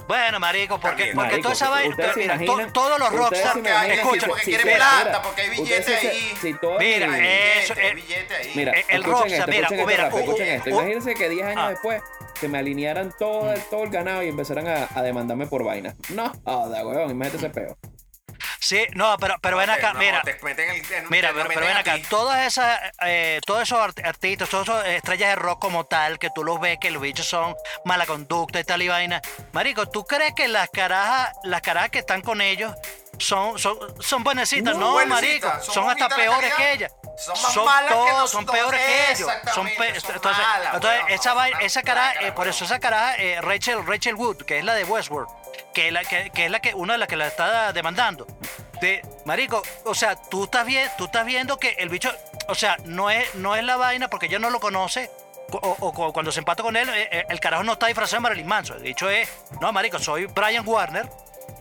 Bueno, 0.07 0.39
marico, 0.39 0.79
porque, 0.79 1.13
También. 1.13 1.15
porque 1.15 1.29
Marico, 1.31 1.41
toda 1.43 1.53
esa 1.53 1.69
vaina, 1.69 1.95
mira, 2.15 2.37
to- 2.45 2.73
todos 2.73 2.99
los 2.99 3.09
rockstars, 3.13 3.53
Porque 3.53 3.69
hay 3.69 3.91
escucha, 3.91 4.27
porque 4.27 4.43
si 4.43 4.49
quiere 4.51 4.63
se 4.69 4.75
plata, 4.75 5.01
fuera- 5.03 5.21
porque 5.21 5.41
hay 5.41 5.49
si 5.55 5.65
se- 5.83 5.95
ahí. 5.97 6.33
si 6.41 6.53
Mira, 6.79 7.07
mi- 7.07 7.19
Billete, 7.19 7.59
eso, 7.63 7.73
hay 7.77 7.87
eh, 7.87 7.93
billete 7.93 8.35
ahí. 8.35 8.51
Mira, 8.55 8.71
el- 8.73 8.85
el 8.89 9.03
rockstar, 9.03 9.49
mira, 9.49 9.61
escuchen 9.67 9.79
esto 9.79 9.85
mira, 9.87 10.03
uh, 10.13 10.17
esto. 10.57 10.69
uh, 10.69 10.73
Imagínense 10.73 11.13
que 11.15 11.29
10 11.29 11.45
años 11.47 11.63
ah. 11.63 11.69
después 11.69 12.01
se 12.43 12.49
me 12.49 12.57
alinearan 12.57 13.13
todo, 13.17 13.53
el- 13.53 13.61
todo 13.69 13.83
el 13.85 13.89
ganado 13.89 14.21
y 14.21 14.27
empezaran 14.27 14.67
a, 14.67 14.89
a 14.93 15.01
demandarme 15.01 15.47
por 15.47 15.63
vaina. 15.63 15.95
No, 16.09 16.29
joda, 16.43 16.85
weón, 16.85 17.09
imagínate 17.11 17.37
ese 17.37 17.49
peo. 17.49 17.77
Sí, 18.59 18.85
no, 18.95 19.15
pero, 19.17 19.35
pero 19.41 19.55
ven 19.57 19.69
acá, 19.69 19.93
No, 19.93 19.99
mira, 19.99 20.21
te 20.23 20.37
meten 20.43 20.69
el- 20.69 20.91
en- 20.93 21.09
Mira, 21.09 21.29
te 21.29 21.35
pero, 21.35 21.47
meten 21.47 21.63
pero 21.63 21.67
ven 21.67 21.77
acá, 21.77 21.95
todas 22.09 22.45
esas, 22.45 22.79
eh, 23.05 23.39
todos 23.45 23.61
esos 23.61 23.79
art- 23.79 23.99
artistas, 24.05 24.49
todas 24.49 24.67
esas 24.67 24.87
estrellas 24.87 25.29
de 25.29 25.35
rock 25.35 25.61
como 25.61 25.85
tal, 25.85 26.19
que 26.19 26.29
tú 26.35 26.43
los 26.43 26.59
ves 26.59 26.77
que 26.81 26.91
los 26.91 27.01
bichos 27.01 27.25
son 27.25 27.55
mala 27.85 28.05
conducta 28.05 28.59
y 28.59 28.63
tal 28.65 28.81
y 28.81 28.89
vaina. 28.89 29.21
Marico, 29.53 29.87
¿tú 29.89 30.03
crees 30.03 30.33
que 30.35 30.49
las 30.49 30.69
carajas, 30.69 31.31
las 31.43 31.61
carajas 31.61 31.91
que 31.91 31.99
están 31.99 32.21
con 32.21 32.41
ellos 32.41 32.73
son, 33.19 33.57
son, 33.57 33.77
son 34.01 34.23
buenecitas? 34.23 34.75
No, 34.75 34.87
No, 34.87 34.91
buenecitas, 34.93 35.49
marico, 35.53 35.63
son 35.63 35.73
son 35.75 35.89
hasta 35.89 36.09
peores 36.13 36.53
que 36.55 36.73
ellas. 36.73 36.91
Son 37.17 37.41
más 37.41 37.55
malas 37.65 37.89
que 37.91 37.93
todos, 37.95 38.07
nosotros, 38.09 38.31
son 38.31 38.45
peores 38.45 38.81
que 38.81 39.05
ellos. 39.11 39.19
Son 39.19 39.29
exactamente, 39.67 39.93
pe- 39.93 39.99
son 39.99 40.15
entonces, 40.15 40.43
malas, 40.47 40.73
entonces 40.73 40.99
weón, 40.99 41.11
esa, 41.11 41.33
son 41.33 41.61
esa 41.61 41.81
carajo, 41.83 42.19
eh, 42.21 42.31
por 42.31 42.47
eso 42.47 42.65
esa 42.65 42.79
caraja, 42.79 43.15
eh, 43.17 43.39
Rachel, 43.41 43.85
Rachel 43.85 44.15
Wood, 44.15 44.37
que 44.43 44.59
es 44.59 44.65
la 44.65 44.73
de 44.73 44.83
Westworld, 44.83 45.27
que 45.73 45.87
es 45.87 45.93
la 45.93 46.03
que, 46.03 46.29
que 46.31 46.45
es 46.45 46.51
la 46.51 46.59
que 46.59 46.73
una 46.73 46.93
de 46.93 46.99
las 46.99 47.07
que 47.07 47.15
la 47.15 47.27
está 47.27 47.71
demandando. 47.73 48.25
De, 48.81 49.01
marico, 49.25 49.61
o 49.85 49.93
sea, 49.95 50.15
tú 50.15 50.45
estás 50.45 50.65
bien, 50.65 50.89
tú 50.97 51.05
estás 51.05 51.25
viendo 51.25 51.57
que 51.57 51.69
el 51.79 51.89
bicho, 51.89 52.11
o 52.47 52.55
sea, 52.55 52.75
no 52.85 53.09
es, 53.09 53.33
no 53.35 53.55
es 53.55 53.63
la 53.63 53.77
vaina 53.77 54.09
porque 54.09 54.25
ella 54.25 54.39
no 54.39 54.49
lo 54.49 54.59
conoce. 54.59 55.09
O, 55.51 55.57
o- 55.79 55.87
o 56.07 56.13
cuando 56.13 56.31
se 56.31 56.39
empata 56.39 56.63
con 56.63 56.75
él, 56.75 56.89
eh, 56.89 57.25
el 57.29 57.39
carajo 57.39 57.63
no 57.63 57.73
está 57.73 57.85
disfrazado 57.85 58.15
de 58.17 58.21
Marilyn 58.21 58.47
Manson. 58.47 58.77
El 58.77 58.83
dicho 58.83 59.07
es, 59.09 59.29
no, 59.61 59.71
marico, 59.71 59.99
soy 59.99 60.25
Brian 60.25 60.67
Warner. 60.67 61.07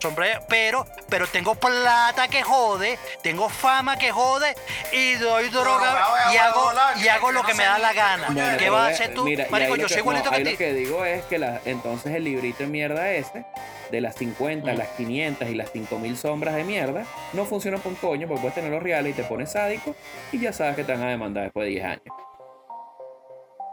Son 0.03 0.13
Brian- 0.15 0.41
pero, 0.49 0.85
pero 1.07 1.27
tengo 1.27 1.55
plata 1.55 2.27
que 2.27 2.43
jode, 2.43 2.99
tengo 3.21 3.47
fama 3.47 3.97
que 3.97 4.11
jode 4.11 4.53
y 4.91 5.13
doy 5.15 5.47
droga 5.47 5.97
y 6.33 6.35
hago, 6.35 6.71
y 7.01 7.07
hago 7.07 7.31
lo 7.31 7.41
que 7.41 7.53
me 7.53 7.63
da 7.63 7.79
la 7.79 7.93
gana. 7.93 8.27
coño 8.27 8.43
¿Qué 8.59 8.69
vas 8.69 8.81
a 8.83 8.87
hacer 8.89 9.13
tú? 9.13 9.23
mira, 9.23 9.45
Marico, 9.49 9.77
yo 9.77 9.87
soy 9.87 9.99
igualito 9.99 10.29
no, 10.29 10.35
que 10.35 10.43
ti. 10.43 10.51
lo 10.51 10.57
que 10.57 10.73
digo 10.73 11.05
es 11.05 11.23
que 11.23 11.37
la, 11.39 11.61
entonces 11.63 12.13
el 12.15 12.25
librito 12.25 12.63
de 12.63 12.67
mierda 12.67 13.11
ese, 13.11 13.45
de 13.91 14.01
las 14.01 14.15
50, 14.15 14.73
Mm. 14.73 14.77
las 14.77 14.89
500 14.89 15.47
y 15.47 15.55
las 15.55 15.71
5000 15.71 16.17
sombras 16.17 16.55
de 16.55 16.65
mierda, 16.65 17.05
no 17.31 17.45
funciona 17.45 17.77
por 17.77 17.93
un 17.93 17.95
coño 17.95 18.27
porque 18.27 18.41
puedes 18.41 18.55
tener 18.55 18.71
los 18.71 18.83
reales 18.83 19.13
y 19.13 19.15
te 19.15 19.23
pones 19.23 19.53
sádico 19.53 19.95
y 20.33 20.39
ya 20.41 20.51
sabes 20.51 20.75
que 20.75 20.83
te 20.83 20.91
van 20.91 21.03
a 21.03 21.09
demandar 21.11 21.45
después 21.45 21.63
de 21.63 21.69
10 21.71 21.85
años. 21.85 22.03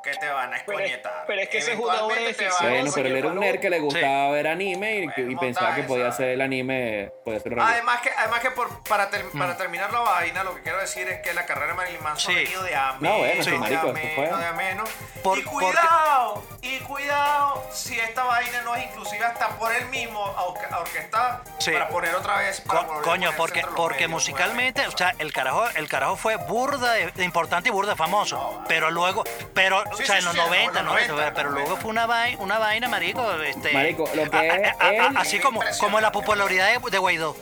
que 0.04 0.12
te 0.30 0.34
van 0.34 0.54
a 0.54 0.62
Pero 0.64 0.78
es- 0.78 0.84
escoñetar. 0.86 1.24
pero 1.26 1.40
es 1.42 1.48
que 1.48 1.58
ese 1.58 1.72
es 1.72 1.78
una 1.78 1.84
obra 2.04 2.16
de 2.16 2.20
Eventualmente 2.22 2.32
te 2.32 2.44
ficción, 2.44 2.64
van 2.64 2.66
a 2.66 2.80
Bueno, 2.80 2.92
pero 2.94 3.08
él 3.08 3.16
era 3.16 3.28
un 3.28 3.40
nerd 3.40 3.60
que 3.60 3.70
le 3.70 3.80
gustaba 3.80 4.30
ver 4.30 4.46
anime 4.46 5.10
y, 5.16 5.20
y 5.32 5.36
pensaba 5.36 5.74
que 5.74 5.82
podía 5.84 6.08
hacer 6.08 6.28
el 6.30 6.40
anime, 6.40 7.12
podía 7.24 7.40
ser. 7.40 7.58
Además 7.60 8.00
que, 8.00 8.10
además 8.16 8.40
que 8.40 8.50
por, 8.52 8.82
para, 8.84 9.10
ter- 9.10 9.24
Mm. 9.24 9.38
para 9.38 9.56
terminar 9.56 9.92
la 9.92 10.00
vaina, 10.00 10.44
lo 10.44 10.54
que 10.54 10.62
quiero 10.62 10.78
decir 10.78 11.08
es 11.08 11.20
que 11.20 11.34
la 11.34 11.44
carrera 11.46 11.68
de 11.68 11.74
Marilyn 11.74 12.02
Manson 12.02 12.32
Sí. 12.34 12.38
ha 12.40 12.42
venido 12.44 12.62
de 12.62 12.74
a 12.76 12.96
No, 13.00 13.18
bueno, 13.18 13.44
sí, 13.44 13.50
de 13.50 13.58
marico, 13.58 13.92
menos, 13.92 14.14
fue- 14.14 14.26
de. 14.26 14.84
Por- 15.22 15.38
y 15.38 15.42
cuidado, 15.42 16.42
y 16.62 16.78
cuidado 16.80 17.64
si 17.72 17.98
esta 17.98 18.24
vaina 18.24 18.62
no 18.62 18.74
es 18.74 18.84
inclusive 18.84 19.24
hasta 19.24 19.48
por 19.50 19.72
él 19.74 19.84
mismo 19.86 20.24
a 20.24 20.44
orque- 20.46 20.66
a 20.70 20.78
orquestar 20.80 21.40
Sí. 21.58 21.72
para 21.72 21.88
poner 21.88 22.14
otra 22.14 22.38
vez. 22.38 22.60
Para 22.62 22.84
Co- 22.84 23.02
coño, 23.02 23.30
porque, 23.36 23.62
porque 23.76 23.94
medios 24.08 24.10
musicalmente, 24.12 24.80
o 24.80 24.84
nuevamente, 24.90 24.98
sea, 24.98 25.14
el 25.18 25.32
carajo, 25.32 25.68
el 25.74 25.88
carajo 25.88 26.16
fue 26.16 26.36
burda 26.36 26.92
de, 26.92 27.10
de 27.12 27.24
importante 27.24 27.68
y 27.68 27.72
burda 27.72 27.90
de 27.90 27.96
famoso. 27.96 28.62
Pero 28.68 28.90
luego, 28.90 29.24
pero, 29.54 29.82
o 29.90 29.96
Sí, 29.96 30.06
sea, 30.06 30.16
sí, 30.19 30.19
en 30.20 30.24
los 30.26 30.34
sí, 30.34 30.40
en 30.40 30.44
los 30.46 30.50
90, 30.74 30.82
¿no? 30.82 30.90
90, 30.92 31.34
pero 31.34 31.50
luego 31.50 31.68
90. 31.68 31.82
fue 31.82 31.90
una 31.90 32.06
vaina, 32.06 32.38
una 32.40 32.58
vaina, 32.58 32.88
marico, 32.88 33.32
este. 33.42 33.72
Marico, 33.72 34.08
lo 34.14 34.30
que 34.30 34.36
a- 34.36 34.56
es 34.56 34.68
a- 34.78 34.84
a- 34.84 34.94
él- 34.94 35.16
así 35.16 35.38
como, 35.40 35.60
como 35.80 36.00
la 36.00 36.12
popularidad 36.12 36.68
de, 36.80 36.90
de 36.90 36.98
Guaidó. 36.98 37.36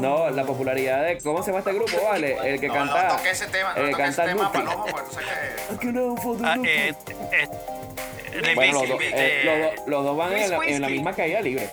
No, 0.00 0.30
la 0.30 0.44
popularidad 0.44 1.02
de. 1.02 1.18
¿Cómo 1.18 1.42
se 1.42 1.50
llama 1.50 1.58
este 1.58 1.72
grupo? 1.74 1.92
Vale, 2.08 2.36
el 2.54 2.60
que 2.60 2.68
No, 2.68 2.74
canta. 2.74 3.08
no 3.08 3.16
toqué 3.16 3.30
ese 3.30 3.46
tema, 3.48 3.74
no 3.74 3.80
el 3.80 3.86
que 3.86 3.90
toqué 3.92 4.04
ese 4.04 4.16
canta 4.16 4.24
tema. 4.32 4.52
Palomo, 4.52 4.84
porque 4.86 5.02
tú 5.02 5.12
sabes 5.12 6.60
que... 6.62 6.94
Los, 8.32 8.88
dos- 8.88 8.98
los 9.44 9.58
dos- 9.58 9.86
los 9.86 10.04
dos 10.04 10.16
van 10.16 10.32
en 10.32 10.50
la, 10.50 10.56
en 10.64 10.80
la 10.80 10.88
misma 10.88 11.12
caída 11.12 11.40
libre. 11.40 11.68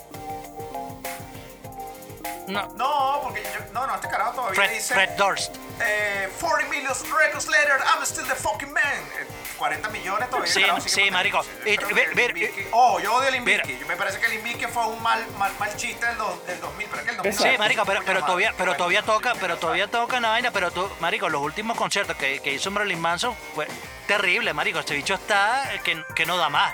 No, 2.50 2.68
No, 2.76 3.20
porque 3.24 3.44
yo, 3.44 3.60
no, 3.74 3.88
no, 3.88 3.96
este 3.96 4.08
carajo 4.10 4.32
todavía 4.34 4.56
Fred, 4.56 4.72
dice... 4.74 4.94
Fred 4.94 5.10
Durst. 5.18 5.56
eh, 5.82 6.30
40 6.40 6.70
million 6.70 6.94
records 7.18 7.48
later, 7.48 7.80
I'm 7.96 8.04
still 8.04 8.26
the 8.28 8.36
fucking 8.36 8.72
man. 8.74 8.84
Eh, 9.20 9.28
40 9.58 9.90
millones 9.90 10.30
todavía. 10.30 10.52
Sí, 10.52 10.60
el 10.62 10.68
carajo 10.68 10.88
sí, 10.90 11.12
marico. 11.12 11.46
Y- 11.66 11.78
ver- 11.94 12.16
ver- 12.16 12.54
Oh, 12.72 13.00
yo 13.00 13.14
odio 13.16 13.32
Mira. 13.42 13.64
Bizkit. 13.64 13.86
Me 13.88 13.96
parece 13.96 14.20
que 14.20 14.28
Limp 14.30 14.44
Bizkit 14.44 14.70
fue 14.70 14.86
un 14.88 15.02
mal, 15.04 15.26
mal, 15.38 15.52
mal 15.60 15.76
chiste 15.76 16.06
del, 16.06 16.18
do- 16.18 16.42
del 16.48 16.60
2000, 16.62 16.88
pero 16.88 17.00
es 17.00 17.04
que 17.06 17.12
el 17.12 17.18
2000 17.18 17.32
Exacto. 17.34 17.52
Sí, 17.52 17.58
marico, 17.58 17.86
pero, 17.86 18.02
pero 18.06 18.22
todavía, 18.24 18.54
pero 18.58 18.76
todavía 18.76 19.02
toca, 19.04 19.34
pero 19.40 19.58
todavía 19.58 19.88
toca 19.88 20.18
una 20.18 20.30
vaina, 20.30 20.52
pero 20.52 20.72
tú, 20.72 20.90
marico, 21.00 21.28
los 21.30 21.42
últimos 21.42 21.78
conciertos 21.78 22.16
que, 22.18 22.40
que 22.40 22.54
hizo 22.54 22.72
Marilyn 22.72 23.00
Manson 23.02 23.36
fue 23.54 23.68
terrible, 24.08 24.54
marico. 24.54 24.80
Este 24.80 24.94
bicho 24.96 25.14
está 25.16 25.74
eh, 25.76 25.82
que, 25.84 26.04
que 26.16 26.26
no 26.26 26.38
da 26.38 26.50
más, 26.50 26.74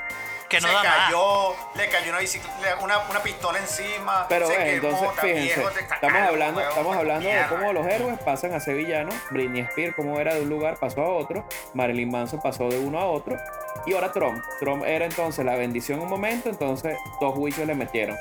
que 0.49 0.59
no 0.61 0.67
se 0.67 0.73
da 0.73 0.83
más. 0.83 0.95
cayó, 1.05 1.55
le 1.75 1.89
cayó 1.89 2.09
una, 2.11 2.19
bicicleta, 2.19 2.77
una, 2.81 2.99
una 3.09 3.19
pistola 3.23 3.59
encima. 3.59 4.25
Pero 4.29 4.47
se 4.47 4.53
quemó, 4.55 4.87
entonces, 4.89 5.09
fíjense, 5.21 5.41
viejo, 5.41 5.69
estamos 5.69 6.21
hablando, 6.21 6.61
estamos 6.61 6.97
hablando 6.97 7.27
de 7.29 7.45
cómo 7.49 7.73
los 7.73 7.85
héroes 7.87 8.19
pasan 8.19 8.53
a 8.53 8.59
ser 8.59 8.75
villanos. 8.75 9.15
Britney 9.31 9.61
Spears, 9.61 9.95
cómo 9.95 10.19
era 10.19 10.33
de 10.35 10.41
un 10.41 10.49
lugar, 10.49 10.77
pasó 10.77 11.01
a 11.01 11.09
otro. 11.09 11.47
Marilyn 11.73 12.11
Manson 12.11 12.41
pasó 12.41 12.69
de 12.69 12.77
uno 12.79 12.99
a 12.99 13.05
otro. 13.05 13.37
Y 13.85 13.93
ahora 13.93 14.11
Trump. 14.11 14.43
Trump 14.59 14.83
era 14.85 15.05
entonces 15.05 15.45
la 15.45 15.55
bendición 15.55 15.99
un 15.99 16.09
momento, 16.09 16.49
entonces 16.49 16.97
dos 17.19 17.33
juicios 17.35 17.67
le 17.67 17.75
metieron. 17.75 18.17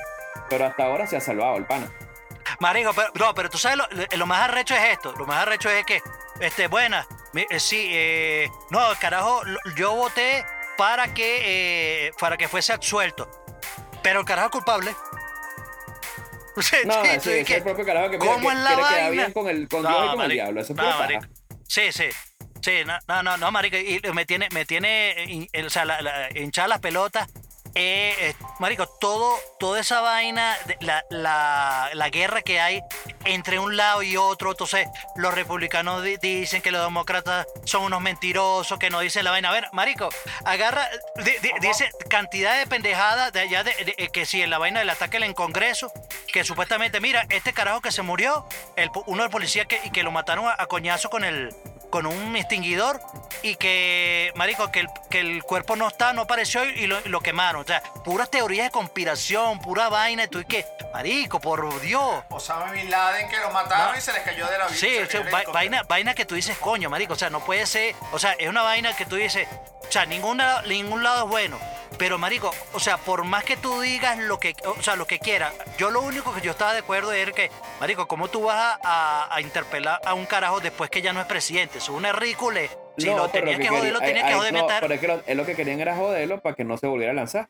Pero 0.49 0.65
hasta 0.65 0.83
ahora 0.85 1.07
se 1.07 1.17
ha 1.17 1.21
salvado 1.21 1.57
el 1.57 1.65
pana. 1.65 1.91
Marico, 2.59 2.93
pero, 2.93 3.09
no, 3.15 3.33
pero 3.33 3.49
tú 3.49 3.57
sabes, 3.57 3.77
lo, 3.77 3.85
lo 4.17 4.25
más 4.25 4.41
arrecho 4.49 4.75
es 4.75 4.83
esto. 4.93 5.13
Lo 5.17 5.25
más 5.25 5.41
arrecho 5.41 5.69
es 5.69 5.83
que, 5.85 6.01
este, 6.39 6.67
buena, 6.67 7.05
mi- 7.33 7.45
eh, 7.49 7.59
sí, 7.59 7.89
eh, 7.91 8.49
no, 8.69 8.79
carajo, 8.99 9.43
lo- 9.43 9.59
yo 9.75 9.93
voté 9.95 10.45
para 10.77 11.13
que, 11.13 12.07
eh, 12.07 12.11
para 12.19 12.37
que 12.37 12.47
fuese 12.47 12.73
absuelto. 12.73 13.29
Pero 14.03 14.19
el 14.21 14.25
carajo 14.25 14.49
culpable. 14.51 14.95
No, 16.85 17.03
sí, 17.03 17.43
sí, 17.45 17.53
el 17.53 17.63
propio 17.63 17.85
carajo 17.85 18.11
que, 18.11 18.17
mira, 18.17 18.31
¿cómo 18.33 18.47
que 18.49 18.55
es 18.55 18.61
la 18.63 18.75
vaina? 18.77 19.09
bien 19.09 19.33
con, 19.33 19.49
el, 19.49 19.67
con 19.67 19.83
No, 19.83 19.89
Dios 19.89 20.05
y 20.05 20.15
con 20.15 20.21
el 20.25 20.31
diablo. 20.31 20.61
Eso 20.61 20.71
es 20.71 20.77
no, 20.77 20.83
pura 20.83 20.97
paja. 20.97 21.03
marico. 21.13 21.25
Sí, 21.67 21.91
sí. 21.91 22.05
Sí, 22.61 22.71
no, 22.85 22.97
no, 23.09 23.23
no, 23.23 23.37
no, 23.37 23.51
marico, 23.51 23.75
y 23.77 24.01
me 24.13 24.25
tiene, 24.25 24.47
me 24.51 24.65
tiene, 24.65 25.47
eh, 25.51 25.63
o 25.65 25.69
sea, 25.69 25.83
la, 25.85 26.01
la- 26.01 26.29
hinchada 26.33 26.69
las 26.69 26.79
pelotas 26.79 27.27
eh, 27.75 28.15
eh, 28.19 28.35
marico, 28.59 28.87
todo, 28.87 29.37
toda 29.59 29.79
esa 29.81 29.99
vaina, 30.01 30.57
la, 30.79 31.03
la, 31.09 31.89
la 31.93 32.09
guerra 32.09 32.41
que 32.41 32.59
hay 32.59 32.81
entre 33.25 33.59
un 33.59 33.75
lado 33.75 34.01
y 34.01 34.15
otro, 34.17 34.51
entonces 34.51 34.87
los 35.15 35.33
republicanos 35.33 36.01
di- 36.03 36.17
dicen 36.17 36.61
que 36.61 36.71
los 36.71 36.83
demócratas 36.83 37.45
son 37.65 37.83
unos 37.83 38.01
mentirosos, 38.01 38.79
que 38.79 38.89
no 38.89 38.99
dicen 39.01 39.23
la 39.25 39.31
vaina. 39.31 39.49
A 39.49 39.53
ver, 39.53 39.67
marico, 39.73 40.09
agarra, 40.45 40.87
di- 41.17 41.37
di- 41.41 41.51
dice 41.59 41.89
cantidad 42.09 42.57
de 42.57 42.65
pendejadas 42.67 43.33
de 43.33 43.41
allá, 43.41 43.63
de, 43.63 43.71
eh, 43.97 44.09
que 44.11 44.25
si 44.25 44.41
en 44.41 44.49
la 44.49 44.57
vaina 44.57 44.79
del 44.79 44.89
ataque 44.89 45.17
en 45.17 45.23
el 45.23 45.35
Congreso, 45.35 45.91
que 46.31 46.43
supuestamente, 46.43 46.99
mira, 47.01 47.25
este 47.29 47.51
carajo 47.53 47.81
que 47.81 47.91
se 47.91 48.01
murió, 48.01 48.45
el, 48.75 48.89
uno 49.05 49.23
del 49.23 49.31
policía 49.31 49.65
que, 49.65 49.81
y 49.83 49.89
que 49.91 50.03
lo 50.03 50.11
mataron 50.11 50.47
a, 50.47 50.55
a 50.57 50.65
coñazo 50.67 51.09
con 51.09 51.23
el 51.23 51.53
con 51.89 52.05
un 52.05 52.35
extinguidor 52.35 53.01
y 53.41 53.55
que, 53.55 54.31
marico, 54.35 54.71
que 54.71 54.81
el, 54.81 54.87
que 55.09 55.19
el 55.19 55.43
cuerpo 55.43 55.75
no 55.75 55.87
está, 55.87 56.13
no 56.13 56.21
apareció 56.23 56.63
y 56.65 56.87
lo, 56.87 56.99
y 57.05 57.09
lo 57.09 57.21
quemaron. 57.21 57.61
O 57.61 57.65
sea, 57.65 57.81
puras 58.03 58.29
teorías 58.29 58.67
de 58.67 58.71
conspiración, 58.71 59.59
pura 59.59 59.89
vaina. 59.89 60.23
Y 60.23 60.27
tú 60.27 60.39
y 60.39 60.45
que, 60.45 60.65
marico, 60.93 61.39
por 61.39 61.79
Dios. 61.81 62.23
Osama 62.29 62.71
Bin 62.71 62.89
Laden 62.89 63.29
que 63.29 63.37
lo 63.39 63.51
mataron 63.51 63.91
No. 63.93 63.97
y 63.97 64.01
se 64.01 64.13
les 64.13 64.23
cayó 64.23 64.47
de 64.47 64.57
la 64.57 64.67
vida. 64.67 64.77
Sí, 64.77 64.97
o 64.97 65.05
sea, 65.09 65.21
va- 65.31 65.43
vaina, 65.51 65.83
vaina 65.83 66.13
que 66.15 66.25
tú 66.25 66.35
dices, 66.35 66.57
coño, 66.57 66.89
marico, 66.89 67.13
o 67.13 67.17
sea, 67.17 67.29
no 67.29 67.39
puede 67.41 67.65
ser, 67.65 67.95
o 68.11 68.19
sea, 68.19 68.33
es 68.33 68.47
una 68.49 68.61
vaina 68.63 68.95
que 68.95 69.05
tú 69.05 69.15
dices, 69.15 69.47
o 69.87 69.91
sea, 69.91 70.05
ninguna, 70.05 70.61
ningún 70.63 71.03
lado 71.03 71.25
es 71.25 71.29
bueno, 71.29 71.59
pero 71.97 72.17
marico, 72.17 72.51
o 72.73 72.79
sea, 72.79 72.97
por 72.97 73.23
más 73.23 73.43
que 73.43 73.55
tú 73.55 73.79
digas 73.81 74.17
lo 74.17 74.39
que, 74.39 74.55
o 74.65 74.81
sea, 74.81 74.95
lo 74.95 75.05
que 75.07 75.19
quieras, 75.19 75.53
yo 75.77 75.91
lo 75.91 76.01
único 76.01 76.33
que 76.33 76.41
yo 76.41 76.51
estaba 76.51 76.73
de 76.73 76.79
acuerdo 76.79 77.13
es 77.13 77.31
que, 77.31 77.51
marico, 77.79 78.07
¿cómo 78.07 78.27
tú 78.27 78.43
vas 78.45 78.57
a, 78.57 78.79
a- 78.83 79.35
a 79.35 79.41
interpelar 79.41 80.01
a 80.03 80.13
un 80.13 80.25
carajo 80.25 80.59
después 80.59 80.89
que 80.89 81.01
ya 81.01 81.13
no 81.13 81.21
es 81.21 81.27
presidente? 81.27 81.74
Es 81.75 81.89
una 81.89 82.11
ridícula. 82.13 82.61
Si 82.97 83.07
No, 83.09 83.17
lo 83.17 83.31
pero 83.31 83.45
tenía 83.45 83.57
que 83.57 83.63
quería- 83.63 83.77
joder, 83.79 83.93
lo 83.93 83.99
que 83.99 84.33
joder 84.33 84.53
no, 84.53 84.61
meter. 84.63 84.77
pero 84.81 84.93
es 84.93 84.99
que 85.01 85.07
lo, 85.07 85.21
es 85.25 85.35
lo 85.35 85.45
que 85.45 85.55
querían 85.55 85.79
era 85.81 85.95
joderlo 85.95 86.39
para 86.41 86.55
que 86.55 86.63
no 86.63 86.77
se 86.77 86.87
volviera 86.87 87.11
a 87.11 87.15
lanzar. 87.15 87.49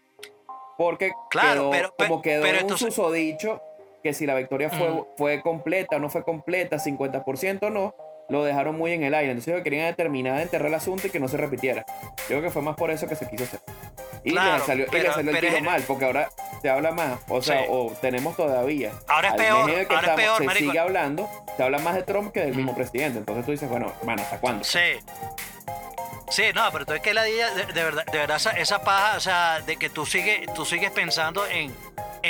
Porque 0.78 1.12
Claro, 1.30 1.54
quedó, 1.54 1.72
pero- 1.72 1.94
pero- 1.98 2.10
como 2.10 2.22
quedó 2.22 2.42
pero 2.42 2.58
en 2.58 2.66
un 2.66 2.72
entonces- 2.72 2.94
susodicho 2.96 3.62
que 4.04 4.14
si 4.14 4.26
la 4.26 4.36
victoria 4.36 4.70
fue, 4.70 4.92
Ujú. 4.92 5.08
fue 5.18 5.42
completa 5.42 5.96
o 5.98 6.00
no 6.00 6.10
fue 6.10 6.24
completa, 6.24 6.80
50% 6.80 7.68
o 7.68 7.70
no, 7.70 7.96
lo 8.30 8.44
dejaron 8.44 8.78
muy 8.78 8.92
en 8.94 9.04
el 9.04 9.14
aire. 9.14 9.32
Entonces 9.32 9.62
querían 9.64 9.86
determinar 9.88 10.38
de 10.38 10.44
enterrar 10.44 10.68
el 10.68 10.74
asunto 10.76 11.08
y 11.08 11.10
que 11.10 11.20
no 11.20 11.28
se 11.28 11.38
repitiera. 11.38 11.86
Yo 12.18 12.26
creo 12.28 12.42
que 12.42 12.50
fue 12.52 12.62
más 12.62 12.76
por 12.76 12.92
eso 12.92 13.08
que 13.08 13.16
se 13.16 13.30
quiso 13.30 13.44
hacer. 13.44 13.60
Y 14.24 14.32
Claro, 14.32 14.58
le 14.58 14.66
salió, 14.66 14.86
y 14.86 14.90
pero- 14.90 15.08
le 15.10 15.14
salió 15.14 15.32
el 15.32 15.40
tiro 15.40 15.62
mal, 15.62 15.84
porque 15.86 16.06
ahora 16.06 16.30
se 16.62 16.70
habla 16.70 16.92
más, 16.92 17.20
o 17.30 17.42
sea, 17.44 17.60
Sí. 17.62 17.66
o 17.70 17.92
tenemos 18.02 18.36
todavía. 18.36 18.92
Ahora 19.08 19.28
es 19.30 19.34
peor, 19.36 19.66
que 19.88 19.94
ahora 19.96 20.08
es 20.10 20.16
peor, 20.16 20.38
se 20.40 20.44
marico. 20.46 20.72
sigue 20.72 20.80
hablando, 20.80 21.30
se 21.56 21.62
habla 21.64 21.78
más 21.78 21.94
de 21.94 22.02
Trump 22.04 22.32
que 22.34 22.40
del 22.42 22.56
mismo 22.56 22.74
presidente. 22.76 23.20
Entonces 23.20 23.46
tú 23.46 23.52
dices, 23.52 23.70
bueno, 23.70 23.94
hermano, 24.00 24.24
¿hasta 24.24 24.40
cuándo? 24.40 24.64
Sí. 24.64 24.80
Sí, 26.32 26.44
no, 26.56 26.64
pero 26.72 26.86
tú 26.88 26.94
es 26.94 27.02
que 27.02 27.14
la 27.14 27.22
de, 27.22 27.32
de 27.32 27.84
verdad, 27.84 28.04
de 28.12 28.18
verdad 28.18 28.38
esa, 28.38 28.52
esa 28.52 28.82
paja, 28.82 29.16
o 29.16 29.20
sea, 29.20 29.62
de 29.62 29.78
que 29.78 29.90
tú 29.92 30.08
sigues, 30.08 30.52
tú 30.56 30.66
sigues 30.66 30.90
pensando 30.90 31.46
en, 31.48 31.72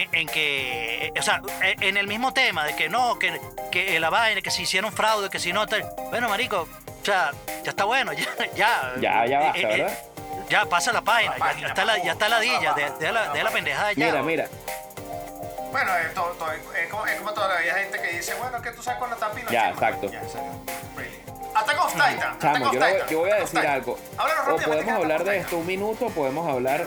en, 0.04 0.14
en 0.16 0.28
que, 0.28 1.12
o 1.18 1.22
sea, 1.22 1.42
en 1.62 1.84
en 1.84 1.98
el 1.98 2.08
mismo 2.08 2.34
tema, 2.34 2.66
de 2.66 2.76
que 2.76 2.90
no, 2.90 3.18
que, 3.20 3.40
que 3.72 4.00
la 4.00 4.10
vaina, 4.10 4.42
que 4.42 4.52
si 4.52 4.64
hicieron 4.64 4.92
fraude, 4.92 5.30
que 5.30 5.40
si 5.40 5.54
no, 5.54 5.66
tal. 5.68 5.86
Bueno, 6.10 6.28
marico, 6.30 6.68
o 7.02 7.06
sea, 7.06 7.32
ya 7.64 7.70
está 7.72 7.84
bueno, 7.86 8.12
ya, 8.14 8.26
ya. 8.56 8.94
Ya, 9.00 9.26
ya 9.26 9.40
basta, 9.40 9.60
eh, 9.60 9.64
eh, 9.64 9.82
¿verdad? 9.82 9.98
Ya 10.50 10.66
pasa 10.66 10.92
la 10.94 11.02
página, 11.02 11.32
La 11.32 11.38
ya, 11.38 11.46
página, 11.46 11.62
ya 11.62 11.68
está 11.70 11.86
la, 11.86 11.98
ya 12.04 12.12
está 12.12 12.30
la 12.30 12.40
dilla, 12.40 12.74
de, 12.74 12.90
de 13.06 13.12
la, 13.12 13.30
de 13.34 13.44
la 13.44 13.50
pendejada 13.52 13.94
ya. 13.94 14.06
Mira, 14.06 14.22
mira, 14.22 14.48
Bueno, 15.72 15.92
es, 15.98 16.14
todo- 16.14 16.32
todo- 16.34 16.52
es 16.52 16.88
como, 16.90 17.06
es 17.08 17.16
como 17.20 17.34
todavía 17.34 17.74
hay 17.74 17.84
gente 17.84 18.02
que 18.02 18.18
dice, 18.18 18.34
bueno, 18.36 18.62
que 18.62 18.72
tú 18.72 18.84
sabes 18.84 19.00
cuando 19.00 19.16
está 19.16 19.32
Pinochet. 19.32 19.52
Ya, 19.54 19.70
exacto. 19.70 20.12
Ya. 20.12 20.22
Attack 21.56 21.88
Titan. 21.94 22.40
Chamo, 22.40 22.74
yo, 22.74 22.80
voy- 22.80 22.94
yo 23.10 23.20
voy 23.20 23.30
a 23.32 23.36
decir 23.36 23.60
algo. 23.60 23.98
O 24.50 24.56
podemos 24.58 24.86
de 24.86 24.92
hablar 24.92 25.24
de 25.24 25.38
esto 25.38 25.58
un 25.58 25.66
minuto, 25.66 26.10
podemos 26.10 26.48
hablar 26.50 26.86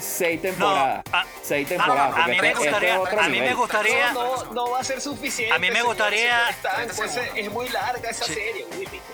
seis 0.00 0.40
temporadas. 0.42 1.04
ah, 1.12 1.24
seis 1.42 1.68
no, 1.70 1.76
temporadas. 1.76 2.16
a 2.24 2.28
mí 2.28 2.40
me 2.40 2.48
esto 2.48 2.60
gustaría- 2.60 2.94
es 2.94 3.18
a 3.18 3.28
mí 3.28 3.40
me 3.40 3.54
gustaría- 3.54 4.12
No, 4.12 4.44
no, 4.44 4.52
no 4.52 4.70
va 4.70 4.80
a 4.80 4.84
ser 4.84 5.00
suficiente. 5.00 5.54
A 5.54 5.58
mí 5.58 5.70
me 5.70 5.82
gustaría- 5.82 6.30
señor 6.38 6.50
Stan, 6.50 6.74
30 6.76 6.94
pues, 6.96 7.10
segundos. 7.12 7.38
es 7.38 7.50
muy 7.52 7.68
larga 7.68 8.10
esa 8.10 8.24
Sí. 8.24 8.34
serie. 8.34 8.66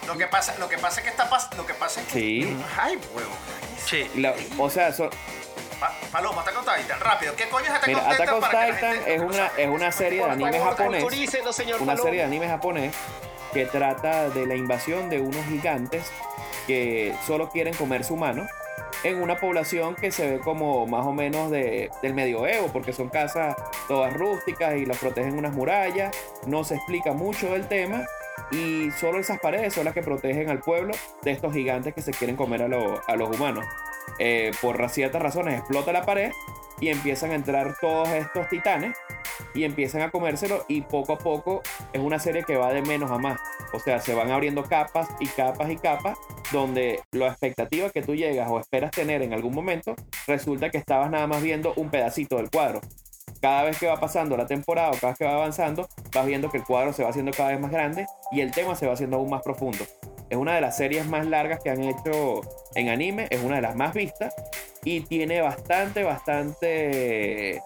Lo 0.06 0.16
que 0.16 0.26
pasa, 0.26 0.54
lo 0.58 0.68
que 0.68 0.78
pasa 0.78 1.00
es 1.00 1.04
que 1.04 1.10
está 1.10 1.28
pas- 1.30 1.54
lo 1.56 1.66
que 1.66 1.74
pasa 1.74 2.00
es 2.00 2.06
que 2.06 2.12
Sí. 2.12 2.56
Ay, 2.78 2.98
huevo. 3.14 3.30
Sí. 3.84 4.10
La- 4.16 4.34
o 4.58 4.70
sea, 4.70 4.92
so- 4.92 5.10
Pa- 5.78 5.96
Paloma, 6.12 6.42
Attack 6.42 6.58
on 6.58 6.64
Titan, 6.64 7.00
rápido. 7.00 7.34
¿Qué 7.36 7.48
coño 7.48 7.64
es 7.64 7.70
Attack 7.70 7.86
mira, 7.86 8.00
on 8.00 8.10
Titan? 8.10 8.22
Attack 8.22 8.34
on 8.34 8.40
para 8.42 8.50
que 8.50 8.56
la 8.72 8.74
Titan 8.76 8.92
gente 8.96 9.14
es 9.14 9.20
no 9.22 9.26
una, 9.28 9.46
es 9.56 9.68
una 9.68 9.92
serie 9.92 10.18
de 10.24 10.30
anime 10.30 10.60
japonés. 10.60 11.04
Una 11.80 11.96
serie 11.96 12.18
de 12.18 12.24
anime 12.24 12.48
japonés 12.48 12.94
que 13.54 13.64
trata 13.64 14.28
de 14.28 14.46
la 14.46 14.56
invasión 14.56 15.08
de 15.08 15.20
unos 15.20 15.42
gigantes 15.46 16.04
que 16.66 17.14
solo 17.26 17.48
quieren 17.48 17.72
comerse 17.74 18.12
humanos 18.12 18.46
en 19.04 19.22
una 19.22 19.36
población 19.36 19.94
que 19.94 20.10
se 20.10 20.30
ve 20.30 20.38
como 20.40 20.86
más 20.86 21.06
o 21.06 21.12
menos 21.12 21.50
de, 21.50 21.90
del 22.02 22.14
medioevo, 22.14 22.68
porque 22.72 22.92
son 22.92 23.08
casas 23.08 23.56
todas 23.88 24.12
rústicas 24.12 24.76
y 24.76 24.86
las 24.86 24.98
protegen 24.98 25.38
unas 25.38 25.54
murallas. 25.54 26.14
No 26.46 26.64
se 26.64 26.76
explica 26.76 27.12
mucho 27.12 27.52
del 27.52 27.66
tema 27.66 28.04
y 28.50 28.90
solo 28.92 29.18
esas 29.18 29.38
paredes 29.40 29.74
son 29.74 29.84
las 29.84 29.94
que 29.94 30.02
protegen 30.02 30.50
al 30.50 30.60
pueblo 30.60 30.92
de 31.22 31.30
estos 31.30 31.52
gigantes 31.52 31.94
que 31.94 32.02
se 32.02 32.12
quieren 32.12 32.36
comer 32.36 32.62
a, 32.62 32.66
a 33.06 33.16
los 33.16 33.30
humanos. 33.30 33.64
Eh, 34.18 34.50
por 34.60 34.88
ciertas 34.90 35.22
razones 35.22 35.58
explota 35.58 35.92
la 35.92 36.04
pared 36.04 36.32
y 36.80 36.88
empiezan 36.88 37.32
a 37.32 37.34
entrar 37.34 37.76
todos 37.80 38.08
estos 38.08 38.48
titanes 38.48 38.96
y 39.54 39.64
empiezan 39.64 40.02
a 40.02 40.10
comérselo 40.10 40.64
y 40.68 40.82
poco 40.82 41.14
a 41.14 41.18
poco 41.18 41.62
es 41.92 42.00
una 42.00 42.18
serie 42.18 42.44
que 42.44 42.56
va 42.56 42.72
de 42.72 42.82
menos 42.82 43.10
a 43.10 43.18
más. 43.18 43.40
O 43.72 43.78
sea, 43.78 44.00
se 44.00 44.14
van 44.14 44.30
abriendo 44.30 44.62
capas 44.64 45.08
y 45.20 45.26
capas 45.26 45.70
y 45.70 45.76
capas 45.76 46.18
donde 46.52 47.00
la 47.12 47.28
expectativa 47.28 47.90
que 47.90 48.02
tú 48.02 48.14
llegas 48.14 48.48
o 48.50 48.58
esperas 48.58 48.90
tener 48.90 49.22
en 49.22 49.32
algún 49.32 49.54
momento 49.54 49.94
resulta 50.26 50.70
que 50.70 50.78
estabas 50.78 51.10
nada 51.10 51.26
más 51.26 51.42
viendo 51.42 51.72
un 51.76 51.90
pedacito 51.90 52.36
del 52.36 52.50
cuadro. 52.50 52.80
Cada 53.40 53.64
vez 53.64 53.78
que 53.78 53.86
va 53.86 53.98
pasando 53.98 54.36
la 54.36 54.46
temporada 54.46 54.90
o 54.90 54.94
cada 54.94 55.08
vez 55.08 55.18
que 55.18 55.24
va 55.24 55.34
avanzando, 55.34 55.88
vas 56.14 56.26
viendo 56.26 56.50
que 56.50 56.58
el 56.58 56.64
cuadro 56.64 56.92
se 56.92 57.02
va 57.02 57.10
haciendo 57.10 57.32
cada 57.32 57.50
vez 57.50 57.60
más 57.60 57.70
grande 57.70 58.06
y 58.32 58.40
el 58.40 58.50
tema 58.50 58.74
se 58.74 58.86
va 58.86 58.92
haciendo 58.92 59.16
aún 59.16 59.30
más 59.30 59.42
profundo. 59.42 59.84
Es 60.30 60.36
una 60.36 60.54
de 60.54 60.60
las 60.60 60.76
series 60.76 61.06
más 61.06 61.26
largas 61.26 61.60
que 61.62 61.70
han 61.70 61.82
hecho 61.82 62.40
en 62.74 62.88
anime, 62.88 63.26
es 63.30 63.42
una 63.42 63.56
de 63.56 63.62
las 63.62 63.74
más 63.74 63.92
vistas 63.92 64.34
y 64.84 65.00
tiene 65.00 65.42
bastante, 65.42 66.04
bastante... 66.04 67.62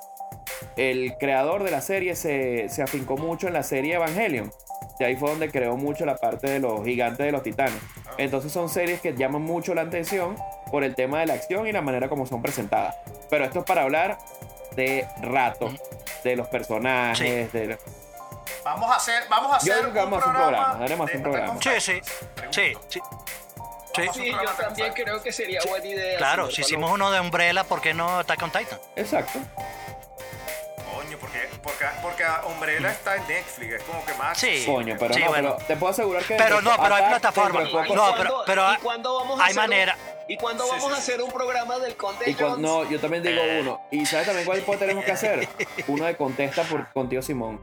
El 0.76 1.14
creador 1.18 1.62
de 1.62 1.70
la 1.70 1.80
serie 1.80 2.16
se, 2.16 2.68
se 2.68 2.82
afincó 2.82 3.16
mucho 3.16 3.46
en 3.46 3.52
la 3.52 3.62
serie 3.62 3.94
Evangelion. 3.94 4.50
Y 4.98 5.04
ahí 5.04 5.14
fue 5.14 5.30
donde 5.30 5.50
creó 5.50 5.76
mucho 5.76 6.06
la 6.06 6.16
parte 6.16 6.48
de 6.48 6.58
los 6.58 6.84
gigantes 6.84 7.26
de 7.26 7.32
los 7.32 7.42
titanes. 7.42 7.78
Entonces 8.16 8.50
son 8.50 8.68
series 8.68 9.00
que 9.00 9.14
llaman 9.14 9.42
mucho 9.42 9.74
la 9.74 9.82
atención 9.82 10.36
por 10.70 10.84
el 10.84 10.94
tema 10.94 11.20
de 11.20 11.26
la 11.26 11.34
acción 11.34 11.66
y 11.66 11.72
la 11.72 11.82
manera 11.82 12.08
como 12.08 12.26
son 12.26 12.42
presentadas. 12.42 12.96
Pero 13.28 13.44
esto 13.44 13.60
es 13.60 13.64
para 13.64 13.82
hablar 13.82 14.18
de 14.74 15.06
rato, 15.20 15.72
de 16.24 16.36
los 16.36 16.48
personajes, 16.48 17.52
de... 17.52 17.76
Vamos 18.64 18.90
a 18.90 18.96
hacer, 18.96 19.24
vamos 19.28 19.52
a 19.54 19.58
Yo 19.64 19.72
hacer 19.72 19.82
creo 19.82 19.92
que 19.92 19.98
vamos 20.00 20.18
a 20.18 20.20
hacer 20.20 20.28
un 20.30 20.36
programa, 20.36 20.72
un 21.14 21.22
programa. 21.22 21.60
Sí, 21.60 21.70
sí. 21.80 22.00
Sí, 22.50 22.72
sí. 22.88 23.00
Sí, 24.12 24.30
un 24.32 24.42
yo 24.42 24.50
también 24.58 24.92
creo 24.92 25.22
que 25.22 25.32
sería 25.32 25.60
buena 25.68 25.86
idea. 25.86 26.18
Claro, 26.18 26.50
si 26.50 26.62
hicimos 26.62 26.90
uno 26.90 27.10
de 27.12 27.20
Umbrella, 27.20 27.62
¿por 27.64 27.80
qué 27.80 27.94
no 27.94 28.18
Attack 28.18 28.42
on 28.42 28.50
Titan? 28.50 28.78
Exacto. 28.96 29.38
Coño, 30.94 31.18
porque, 31.20 31.48
porque, 31.62 31.84
porque 32.02 32.24
Umbrella 32.46 32.90
está 32.90 33.16
en 33.16 33.26
Netflix, 33.28 33.74
es 33.74 33.82
como 33.84 34.04
que 34.04 34.14
más. 34.14 34.36
Sí. 34.38 34.64
Coño, 34.66 34.96
pero 34.98 35.14
Sí, 35.14 35.20
no, 35.20 35.28
bueno. 35.28 35.54
pero 35.56 35.66
te 35.66 35.76
puedo 35.76 35.92
asegurar 35.92 36.24
que... 36.24 36.34
Pero 36.36 36.60
no, 36.60 36.70
pero 36.80 36.94
hay 36.94 37.04
plataformas. 37.04 37.62
dentro 37.64 37.80
de 37.80 37.86
¿Y 37.86 37.88
poco- 37.88 38.00
No, 38.10 38.16
pero- 38.16 38.42
pero 38.46 38.72
¿y 38.72 38.76
cuándo 38.78 39.14
vamos 39.16 39.40
a 39.40 39.44
Hay 39.44 39.50
hacer 39.52 39.62
un- 39.64 39.70
manera. 39.70 39.96
¿Y 40.26 40.36
cuándo 40.38 40.64
Sí, 40.64 40.70
vamos 40.70 40.86
sí, 40.86 40.92
a 40.94 40.96
hacer 40.96 41.22
un 41.22 41.30
programa 41.30 41.78
del 41.78 41.96
Conte 41.96 42.30
Y 42.30 42.34
Jones? 42.34 42.58
no, 42.58 42.88
yo 42.88 42.98
también 42.98 43.22
digo 43.22 43.42
Eh. 43.42 43.60
uno. 43.60 43.80
¿Y 43.90 44.06
sabes 44.06 44.26
también 44.26 44.46
cuál 44.64 44.78
tenemos 44.78 45.04
que 45.04 45.12
hacer? 45.12 45.46
Uno 45.86 46.04
de 46.06 46.16
contesta 46.16 46.62
por, 46.62 46.90
con 46.92 47.08
tío 47.08 47.20
Simón. 47.22 47.60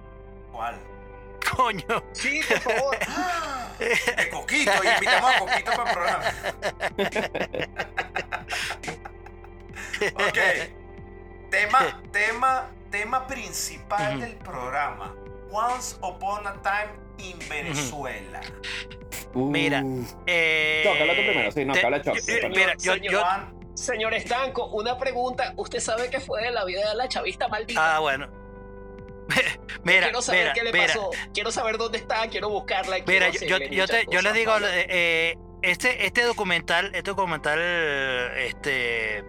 Sí, 2.13 2.41
por 2.47 2.59
favor. 2.59 2.97
De 3.79 4.29
Coquito, 4.29 4.71
y 4.83 4.87
invitamos 4.87 5.31
a 5.35 5.39
Coquito 5.39 5.71
para 5.71 5.89
el 5.89 5.95
programa. 5.95 6.23
ok. 10.15 10.39
Tema, 11.49 12.01
tema, 12.11 12.69
tema 12.89 13.27
principal 13.27 14.19
del 14.21 14.35
programa. 14.37 15.15
Once 15.51 15.95
Upon 16.01 16.47
a 16.47 16.53
Time 16.61 16.91
in 17.17 17.37
Venezuela. 17.49 18.39
Mira, 19.33 19.81
Uh, 19.83 20.05
Eh, 20.27 20.81
Choc, 20.85 20.99
habla 21.01 21.13
tú 21.15 21.21
primero, 21.21 21.51
sí, 21.51 21.65
no, 21.65 21.73
te- 21.73 21.85
habla 21.85 22.01
Choc. 22.01 22.15
Mira, 22.49 22.73
yo, 22.77 22.93
Señor 22.93 23.11
yo- 23.13 23.19
Juan, 23.21 23.53
Señor 23.73 24.13
Estanco, 24.13 24.65
una 24.67 24.97
pregunta. 24.97 25.53
¿Usted 25.57 25.79
sabe 25.79 26.09
qué 26.09 26.19
fue 26.19 26.41
de 26.43 26.51
la 26.51 26.63
vida 26.65 26.87
de 26.89 26.95
la 26.95 27.07
chavista 27.07 27.47
maldita? 27.47 27.95
Ah, 27.95 27.99
bueno. 27.99 28.27
mira, 29.83 30.03
quiero 30.03 30.21
saber 30.21 30.41
mira, 30.41 30.53
qué 30.53 30.63
le 30.63 30.71
mira, 30.73 30.87
pasó. 30.87 31.09
Quiero 31.33 31.51
saber 31.51 31.77
dónde 31.77 31.97
está. 31.97 32.27
Quiero 32.29 32.49
buscarla. 32.49 32.97
Mira, 33.05 33.29
quiero 33.31 33.57
yo, 33.57 33.65
yo, 33.69 33.87
te, 33.87 34.05
yo 34.11 34.21
les 34.21 34.33
digo, 34.33 34.53
eh, 34.63 35.37
este, 35.61 36.05
este 36.05 36.23
documental, 36.23 36.87
este 36.95 37.11
documental, 37.11 37.59
este, 38.37 39.23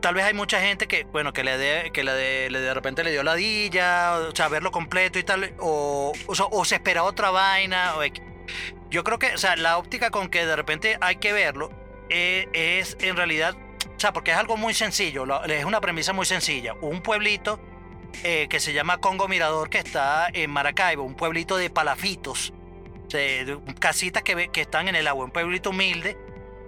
tal 0.00 0.14
vez 0.14 0.24
hay 0.24 0.34
mucha 0.34 0.60
gente 0.60 0.86
que, 0.86 1.04
bueno, 1.04 1.32
que 1.32 1.44
le 1.44 1.58
de, 1.58 1.90
que 1.92 2.04
le 2.04 2.12
de, 2.12 2.50
le 2.50 2.60
de 2.60 2.74
repente 2.74 3.04
le 3.04 3.10
dio 3.12 3.22
ladilla, 3.22 4.16
o 4.16 4.34
sea, 4.34 4.48
verlo 4.48 4.70
completo 4.70 5.18
y 5.18 5.22
tal, 5.24 5.54
o, 5.58 6.12
o, 6.26 6.34
sea, 6.34 6.46
o 6.50 6.64
se 6.64 6.76
espera 6.76 7.02
otra 7.04 7.30
vaina, 7.30 7.96
o 7.96 8.02
yo 8.90 9.04
creo 9.04 9.18
que, 9.18 9.34
o 9.34 9.38
sea, 9.38 9.56
la 9.56 9.78
óptica 9.78 10.10
con 10.10 10.28
que 10.28 10.44
de 10.44 10.56
repente 10.56 10.98
hay 11.00 11.16
que 11.16 11.32
verlo 11.32 11.70
eh, 12.08 12.48
es 12.52 12.96
en 13.00 13.16
realidad 13.16 13.54
o 13.96 14.00
sea, 14.00 14.12
porque 14.12 14.30
es 14.30 14.36
algo 14.36 14.56
muy 14.56 14.72
sencillo, 14.74 15.26
lo- 15.26 15.44
es 15.44 15.64
una 15.64 15.80
premisa 15.80 16.12
muy 16.14 16.24
sencilla. 16.24 16.72
Un 16.80 17.02
pueblito 17.02 17.60
eh, 18.22 18.46
que 18.48 18.60
se 18.60 18.72
llama 18.72 18.98
Congo 18.98 19.28
Mirador, 19.28 19.70
que 19.70 19.78
está 19.78 20.28
en 20.32 20.50
Maracaibo, 20.50 21.02
un 21.02 21.14
pueblito 21.14 21.56
de 21.56 21.70
palafitos, 21.70 22.52
casitas 23.78 24.22
que, 24.22 24.48
que 24.48 24.60
están 24.60 24.88
en 24.88 24.94
el 24.94 25.08
agua, 25.08 25.24
un 25.24 25.30
pueblito 25.30 25.70
humilde, 25.70 26.16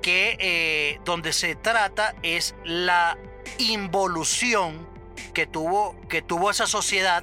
que 0.02 0.36
eh, 0.40 1.00
donde 1.04 1.32
se 1.32 1.54
trata 1.54 2.14
es 2.22 2.54
la 2.64 3.16
involución 3.58 4.88
que 5.32 5.46
tuvo, 5.46 5.96
que 6.08 6.22
tuvo 6.22 6.50
esa 6.50 6.66
sociedad 6.66 7.22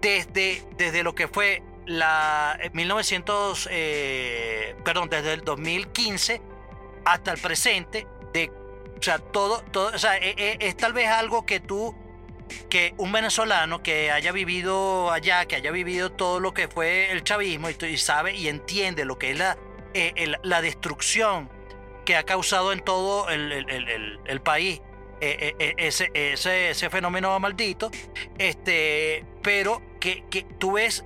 desde, 0.00 0.64
desde 0.76 1.02
lo 1.02 1.14
que 1.14 1.28
fue 1.28 1.62
la 1.86 2.58
eh, 2.60 2.70
1900, 2.72 3.68
eh, 3.70 4.76
perdón, 4.84 5.08
desde 5.08 5.34
el 5.34 5.42
2015 5.42 6.40
hasta 7.04 7.32
el 7.32 7.38
presente, 7.40 8.06
de, 8.32 8.50
o 8.98 9.02
sea, 9.02 9.18
todo, 9.18 9.62
todo, 9.70 9.92
o 9.94 9.98
sea, 9.98 10.16
e- 10.16 10.34
e- 10.36 10.56
es, 10.60 10.76
tal 10.76 10.92
vez 10.92 11.08
algo 11.08 11.44
que 11.44 11.60
tú, 11.60 11.94
que 12.68 12.94
un 12.96 13.12
venezolano 13.12 13.82
que 13.82 14.10
haya 14.10 14.32
vivido 14.32 15.10
allá, 15.10 15.46
que 15.46 15.56
haya 15.56 15.70
vivido 15.70 16.10
todo 16.12 16.40
lo 16.40 16.54
que 16.54 16.68
fue 16.68 17.10
el 17.10 17.22
chavismo 17.24 17.68
y, 17.70 17.98
sabe 17.98 18.34
y 18.34 18.48
entiende 18.48 19.04
lo 19.04 19.18
que 19.18 19.30
es 19.32 19.38
la, 19.38 19.56
eh, 19.94 20.32
la 20.42 20.62
destrucción 20.62 21.50
que 22.04 22.16
ha 22.16 22.24
causado 22.24 22.72
en 22.72 22.80
todo 22.80 23.28
el, 23.28 23.52
el- 23.52 24.18
el- 24.24 24.40
país 24.40 24.80
eh, 25.20 25.54
eh, 25.58 25.74
ese, 25.78 26.10
ese, 26.14 26.70
ese 26.70 26.90
fenómeno 26.90 27.38
maldito, 27.38 27.90
este, 28.38 29.24
pero 29.42 29.80
que, 30.00 30.24
que 30.28 30.42
tú 30.58 30.72
ves, 30.72 31.04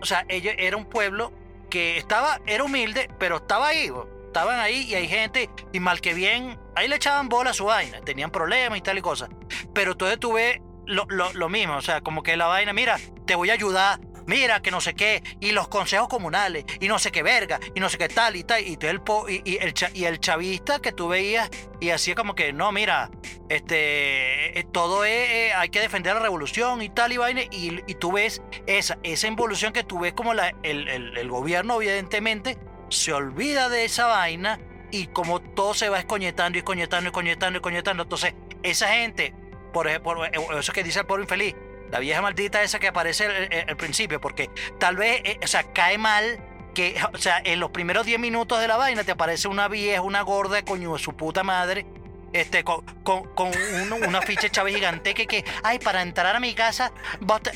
o 0.00 0.06
sea, 0.06 0.24
era 0.28 0.76
un 0.76 0.84
pueblo 0.84 1.32
que 1.68 1.96
estaba, 1.98 2.40
era 2.46 2.62
humilde, 2.64 3.08
pero 3.18 3.38
estaba 3.38 3.68
ahí. 3.68 3.90
Estaban 4.30 4.60
ahí 4.60 4.82
y 4.88 4.94
hay 4.94 5.08
gente, 5.08 5.50
y 5.72 5.80
mal 5.80 6.00
que 6.00 6.14
bien, 6.14 6.56
ahí 6.76 6.86
le 6.86 6.96
echaban 6.96 7.28
bola 7.28 7.50
a 7.50 7.54
su 7.54 7.64
vaina, 7.64 8.00
tenían 8.00 8.30
problemas 8.30 8.78
y 8.78 8.82
tal 8.82 8.96
y 8.96 9.02
cosas, 9.02 9.28
pero 9.74 9.92
entonces 9.92 10.20
tú 10.20 10.34
ves 10.34 10.60
lo, 10.86 11.04
lo, 11.08 11.32
lo 11.32 11.48
mismo, 11.48 11.74
o 11.76 11.82
sea, 11.82 12.00
como 12.00 12.22
que 12.22 12.36
la 12.36 12.46
vaina, 12.46 12.72
mira, 12.72 12.96
te 13.26 13.34
voy 13.34 13.50
a 13.50 13.54
ayudar, 13.54 13.98
mira 14.26 14.62
que 14.62 14.70
no 14.70 14.80
sé 14.80 14.94
qué, 14.94 15.22
y 15.40 15.50
los 15.50 15.66
consejos 15.68 16.08
comunales, 16.08 16.64
y 16.80 16.86
no 16.86 16.98
sé 17.00 17.10
qué 17.10 17.22
verga, 17.24 17.58
y 17.74 17.80
no 17.80 17.88
sé 17.88 17.98
qué 17.98 18.08
tal 18.08 18.36
y 18.36 18.44
tal, 18.44 18.64
y, 18.64 18.76
tú 18.76 18.86
el, 18.86 19.00
po- 19.00 19.28
y, 19.28 19.42
y 19.44 19.56
el, 19.58 19.74
y 19.94 20.04
el 20.04 20.20
chavista 20.20 20.78
que 20.80 20.92
tú 20.92 21.08
veías, 21.08 21.50
y 21.80 21.90
así 21.90 22.14
como 22.14 22.34
que, 22.36 22.52
no, 22.52 22.70
mira, 22.70 23.10
este, 23.48 24.58
eh, 24.58 24.64
todo 24.72 25.04
es, 25.04 25.28
eh, 25.30 25.52
hay 25.54 25.68
que 25.70 25.80
defender 25.80 26.14
la 26.14 26.20
revolución 26.22 26.82
y 26.82 26.88
tal 26.88 27.12
y 27.12 27.16
vaina, 27.16 27.42
y, 27.50 27.80
y 27.86 27.94
tú 27.94 28.12
ves 28.12 28.42
esa, 28.66 28.96
esa 29.02 29.26
involución 29.26 29.72
que 29.72 29.82
tú 29.84 29.98
ves 30.00 30.12
como 30.12 30.34
la, 30.34 30.54
el- 30.62 30.88
el 30.88 31.28
gobierno 31.28 31.80
evidentemente 31.82 32.58
se 32.90 33.12
olvida 33.12 33.68
de 33.68 33.84
esa 33.84 34.06
vaina 34.06 34.58
y 34.90 35.06
como 35.06 35.40
todo 35.40 35.72
se 35.74 35.88
va 35.88 35.98
escoñetando 35.98 36.58
y 36.58 36.60
escoñetando 36.60 37.06
y 37.06 37.08
escoñetando 37.10 37.56
y 37.56 37.58
escoñetando, 37.60 38.02
entonces 38.02 38.34
esa 38.62 38.88
gente, 38.88 39.32
por 39.72 39.86
ejemplo, 39.88 40.24
eh, 40.26 40.30
eso 40.58 40.72
que 40.72 40.82
dice 40.82 41.00
el 41.00 41.06
pobre 41.06 41.22
infeliz, 41.22 41.54
la 41.90 41.98
vieja 42.00 42.20
maldita 42.22 42.62
esa 42.62 42.78
que 42.78 42.88
aparece 42.88 43.26
al, 43.26 43.68
al 43.68 43.76
principio, 43.76 44.20
porque 44.20 44.50
tal 44.78 44.96
vez, 44.96 45.22
eh, 45.24 45.38
o 45.42 45.46
sea, 45.46 45.62
cae 45.72 45.96
mal 45.98 46.38
que, 46.74 46.96
o 47.12 47.18
sea, 47.18 47.40
en 47.44 47.58
los 47.60 47.70
primeros 47.70 48.06
10 48.06 48.18
minutos 48.20 48.60
de 48.60 48.68
la 48.68 48.76
vaina 48.76 49.02
te 49.04 49.12
aparece 49.12 49.48
una 49.48 49.66
vieja, 49.68 50.02
una 50.02 50.22
gorda, 50.22 50.62
coño, 50.64 50.92
de 50.92 50.98
su 51.00 51.16
puta 51.16 51.42
madre, 51.42 51.86
este, 52.32 52.62
con, 52.62 52.84
con, 53.02 53.24
con 53.34 53.48
un- 53.48 54.04
una 54.06 54.22
ficha 54.22 54.42
de 54.42 54.50
Chávez 54.50 54.74
gigante 54.76 55.14
que, 55.14 55.26
que, 55.26 55.44
ay, 55.64 55.80
para 55.80 56.00
entrar 56.02 56.36
a 56.36 56.38
mi 56.40 56.54
casa, 56.54 56.92
vos, 57.20 57.42
te- 57.42 57.50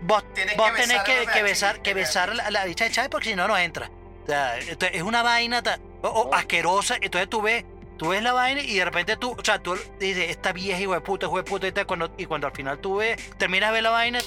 vos, 0.00 0.24
vos 0.56 0.70
que 0.72 0.82
tenés 0.82 0.88
besar 0.88 1.04
que, 1.04 1.24
la 1.26 1.32
que 1.32 1.42
besar, 1.42 1.82
que 1.82 1.94
besar 1.94 2.34
la, 2.34 2.50
la 2.50 2.64
bicha 2.64 2.84
de 2.84 2.90
Chávez 2.90 3.10
porque 3.10 3.28
si 3.30 3.36
no, 3.36 3.46
no 3.48 3.56
entra. 3.58 3.90
O 4.24 4.26
sea, 4.26 4.58
esto 4.58 4.86
es 4.86 5.02
una 5.02 5.22
vaina 5.22 5.62
ta- 5.62 5.78
o- 6.02 6.08
o 6.08 6.34
asquerosa, 6.34 6.96
entonces 7.00 7.28
tú 7.28 7.42
ves, 7.42 7.64
tú 7.98 8.08
ves 8.08 8.22
la 8.22 8.32
vaina 8.32 8.60
y 8.62 8.74
de 8.78 8.84
repente 8.84 9.16
tú, 9.16 9.36
o 9.38 9.44
sea, 9.44 9.58
tú 9.62 9.76
dices, 10.00 10.30
esta 10.30 10.52
vieja 10.52 10.80
hijo 10.80 10.92
de 10.94 11.00
puta, 11.00 11.26
hijo 11.26 11.36
de 11.36 11.42
puta, 11.44 11.66
y, 11.66 11.72
tal, 11.72 11.86
cuando, 11.86 12.10
y 12.16 12.24
cuando 12.26 12.46
al 12.46 12.52
final 12.54 12.78
tú 12.78 12.96
ves, 12.96 13.16
terminas 13.38 13.68
de 13.70 13.74
ver 13.74 13.82
la 13.82 13.90
vaina, 13.90 14.18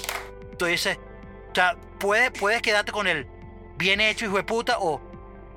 tú 0.56 0.66
dices, 0.66 0.98
o 1.50 1.54
sea, 1.54 1.76
puedes, 1.98 2.30
puedes 2.30 2.62
quedarte 2.62 2.92
con 2.92 3.06
el 3.08 3.26
bien 3.76 4.00
hecho, 4.00 4.24
hijo 4.26 4.36
de 4.36 4.44
puta, 4.44 4.76
o 4.78 5.00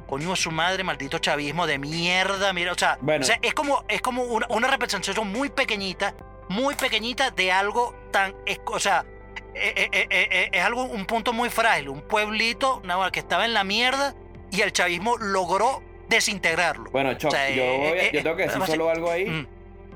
coño 0.08 0.36
su 0.36 0.50
madre, 0.52 0.84
maldito 0.84 1.20
chavismo 1.20 1.68
de 1.68 1.78
mierda, 1.78 2.52
mira, 2.52 2.72
o 2.74 2.78
sea, 2.78 2.98
Bueno. 3.02 3.24
o 3.24 3.26
sea, 3.26 3.38
es 3.44 3.54
como, 3.54 3.86
es 3.88 4.02
como 4.02 4.24
una, 4.24 4.48
una 4.50 4.68
representación 4.68 5.28
muy 5.32 5.50
pequeñita, 5.50 6.16
muy 6.50 6.74
pequeñita 6.76 7.30
de 7.32 7.52
algo 7.52 7.96
tan, 8.12 8.36
es- 8.48 8.60
o 8.66 8.80
sea, 8.80 9.06
eh, 9.54 9.90
eh, 9.92 10.08
eh, 10.10 10.50
es 10.52 10.64
algo, 10.64 10.84
un 10.84 11.06
punto 11.06 11.32
muy 11.32 11.50
frágil, 11.50 11.90
un 11.90 12.02
pueblito 12.02 12.82
nada, 12.84 13.12
que 13.12 13.20
estaba 13.20 13.46
en 13.46 13.54
la 13.54 13.64
mierda 13.64 14.16
y 14.52 14.62
el 14.62 14.72
chavismo 14.72 15.18
logró 15.18 15.82
desintegrarlo. 16.10 16.92
Bueno, 16.92 17.14
Choc, 17.16 17.32
O 17.32 17.36
sea, 17.36 17.50
yo, 17.50 17.64
eh, 17.64 17.78
voy 17.78 17.88
a- 18.00 18.04
eh, 18.04 18.10
yo 18.14 18.24
tengo 18.24 18.36
que 18.36 18.44
eh, 18.44 18.48
decir 18.48 18.62
solo 18.66 18.90
algo 18.90 19.10
ahí. 19.10 19.26
Mm. 19.26 19.48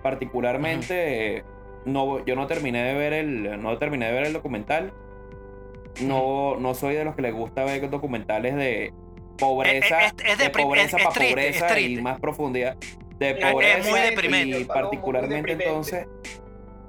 Particularmente, 0.02 1.38
eh, 1.38 1.44
no, 1.86 2.24
yo 2.26 2.36
no 2.36 2.48
terminé 2.48 2.84
de 2.84 2.94
ver 2.94 3.14
el, 3.14 3.62
no 3.62 3.78
terminé 3.78 4.08
de 4.08 4.12
ver 4.14 4.26
el 4.26 4.34
documental. 4.34 4.94
No, 6.02 6.56
no 6.60 6.74
soy 6.74 6.96
de 6.96 7.06
los 7.06 7.16
que 7.16 7.22
les 7.22 7.34
gusta 7.34 7.64
ver 7.64 7.90
documentales 7.90 8.56
de 8.56 8.94
pobreza, 9.38 10.02
Eh, 10.04 10.06
eh, 10.06 10.12
es- 10.26 10.32
es 10.34 10.38
de 10.38 10.50
pobreza 10.50 10.86
es- 10.88 10.94
es 10.96 11.04
para 11.04 11.14
triste, 11.14 11.34
pobreza 11.34 11.80
y 11.80 12.02
más 12.02 12.20
profundidad 12.20 12.76
de 13.20 13.32
Es- 13.32 13.38
es 13.38 13.52
pobreza 13.52 13.90
muy 13.90 14.00
y 14.00 14.04
deprimente. 14.04 14.66
particularmente 14.66 15.36
Muy 15.42 15.50
deprimente. 15.52 15.68
entonces 15.68 16.08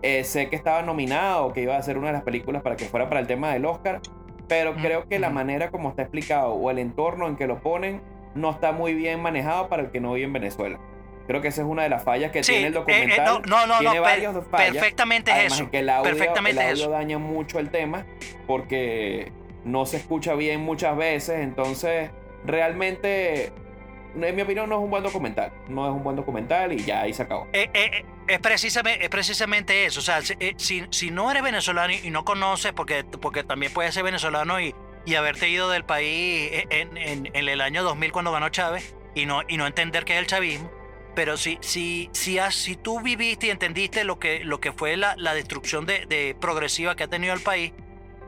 eh, 0.02 0.22
sé 0.24 0.48
que 0.48 0.56
estaba 0.56 0.82
nominado, 0.82 1.52
que 1.52 1.62
iba 1.62 1.76
a 1.76 1.82
ser 1.82 1.98
una 1.98 2.08
de 2.08 2.12
las 2.12 2.22
películas 2.22 2.62
para 2.62 2.76
que 2.76 2.84
fuera 2.84 3.08
para 3.08 3.20
el 3.20 3.26
tema 3.26 3.52
del 3.52 3.64
Oscar, 3.64 4.00
pero 4.48 4.74
creo 4.76 5.08
que 5.08 5.18
la 5.18 5.30
manera 5.30 5.70
como 5.70 5.88
está 5.90 6.02
explicado 6.02 6.52
o 6.54 6.70
el 6.70 6.78
entorno 6.78 7.26
en 7.26 7.36
que 7.36 7.46
lo 7.46 7.60
ponen 7.60 8.00
no 8.34 8.50
está 8.50 8.72
muy 8.72 8.94
bien 8.94 9.20
manejado 9.20 9.68
para 9.68 9.82
el 9.82 9.90
que 9.90 10.00
no 10.00 10.12
vive 10.12 10.26
en 10.26 10.32
Venezuela. 10.32 10.78
Creo 11.26 11.40
que 11.42 11.48
esa 11.48 11.62
es 11.62 11.66
una 11.66 11.82
de 11.82 11.88
las 11.88 12.04
fallas 12.04 12.30
que 12.30 12.44
Sí, 12.44 12.52
tiene 12.52 12.68
el 12.68 12.74
eh, 12.74 12.76
eh, 12.76 12.80
documental. 12.80 13.24
no, 13.26 13.66
no, 13.66 13.66
no, 13.66 13.78
tiene 13.80 13.96
no, 13.96 14.02
per- 14.04 14.42
fallas. 14.50 14.72
perfectamente 14.74 15.30
es 15.32 15.52
eso. 15.54 15.70
que 15.70 15.80
el 15.80 15.88
audio, 15.88 16.04
perfectamente 16.12 16.60
el 16.62 16.68
audio 16.70 16.82
eso. 16.84 16.90
daña 16.90 17.18
mucho 17.18 17.58
el 17.58 17.70
tema 17.70 18.06
porque 18.46 19.32
no 19.64 19.86
se 19.86 19.96
escucha 19.96 20.34
bien 20.34 20.60
muchas 20.60 20.96
veces. 20.96 21.40
Entonces, 21.40 22.10
realmente, 22.44 23.52
en 24.22 24.34
mi 24.36 24.42
opinión, 24.42 24.68
no 24.68 24.76
es 24.76 24.82
un 24.82 24.90
buen 24.90 25.02
documental. 25.02 25.52
No 25.68 25.86
es 25.86 25.92
un 25.94 26.02
buen 26.02 26.16
documental 26.16 26.72
y 26.72 26.78
ya 26.84 27.02
ahí 27.02 27.12
se 27.12 27.22
acabó. 27.22 27.46
Eh, 27.52 27.70
eh, 27.74 27.90
eh, 27.92 28.04
es, 28.28 28.38
precisamente, 28.38 29.04
es 29.04 29.10
precisamente 29.10 29.84
eso. 29.86 30.00
O 30.00 30.02
sea, 30.02 30.20
si, 30.22 30.84
si, 30.90 31.10
no 31.10 31.30
eres 31.30 31.42
venezolano 31.42 31.92
y 31.92 32.10
no 32.10 32.24
conoces, 32.24 32.72
porque, 32.72 33.04
porque 33.04 33.44
también 33.44 33.72
puedes 33.72 33.94
ser 33.94 34.02
venezolano 34.04 34.60
y, 34.60 34.74
y 35.04 35.14
haberte 35.14 35.48
ido 35.48 35.68
del 35.70 35.84
país 35.84 36.50
en, 36.70 36.96
en- 36.96 37.26
en 37.34 37.48
el 37.48 37.60
año 37.60 37.82
2000 37.82 38.12
cuando 38.12 38.32
ganó 38.32 38.48
Chávez 38.48 38.94
y 39.14 39.26
no, 39.26 39.42
y 39.48 39.56
no 39.56 39.66
entender 39.66 40.04
qué 40.04 40.14
es 40.14 40.18
el 40.20 40.26
chavismo. 40.26 40.70
Pero 41.14 41.36
si, 41.38 41.58
si, 41.62 42.10
si, 42.12 42.38
has- 42.38 42.54
si 42.54 42.76
tú 42.76 43.00
viviste 43.00 43.46
y 43.46 43.50
entendiste 43.50 44.04
lo 44.04 44.18
que, 44.18 44.44
lo 44.44 44.60
que 44.60 44.72
fue 44.72 44.96
la, 44.96 45.14
la 45.16 45.32
destrucción 45.34 45.86
de, 45.86 46.04
de 46.06 46.36
progresiva 46.38 46.94
que 46.96 47.04
ha 47.04 47.08
tenido 47.08 47.32
el 47.32 47.40
país, 47.40 47.72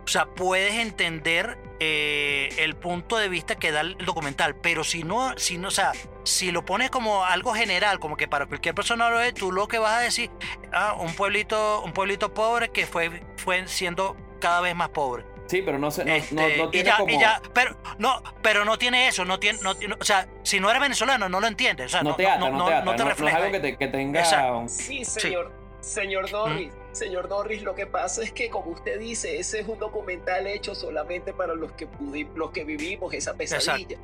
o 0.08 0.10
sea, 0.10 0.24
puedes 0.24 0.72
entender 0.74 1.58
eh, 1.80 2.48
el 2.58 2.74
punto 2.76 3.18
de 3.18 3.28
vista 3.28 3.56
que 3.56 3.70
da 3.72 3.82
el 3.82 3.96
documental. 3.98 4.56
Pero 4.56 4.84
si 4.84 5.02
no, 5.04 5.36
si 5.36 5.58
no, 5.58 5.68
o 5.68 5.70
sea, 5.70 5.92
si 6.24 6.50
lo 6.50 6.64
pones 6.64 6.88
como 6.90 7.26
algo 7.26 7.52
general, 7.52 7.98
como 8.00 8.16
que 8.16 8.26
para 8.26 8.46
cualquier 8.46 8.74
persona 8.74 9.10
lo 9.10 9.20
es, 9.20 9.34
tú 9.34 9.52
lo 9.52 9.68
que 9.68 9.78
vas 9.78 9.98
a 9.98 10.00
decir, 10.00 10.30
ah, 10.72 10.94
un 10.98 11.12
pueblito, 11.14 11.82
un 11.82 11.92
pueblito 11.92 12.32
pobre 12.32 12.70
que 12.70 12.86
fue, 12.86 13.22
fue 13.36 13.68
siendo 13.68 14.16
cada 14.40 14.62
vez 14.62 14.74
más 14.74 14.88
pobre. 14.88 15.24
Sí, 15.46 15.60
pero 15.62 15.78
no, 15.78 15.90
se, 15.90 16.04
no, 16.04 16.10
no- 16.10 16.16
Este, 16.16 16.34
no 16.58 16.64
y 16.64 16.70
tiene 16.70 16.88
ya, 16.90 16.96
como... 16.96 17.10
y 17.12 17.18
ya, 17.20 17.42
pero 17.52 17.76
no, 17.98 18.22
pero 18.42 18.64
no 18.64 18.78
tiene 18.78 19.08
eso, 19.08 19.24
no 19.26 19.38
tiene, 19.38 19.58
no, 19.62 19.74
tiene- 19.74 19.94
o 20.00 20.04
sea, 20.04 20.26
si 20.42 20.60
no 20.60 20.70
eres 20.70 20.80
venezolano 20.80 21.28
no 21.28 21.38
lo 21.40 21.46
entiendes, 21.46 21.86
o 21.86 21.88
sea, 21.90 22.02
no 22.02 22.16
te 22.16 22.26
ata, 22.26 22.48
no, 22.50 22.66
te 22.66 22.74
ata. 22.74 22.84
no 22.84 22.92
te 22.92 22.98
no- 22.98 23.04
no 23.04 23.10
es 23.10 23.16
refleja. 23.18 23.36
algo 23.36 23.52
que, 23.52 23.60
te- 23.60 23.76
que 23.76 23.88
tenga... 23.88 24.20
Exacto. 24.20 24.64
Sí, 24.68 25.04
señor. 25.04 25.52
Señor 25.80 26.30
Norris, 26.32 26.72
señor 26.98 27.28
Norris, 27.28 27.62
lo 27.62 27.74
que 27.74 27.86
pasa 27.86 28.22
es 28.22 28.32
que, 28.32 28.50
como 28.50 28.70
usted 28.72 28.98
dice, 28.98 29.38
ese 29.38 29.60
es 29.60 29.68
un 29.68 29.78
documental 29.78 30.46
hecho 30.46 30.74
solamente 30.74 31.32
para 31.32 31.54
los 31.54 31.72
que, 31.72 31.88
los 32.34 32.50
que 32.50 32.64
vivimos 32.64 33.14
esa 33.14 33.34
pesadilla. 33.34 33.96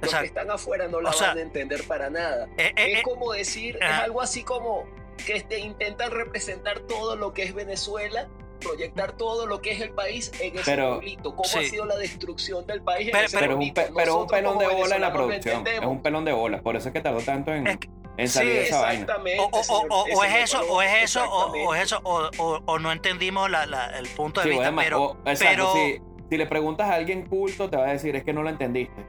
Los 0.00 0.10
Exacto. 0.10 0.20
que 0.22 0.26
están 0.26 0.50
afuera 0.50 0.88
no 0.88 1.00
la 1.00 1.10
O 1.10 1.12
sea, 1.12 1.28
van 1.28 1.38
a 1.38 1.42
entender 1.42 1.82
para 1.86 2.10
nada. 2.10 2.48
Eh, 2.56 2.72
eh, 2.76 2.92
es 2.92 2.98
eh, 2.98 3.02
como 3.04 3.32
decir, 3.32 3.76
es 3.76 3.82
ajá. 3.82 4.04
algo 4.04 4.20
así 4.20 4.42
como 4.42 4.84
que 5.26 5.34
este, 5.36 5.60
intentan 5.60 6.10
representar 6.10 6.80
todo 6.80 7.14
lo 7.16 7.32
que 7.32 7.44
es 7.44 7.54
Venezuela, 7.54 8.28
proyectar 8.60 9.12
todo 9.12 9.46
lo 9.46 9.60
que 9.60 9.72
es 9.72 9.80
el 9.80 9.90
país 9.90 10.32
en 10.40 10.54
ese 10.56 10.64
Pero- 10.72 10.94
pueblito. 10.94 11.30
¿Cómo 11.36 11.44
sí. 11.44 11.58
ha 11.58 11.62
sido 11.62 11.84
la 11.84 11.96
destrucción 11.96 12.66
del 12.66 12.82
país 12.82 13.06
en 13.08 13.12
Pero- 13.12 13.26
ese 13.26 13.38
Pero 13.38 13.52
es 13.52 13.58
un, 13.68 13.74
pe- 13.74 13.90
pero 13.96 14.12
es 14.12 14.18
un 14.22 14.26
pelón 14.26 14.58
de 14.58 14.66
bola 14.68 14.94
en 14.96 15.00
la 15.00 15.12
producción. 15.12 15.66
Es 15.66 15.80
un 15.80 16.02
pelón 16.02 16.24
de 16.24 16.32
bola. 16.32 16.62
Por 16.62 16.74
eso 16.76 16.88
es 16.88 16.92
que 16.94 17.00
tardó 17.00 17.20
tanto 17.20 17.52
en, 17.52 17.66
Es 17.68 17.76
que- 17.78 17.88
en 18.18 18.28
salir 18.28 18.52
sí, 18.52 18.58
de 18.58 18.64
esa 18.66 18.80
vaina. 18.80 19.00
Exactamente. 19.02 19.40
o, 19.40 19.44
o- 19.44 19.58
o- 19.58 19.62
señor- 19.64 19.86
o- 19.90 20.02
o 20.18 20.24
es 20.24 20.34
eso, 20.34 20.58
Colón, 20.60 20.74
o 20.76 20.82
es 20.82 21.02
eso, 21.02 21.24
o, 21.30 21.74
es 21.74 21.82
eso, 21.82 22.00
o, 22.04 22.78
no 22.78 22.92
entendimos 22.92 23.50
la- 23.50 23.66
la- 23.66 23.86
el 23.98 24.06
punto 24.08 24.40
de 24.40 24.44
Sí, 24.44 24.50
vista, 24.50 24.64
además, 24.66 24.84
pero, 24.84 25.02
o- 25.02 25.16
exacto, 25.26 25.44
pero 25.50 25.72
si, 25.74 26.00
si 26.30 26.36
le 26.36 26.46
preguntas 26.46 26.88
a 26.90 26.94
alguien 26.94 27.26
culto, 27.26 27.70
te 27.70 27.76
va 27.76 27.84
a 27.88 27.92
decir 27.92 28.14
es 28.16 28.24
que 28.24 28.32
no 28.32 28.42
lo 28.42 28.50
entendiste. 28.50 29.04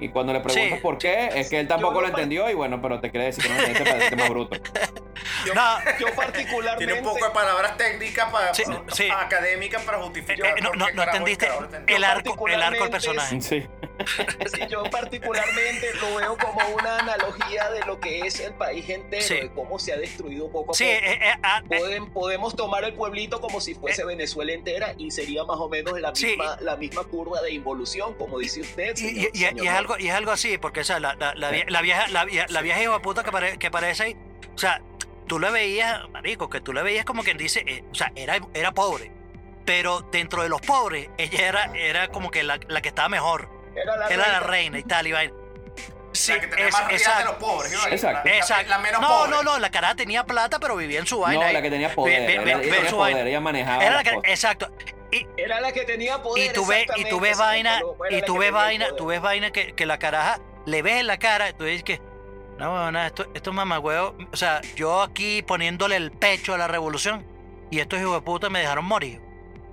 Y 0.00 0.08
cuando 0.08 0.32
le 0.32 0.40
preguntas 0.40 0.78
Sí. 0.78 0.82
por 0.82 0.98
qué, 0.98 1.30
es 1.32 1.48
que 1.48 1.60
él 1.60 1.68
tampoco 1.68 2.00
lo 2.00 2.08
entendió 2.08 2.50
y 2.50 2.54
bueno, 2.54 2.82
pero 2.82 2.98
te 3.00 3.12
quiere 3.12 3.26
decir 3.26 3.44
que 3.44 3.50
no 3.50 3.60
lo 3.60 3.66
entendiste 3.68 4.16
más 4.16 4.28
bruto. 4.30 4.56
Yo, 5.46 5.54
No. 5.54 5.62
yo 6.00 6.06
particularmente. 6.16 6.84
Tiene 6.92 7.00
un 7.00 7.14
poco 7.14 7.24
de 7.24 7.30
palabras 7.32 7.76
técnicas 7.76 8.30
para, 8.32 8.52
Sí, 8.54 8.64
sí. 8.92 9.08
académicas 9.08 9.82
para 9.82 9.98
Eh, 9.98 10.02
justificar. 10.02 10.58
eh, 10.58 10.60
no, 10.60 10.70
por 10.70 10.78
no, 10.78 11.02
entendiste 11.02 11.46
el 11.46 12.02
arco, 12.04 12.48
el 12.48 12.62
arco 12.62 12.82
del 12.82 12.90
personaje. 12.90 13.40
Sí. 13.40 13.64
Sí, 14.54 14.60
yo 14.68 14.82
particularmente 14.84 15.92
lo 16.00 16.16
veo 16.16 16.36
como 16.36 16.60
una 16.74 16.98
analogía 16.98 17.70
de 17.70 17.80
lo 17.86 17.98
que 18.00 18.20
es 18.20 18.40
el 18.40 18.52
país 18.54 18.88
entero, 18.88 19.22
Sí. 19.22 19.34
de 19.34 19.50
cómo 19.52 19.78
se 19.78 19.92
ha 19.92 19.96
destruido 19.96 20.50
poco 20.50 20.72
a 20.72 20.74
Sí, 20.74 20.84
poco. 20.84 21.06
eh, 21.06 21.18
eh, 21.22 21.34
ah, 21.42 21.62
eh, 21.70 21.78
Podem- 21.80 22.12
podemos 22.12 22.54
tomar 22.56 22.84
el 22.84 22.94
pueblito 22.94 23.40
como 23.40 23.60
si 23.60 23.74
fuese 23.74 24.02
Eh. 24.02 24.06
Venezuela 24.06 24.52
entera 24.52 24.94
y 24.98 25.10
sería 25.10 25.44
más 25.44 25.58
o 25.58 25.68
menos 25.68 25.98
la 26.00 26.12
misma, 26.12 26.56
la 26.60 26.76
misma 26.76 27.04
curva 27.04 27.40
de 27.42 27.52
involución, 27.52 28.14
como 28.14 28.38
dice 28.38 28.60
usted. 28.60 28.94
y, 28.96 29.00
señor- 29.00 29.30
y- 29.32 29.38
y- 29.38 29.44
y 29.44 29.48
señor 29.48 29.66
es 29.66 29.72
algo 29.72 29.98
y 29.98 30.08
es 30.08 30.14
algo 30.14 30.30
así 30.32 30.58
porque 30.58 30.80
o 30.80 30.84
sea, 30.84 30.98
la, 31.00 31.14
la, 31.14 31.34
la, 31.34 31.50
vie- 31.52 31.68
la 31.68 31.80
vieja 31.82 32.08
la, 32.08 32.26
la 32.48 32.62
vieja 32.62 32.82
hijo 32.82 33.00
puta 33.02 33.22
que, 33.24 33.30
pare- 33.32 33.58
que 33.58 33.70
parece 33.70 34.02
ahí 34.04 34.16
o 34.54 34.58
sea 34.58 34.82
tú 35.26 35.38
le 35.38 35.50
veías 35.50 36.08
marico 36.10 36.50
que 36.50 36.60
tú 36.60 36.72
le 36.72 36.82
veías 36.82 37.04
como 37.04 37.22
quien 37.22 37.36
dice 37.38 37.64
eh, 37.66 37.84
o 37.90 37.94
sea 37.94 38.12
era, 38.16 38.38
era 38.54 38.72
pobre 38.72 39.10
pero 39.64 40.00
dentro 40.12 40.42
de 40.42 40.48
los 40.48 40.60
pobres 40.60 41.08
ella 41.18 41.48
era 41.48 41.72
era 41.74 42.08
como 42.08 42.30
que 42.30 42.42
la, 42.42 42.58
la 42.68 42.82
que 42.82 42.88
estaba 42.88 43.08
mejor 43.08 43.48
Era 43.74 43.96
la 43.96 44.08
era 44.08 44.28
la 44.28 44.40
reina. 44.40 44.78
y 44.78 44.82
tal 44.84 45.06
y 45.06 45.12
vaina. 45.12 45.32
sí 46.12 46.32
la 46.32 46.40
que 46.40 46.46
tenía 46.48 46.66
es- 46.68 46.72
más 46.74 46.88
de 46.88 46.94
exacto 46.94 47.24
los 47.24 47.34
pobres. 47.36 47.72
Exacto. 47.90 48.28
La, 48.28 48.36
exacto 48.36 48.68
la 48.68 48.78
menos 48.78 49.00
no 49.00 49.08
pobre. 49.08 49.30
no 49.30 49.42
no 49.42 49.58
la 49.58 49.70
cara 49.70 49.94
tenía 49.94 50.24
plata 50.24 50.58
pero 50.60 50.76
vivía 50.76 50.98
en 51.00 51.06
su 51.06 51.20
vaina 51.20 51.40
No, 51.40 51.46
ahí. 51.46 51.54
la 51.54 51.62
que 51.62 51.70
tenía 51.70 51.94
poder. 51.94 52.20
Ve- 52.26 52.38
ve- 52.38 52.44
ve- 52.44 52.50
ella 52.50 52.56
ve 52.58 52.62
tenía 52.70 52.90
su 52.90 52.96
poder, 52.96 53.14
vaina. 53.14 53.28
ella 53.30 53.40
manejaba 53.40 53.84
era 53.84 53.94
la 53.96 54.04
que 54.04 54.10
exacto 54.24 54.70
y, 55.10 55.26
Era 55.36 55.60
la 55.60 55.72
que 55.72 55.84
tenía 55.84 56.22
poder. 56.22 56.50
y 56.50 56.52
tú 56.52 56.66
ves 56.66 56.86
y 56.96 57.04
tú 57.06 57.20
ves 57.20 57.36
vaina 57.38 57.80
y 58.10 58.20
la 58.20 58.24
tú 58.26 58.34
que 58.34 58.38
ves 58.40 58.52
vaina 58.52 58.86
tú 58.96 59.06
ves 59.06 59.20
vaina 59.20 59.50
que, 59.50 59.72
que 59.74 59.86
la 59.86 59.98
caraja 59.98 60.38
le 60.66 60.82
ves 60.82 61.00
en 61.00 61.06
la 61.06 61.18
cara 61.18 61.48
y 61.50 61.52
tú 61.54 61.64
dices 61.64 61.82
que 61.84 62.00
no 62.58 62.72
huevona, 62.74 63.06
esto 63.06 63.26
estos 63.34 63.52
mamagüeos 63.54 64.14
o 64.32 64.36
sea 64.36 64.60
yo 64.76 65.00
aquí 65.02 65.42
poniéndole 65.42 65.96
el 65.96 66.12
pecho 66.12 66.54
a 66.54 66.58
la 66.58 66.68
revolución 66.68 67.26
y 67.70 67.80
estos 67.80 67.98
hijos 68.00 68.14
de 68.14 68.20
puta 68.20 68.50
me 68.50 68.60
dejaron 68.60 68.84
morir 68.84 69.20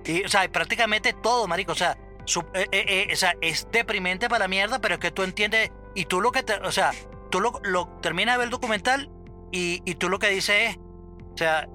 y 0.04 0.24
o 0.24 0.28
sea 0.28 0.48
prácticamente 0.48 1.12
todo 1.12 1.46
marico 1.46 1.72
o 1.72 1.74
sea 1.76 1.96
su- 2.24 2.40
eh, 2.54 2.66
eh, 2.72 2.84
eh, 2.86 3.08
o 3.12 3.16
sea 3.16 3.34
es 3.40 3.68
deprimente 3.72 4.28
para 4.28 4.40
la 4.40 4.48
mierda 4.48 4.78
pero 4.80 4.94
es 4.94 5.00
que 5.00 5.10
tú 5.10 5.22
entiendes 5.22 5.70
y 5.94 6.04
tú 6.06 6.20
lo 6.20 6.32
que 6.32 6.42
te, 6.42 6.54
o 6.54 6.72
sea 6.72 6.92
tú 7.30 7.40
lo, 7.40 7.52
lo 7.62 7.86
terminas 8.00 8.34
de 8.34 8.38
ver 8.38 8.44
el 8.46 8.50
documental 8.50 9.10
y, 9.52 9.82
y 9.84 9.94
tú 9.96 10.08
lo 10.08 10.18
que 10.18 10.28
dices 10.28 10.70
es 10.70 10.76
o 10.76 11.36
sea 11.36 11.68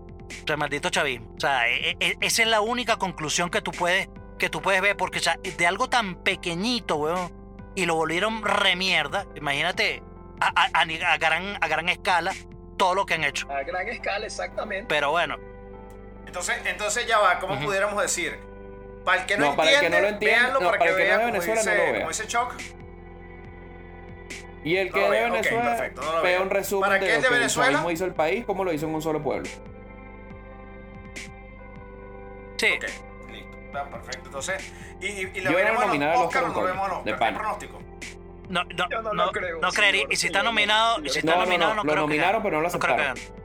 o 0.43 0.47
sea, 0.47 0.57
maldito 0.57 0.89
chavismo. 0.89 1.33
O 1.37 1.39
sea, 1.39 1.69
e- 1.69 1.95
e- 1.99 2.17
esa 2.19 2.41
es 2.41 2.47
la 2.47 2.59
única 2.59 2.97
conclusión 2.97 3.51
que 3.51 3.61
tú 3.61 3.69
puedes, 3.71 4.09
que 4.39 4.49
tú 4.49 4.59
puedes 4.59 4.81
ver, 4.81 4.97
porque 4.97 5.19
o 5.19 5.21
sea, 5.21 5.37
de 5.43 5.67
algo 5.67 5.87
tan 5.87 6.15
pequeñito, 6.23 6.95
weón, 6.95 7.31
y 7.75 7.85
lo 7.85 7.93
volvieron 7.93 8.41
remierda, 8.43 9.27
imagínate 9.35 10.01
a, 10.41 10.47
a- 10.47 10.81
a 11.13 11.17
gran, 11.19 11.57
a 11.61 11.67
gran 11.67 11.89
escala 11.89 12.33
todo 12.75 12.95
lo 12.95 13.05
que 13.05 13.13
han 13.13 13.23
hecho. 13.23 13.47
A 13.51 13.61
gran 13.61 13.87
escala, 13.87 14.25
exactamente. 14.25 14.87
Pero 14.89 15.11
bueno, 15.11 15.37
Entonces, 16.25 16.57
entonces 16.65 17.05
ya 17.05 17.19
va, 17.19 17.37
¿cómo 17.39 17.59
pudiéramos 17.59 18.01
decir? 18.01 18.39
Para 19.05 19.21
el 19.21 19.27
que 19.27 19.37
no, 19.37 19.45
No, 19.51 19.55
para 19.55 19.69
el 19.71 19.79
que 19.79 19.85
entiende, 19.85 20.01
no 20.01 20.07
lo 20.07 20.59
no, 20.59 20.59
para, 20.59 20.79
para 20.79 20.79
que 20.79 20.89
el 20.89 20.95
que 20.97 21.03
no 21.03 21.05
vea 21.05 21.05
es 21.05 21.09
de 21.09 21.23
como 21.23 21.31
Venezuela, 21.31 21.63
no 21.63 21.71
lo 21.77 21.91
vea. 21.91 21.93
como 21.93 22.07
dice 22.09 22.27
Chuck. 22.27 22.53
Y 24.63 24.77
el 24.77 24.91
que 24.91 24.99
No 24.99 25.05
lo 25.07 25.11
de 25.13 25.21
Venezuela 25.29 25.63
perfecto, 25.77 26.01
no 26.01 26.07
lo 26.13 26.21
vea 26.23 26.31
veo. 26.31 26.41
un 26.43 26.49
resumen 26.49 26.81
¿Para 26.89 26.93
de 26.95 26.99
qué 27.01 27.05
lo 27.11 27.17
es 27.17 27.21
de 27.21 27.27
que 27.29 27.33
Venezuela? 27.35 27.71
chavismo 27.71 27.91
hizo 27.91 28.05
el 28.05 28.13
país, 28.15 28.45
cómo 28.45 28.63
lo 28.65 28.73
hizo 28.73 28.87
en 28.87 28.95
un 28.95 29.01
solo 29.01 29.21
pueblo. 29.21 29.47
sí, 32.57 32.67
Ok, 32.77 32.85
listo. 33.31 33.57
Está 33.65 33.89
perfecto. 33.89 34.21
Entonces, 34.25 34.73
y, 35.01 35.05
y, 35.07 35.31
y 35.35 35.41
Yo 35.41 35.49
lo 35.51 35.55
veremos 35.55 35.85
nominado 35.85 36.11
los 36.13 36.21
al 36.21 36.27
Oscar 36.27 36.43
o 36.43 36.47
no 36.47 36.87
los 36.87 37.03
de 37.05 37.11
Oscar. 37.11 37.13
¿Qué 37.13 37.13
pana. 37.15 37.37
pronóstico? 37.37 37.81
no, 38.49 38.63
no, 38.63 38.89
Yo 38.89 39.01
no 39.01 39.13
no, 39.13 39.25
lo 39.25 39.31
creo, 39.31 39.59
no 39.59 39.69
creería. 39.71 40.05
Y 40.09 40.15
si 40.15 40.27
está 40.27 40.41
nominado, 40.43 40.95
señor. 40.95 41.09
si 41.11 41.19
está 41.19 41.31
No, 41.31 41.37
no, 41.39 41.45
nominado, 41.45 41.69
no, 41.71 41.75
no, 41.75 41.83
lo 41.83 41.91
creo 41.91 42.01
nominaron, 42.03 42.41
que 42.41 42.45
pero 42.49 42.57
no 42.57 42.63
lo 42.63 42.69
gane. 42.69 42.79
creo 42.79 42.95
que 42.95 43.01
aceptaron. 43.03 43.35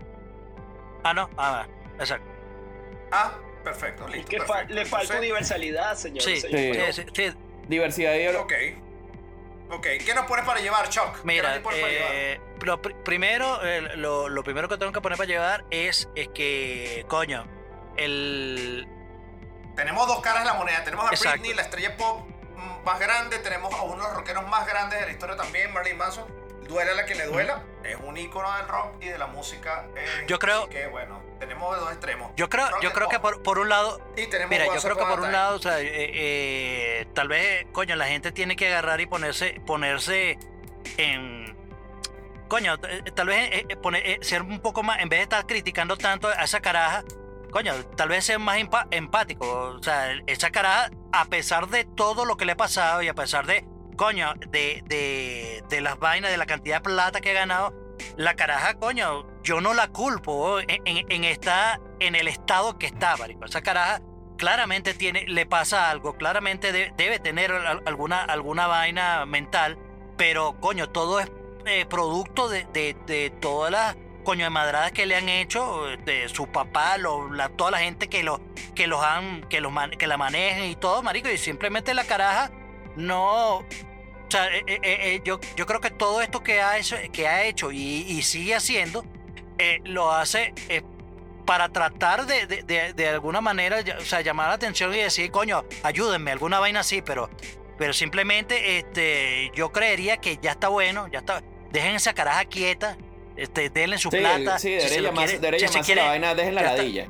Ah, 1.02 1.14
no, 1.14 1.30
ah, 1.36 1.66
exacto. 1.98 2.30
Ah, 3.10 3.32
perfecto, 3.62 4.06
Es 4.08 4.14
listo. 4.14 4.44
fa- 4.46 4.62
le 4.64 4.84
falta 4.86 5.18
universalidad, 5.18 5.94
señor. 5.96 6.22
Sí, 6.22 6.40
señor 6.40 6.92
Sí. 6.92 7.04
Sí. 7.14 7.32
Diversidad 7.68 8.14
ideológica. 8.14 8.56
Ok. 8.56 9.72
Ok, 9.72 9.86
¿qué 10.04 10.14
nos 10.14 10.26
pones 10.26 10.44
para 10.44 10.58
llevar, 10.60 10.88
Chuck? 10.88 11.14
¿Qué 11.20 11.20
Mira, 11.24 11.50
nos 11.54 11.58
pones 11.60 11.80
para 11.80 11.92
llevar? 11.92 12.10
eh, 12.12 12.40
lo, 12.62 12.82
pr- 12.82 13.02
primero, 13.04 13.64
eh, 13.64 13.82
lo, 13.96 14.28
lo 14.28 14.42
primero 14.42 14.68
que 14.68 14.76
tengo 14.76 14.90
que 14.90 15.00
poner 15.00 15.16
para 15.16 15.28
llevar 15.28 15.64
es, 15.70 16.08
es 16.16 16.26
que, 16.28 17.04
coño, 17.08 17.46
el, 17.96 18.88
Tenemos 19.76 20.08
dos 20.08 20.20
caras 20.20 20.40
de 20.42 20.46
la 20.46 20.54
moneda. 20.54 20.82
Tenemos 20.82 21.06
a 21.06 21.10
Exacto. 21.14 21.38
Britney, 21.38 21.54
la 21.54 21.62
estrella 21.62 21.96
pop 21.96 22.26
más 22.84 22.98
grande. 22.98 23.38
Tenemos 23.38 23.72
a 23.72 23.82
uno 23.82 23.94
de 23.96 24.02
los 24.02 24.14
rockeros 24.14 24.46
más 24.48 24.66
grandes 24.66 24.98
de 24.98 25.06
la 25.06 25.12
historia 25.12 25.36
también, 25.36 25.72
Marilyn 25.72 25.98
Manson. 25.98 26.39
Duele 26.70 26.92
a 26.92 26.94
la 26.94 27.04
que 27.04 27.14
le 27.16 27.26
duela. 27.26 27.62
Es 27.84 27.96
un 28.02 28.16
ícono 28.16 28.50
del 28.56 28.68
rock 28.68 28.94
y 29.02 29.06
de 29.08 29.18
la 29.18 29.26
música. 29.26 29.86
eh, 29.96 30.24
Yo 30.28 30.38
creo- 30.38 30.68
que 30.68 30.86
bueno, 30.86 31.20
tenemos 31.40 31.74
de 31.74 31.80
dos 31.80 31.90
extremos. 31.92 32.30
yo 32.36 32.48
creo, 32.48 32.68
Rock 32.70 32.80
yo 32.82 32.92
creo 32.92 33.08
que 33.08 33.18
por, 33.18 33.42
por 33.42 33.58
un 33.58 33.68
lado, 33.68 34.00
Y 34.16 34.26
tenemos 34.28 34.50
Mira, 34.50 34.66
yo 34.66 34.80
creo 34.80 34.96
que 34.96 35.04
por 35.04 35.20
un 35.20 35.32
lado, 35.32 35.56
o 35.56 35.58
sea, 35.58 35.80
eh, 35.80 35.88
eh, 35.92 37.06
tal 37.14 37.26
vez, 37.28 37.66
coño, 37.72 37.96
la 37.96 38.06
gente 38.06 38.30
tiene 38.32 38.54
que 38.56 38.68
agarrar 38.68 39.00
y 39.00 39.06
ponerse, 39.06 39.60
ponerse 39.66 40.38
en, 40.96 41.56
coño, 42.48 42.74
eh, 42.88 43.02
tal 43.14 43.26
vez 43.26 43.64
poner- 43.82 44.24
ser 44.24 44.42
un 44.42 44.60
poco 44.60 44.82
más, 44.82 45.00
en 45.00 45.08
vez 45.08 45.18
de 45.20 45.22
estar 45.24 45.46
criticando 45.46 45.96
tanto 45.96 46.28
a 46.28 46.44
esa 46.44 46.60
caraja, 46.60 47.02
coño, 47.50 47.74
tal 47.96 48.08
vez 48.10 48.24
ser 48.24 48.38
más 48.38 48.58
empático, 48.90 49.46
o 49.78 49.82
sea, 49.82 50.12
esa 50.26 50.50
caraja, 50.50 50.90
a 51.12 51.24
pesar 51.24 51.66
de 51.68 51.84
todo 51.84 52.24
lo 52.24 52.36
que 52.36 52.44
le 52.44 52.52
ha 52.52 52.56
pasado 52.56 53.02
y 53.02 53.08
a 53.08 53.14
pesar 53.14 53.46
de, 53.46 53.64
coño, 54.00 54.32
de, 54.48 54.82
de, 54.86 55.62
de 55.68 55.80
las 55.82 55.98
vainas, 55.98 56.30
de 56.30 56.38
la 56.38 56.46
cantidad 56.46 56.76
de 56.76 56.80
plata 56.80 57.20
que 57.20 57.32
ha 57.32 57.34
ganado, 57.34 57.74
la 58.16 58.34
caraja, 58.34 58.72
coño, 58.78 59.26
yo 59.42 59.60
no 59.60 59.74
la 59.74 59.88
culpo 59.88 60.58
en, 60.58 60.70
en, 60.86 61.04
en 61.12 61.24
esta, 61.24 61.78
en 62.00 62.14
el 62.14 62.26
estado 62.26 62.78
que 62.78 62.86
está, 62.86 63.18
marico. 63.18 63.44
Esa 63.44 63.60
caraja 63.60 64.00
claramente 64.38 64.94
tiene, 64.94 65.26
le 65.26 65.44
pasa 65.44 65.90
algo, 65.90 66.14
claramente 66.16 66.72
de- 66.72 66.94
debe 66.96 67.18
tener 67.18 67.52
al- 67.52 67.82
alguna, 67.84 68.22
alguna 68.24 68.66
vaina 68.66 69.26
mental, 69.26 69.76
pero 70.16 70.58
coño, 70.60 70.88
todo 70.88 71.20
es 71.20 71.30
eh, 71.66 71.84
producto 71.84 72.48
de, 72.48 72.64
de, 72.72 72.96
de 73.06 73.28
todas 73.28 73.70
las 73.70 73.96
coño 74.24 74.44
de 74.44 74.50
madradas 74.50 74.92
que 74.92 75.04
le 75.04 75.14
han 75.16 75.28
hecho, 75.28 75.84
de 76.06 76.26
su 76.30 76.46
papá, 76.46 76.96
lo- 76.96 77.30
la- 77.30 77.50
toda 77.50 77.70
la 77.72 77.80
gente 77.80 78.08
que, 78.08 78.22
lo, 78.22 78.40
que 78.74 78.86
los 78.86 79.02
han, 79.04 79.42
que 79.50 79.60
los 79.60 79.70
man- 79.70 79.90
que 79.90 80.06
la 80.06 80.16
manejan 80.16 80.64
y 80.64 80.74
todo, 80.76 81.02
marico, 81.02 81.28
y 81.28 81.36
simplemente 81.36 81.92
la 81.92 82.04
caraja 82.04 82.50
no. 82.96 83.62
O 84.30 84.32
sea, 84.32 84.46
eh, 84.46 84.62
eh, 84.68 84.78
eh, 84.84 85.20
yo, 85.24 85.40
yo 85.56 85.66
creo 85.66 85.80
que 85.80 85.90
todo 85.90 86.22
esto 86.22 86.40
que 86.40 86.60
ha 86.60 86.78
hecho, 86.78 86.96
que 87.12 87.26
ha 87.26 87.42
hecho 87.42 87.72
y, 87.72 88.04
y 88.08 88.22
sigue 88.22 88.54
haciendo, 88.54 89.04
lo 89.86 90.12
hace 90.12 90.54
para 91.44 91.68
tratar 91.68 92.26
de, 92.26 92.46
de, 92.46 92.62
de- 92.62 92.92
de 92.92 93.08
alguna 93.08 93.40
manera 93.40 93.78
o 93.98 94.04
sea, 94.04 94.20
llamar 94.20 94.46
la 94.48 94.54
atención 94.54 94.94
y 94.94 94.98
decir, 94.98 95.32
coño, 95.32 95.64
ayúdenme, 95.82 96.30
alguna 96.30 96.60
vaina 96.60 96.78
así, 96.80 97.02
pero, 97.02 97.28
pero 97.76 97.92
simplemente 97.92 98.78
este, 98.78 99.50
yo 99.56 99.72
creería 99.72 100.18
que 100.18 100.38
ya 100.40 100.52
está 100.52 100.68
bueno, 100.68 101.08
ya 101.08 101.18
está. 101.18 101.42
Dejen 101.72 101.96
esa 101.96 102.14
caraja 102.14 102.44
quieta, 102.44 102.96
este, 103.36 103.68
denle 103.68 103.98
su 103.98 104.10
Sí, 104.10 104.18
plata. 104.18 104.60
sí, 104.60 104.80
si 104.80 104.88
se 104.88 105.02
llamarse, 105.02 105.40
quiere- 105.40 105.58
si 105.58 105.66
se 105.68 105.80
quiere- 105.80 106.02
la 106.02 106.08
vaina, 106.08 106.34
dejen 106.36 106.54
la 106.54 106.60
ya 106.62 106.68
está. 106.70 106.82
ladilla. 106.82 107.08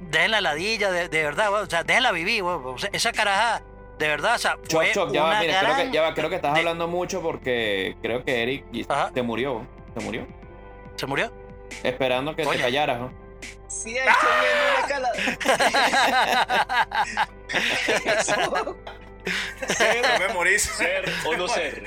dejen 0.00 0.30
la 0.30 0.40
ladilla, 0.40 0.90
de, 0.92 1.08
de 1.08 1.22
verdad, 1.24 1.52
o 1.52 1.66
sea, 1.68 1.82
déjenla 1.82 2.12
vivir, 2.12 2.42
o 2.44 2.78
sea, 2.78 2.88
esa 2.92 3.10
caraja, 3.12 3.62
de 4.00 4.08
verdad, 4.08 4.34
o 4.34 4.38
sea, 4.38 4.52
Choc, 4.66 4.82
fue 4.82 4.90
choc, 4.92 5.12
ya 5.12 5.22
va, 5.24 5.38
mira, 5.40 5.60
creo 5.60 5.76
que, 5.76 5.90
ya 5.92 6.02
va, 6.02 6.14
creo 6.14 6.28
que 6.30 6.36
estás 6.36 6.54
de- 6.54 6.60
hablando 6.60 6.88
mucho 6.88 7.20
porque 7.22 7.96
creo 8.02 8.24
que 8.24 8.42
Eric 8.42 8.64
Ajá. 8.88 9.10
se 9.14 9.22
murió. 9.22 9.66
Se 9.96 10.00
murió. 10.04 10.26
¿Se 10.96 11.06
murió? 11.06 11.32
Esperando 11.84 12.34
que 12.34 12.44
te 12.44 12.58
callaras, 12.58 12.98
¿no? 13.00 13.12
Sí, 13.68 13.96
estoy 13.96 14.14
viendo 14.40 14.64
una 14.72 14.80
escala. 14.80 15.10
No 20.12 20.18
me 20.26 20.28
morís. 20.34 20.62
Ser 20.62 21.04
o 21.26 21.36
no 21.36 21.46
ser. 21.46 21.84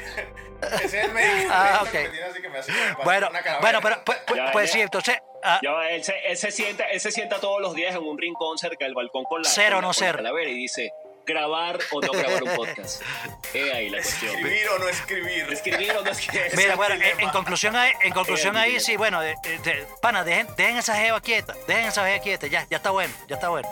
Ese 0.75 0.85
es 0.85 0.93
el 0.93 1.11
médico. 1.11 1.49
Ah, 1.51 1.81
que 1.91 1.97
ok. 1.97 2.03
me 2.05 2.09
tiene 2.09 2.25
así 2.27 2.41
que 2.41 2.49
me 2.49 2.59
hace 2.59 2.71
como 2.71 2.83
para 2.97 3.03
Bueno, 3.03 3.27
una 3.31 3.59
bueno, 3.59 3.79
pero 3.81 4.03
pues, 4.05 4.17
pues- 4.27 4.37
Ya, 4.39 4.51
pues 4.51 4.67
ya. 4.69 4.73
sí, 4.73 4.81
entonces, 4.81 5.17
ah, 5.43 5.59
Ya 5.61 5.89
él, 5.89 6.03
se, 6.03 6.13
él 6.27 6.37
se 6.37 6.51
sienta, 6.51 6.85
él 6.85 6.99
se 7.01 7.11
sienta 7.11 7.39
todos 7.39 7.59
los 7.59 7.73
días 7.75 7.93
en 7.95 8.03
un 8.03 8.17
rincón 8.17 8.57
cerca 8.57 8.85
del 8.85 8.93
balcón 8.93 9.23
con 9.25 9.41
la, 9.41 9.49
Ser 9.49 9.73
o 9.73 9.81
no 9.81 9.87
con 9.87 9.93
ser. 9.95 10.15
calavera 10.17 10.49
y 10.49 10.53
dice 10.55 10.93
grabar 11.25 11.79
o 11.91 12.01
no 12.01 12.11
grabar 12.11 12.43
un 12.43 12.49
podcast. 12.55 13.01
He 13.53 13.71
ahí 13.71 13.89
la 13.89 14.01
cuestión. 14.01 14.35
Escribir 14.35 14.67
o 14.69 14.79
no 14.79 14.89
escribir. 14.89 15.47
Escribir 15.51 15.91
o 15.97 16.03
no 16.03 16.09
escribir. 16.11 16.51
Mira, 16.55 16.75
bueno, 16.75 16.95
en, 16.95 17.29
conclusión 17.29 17.75
ahí, 17.75 17.91
en 18.01 18.13
conclusión 18.13 18.57
ahí, 18.57 18.79
sí, 18.79 18.97
bueno, 18.97 19.21
de- 19.21 19.35
de- 19.43 19.57
de- 19.59 19.87
pana, 20.01 20.23
dejen, 20.23 20.47
dejen 20.57 20.77
esa 20.77 20.95
jeva 20.95 21.21
quieta, 21.21 21.53
dejen 21.67 21.85
esa 21.85 22.05
jeva 22.05 22.19
quieta, 22.23 22.47
ya, 22.47 22.65
ya 22.69 22.77
está 22.77 22.89
bueno, 22.91 23.13
ya 23.27 23.35
está 23.35 23.49
bueno. 23.49 23.69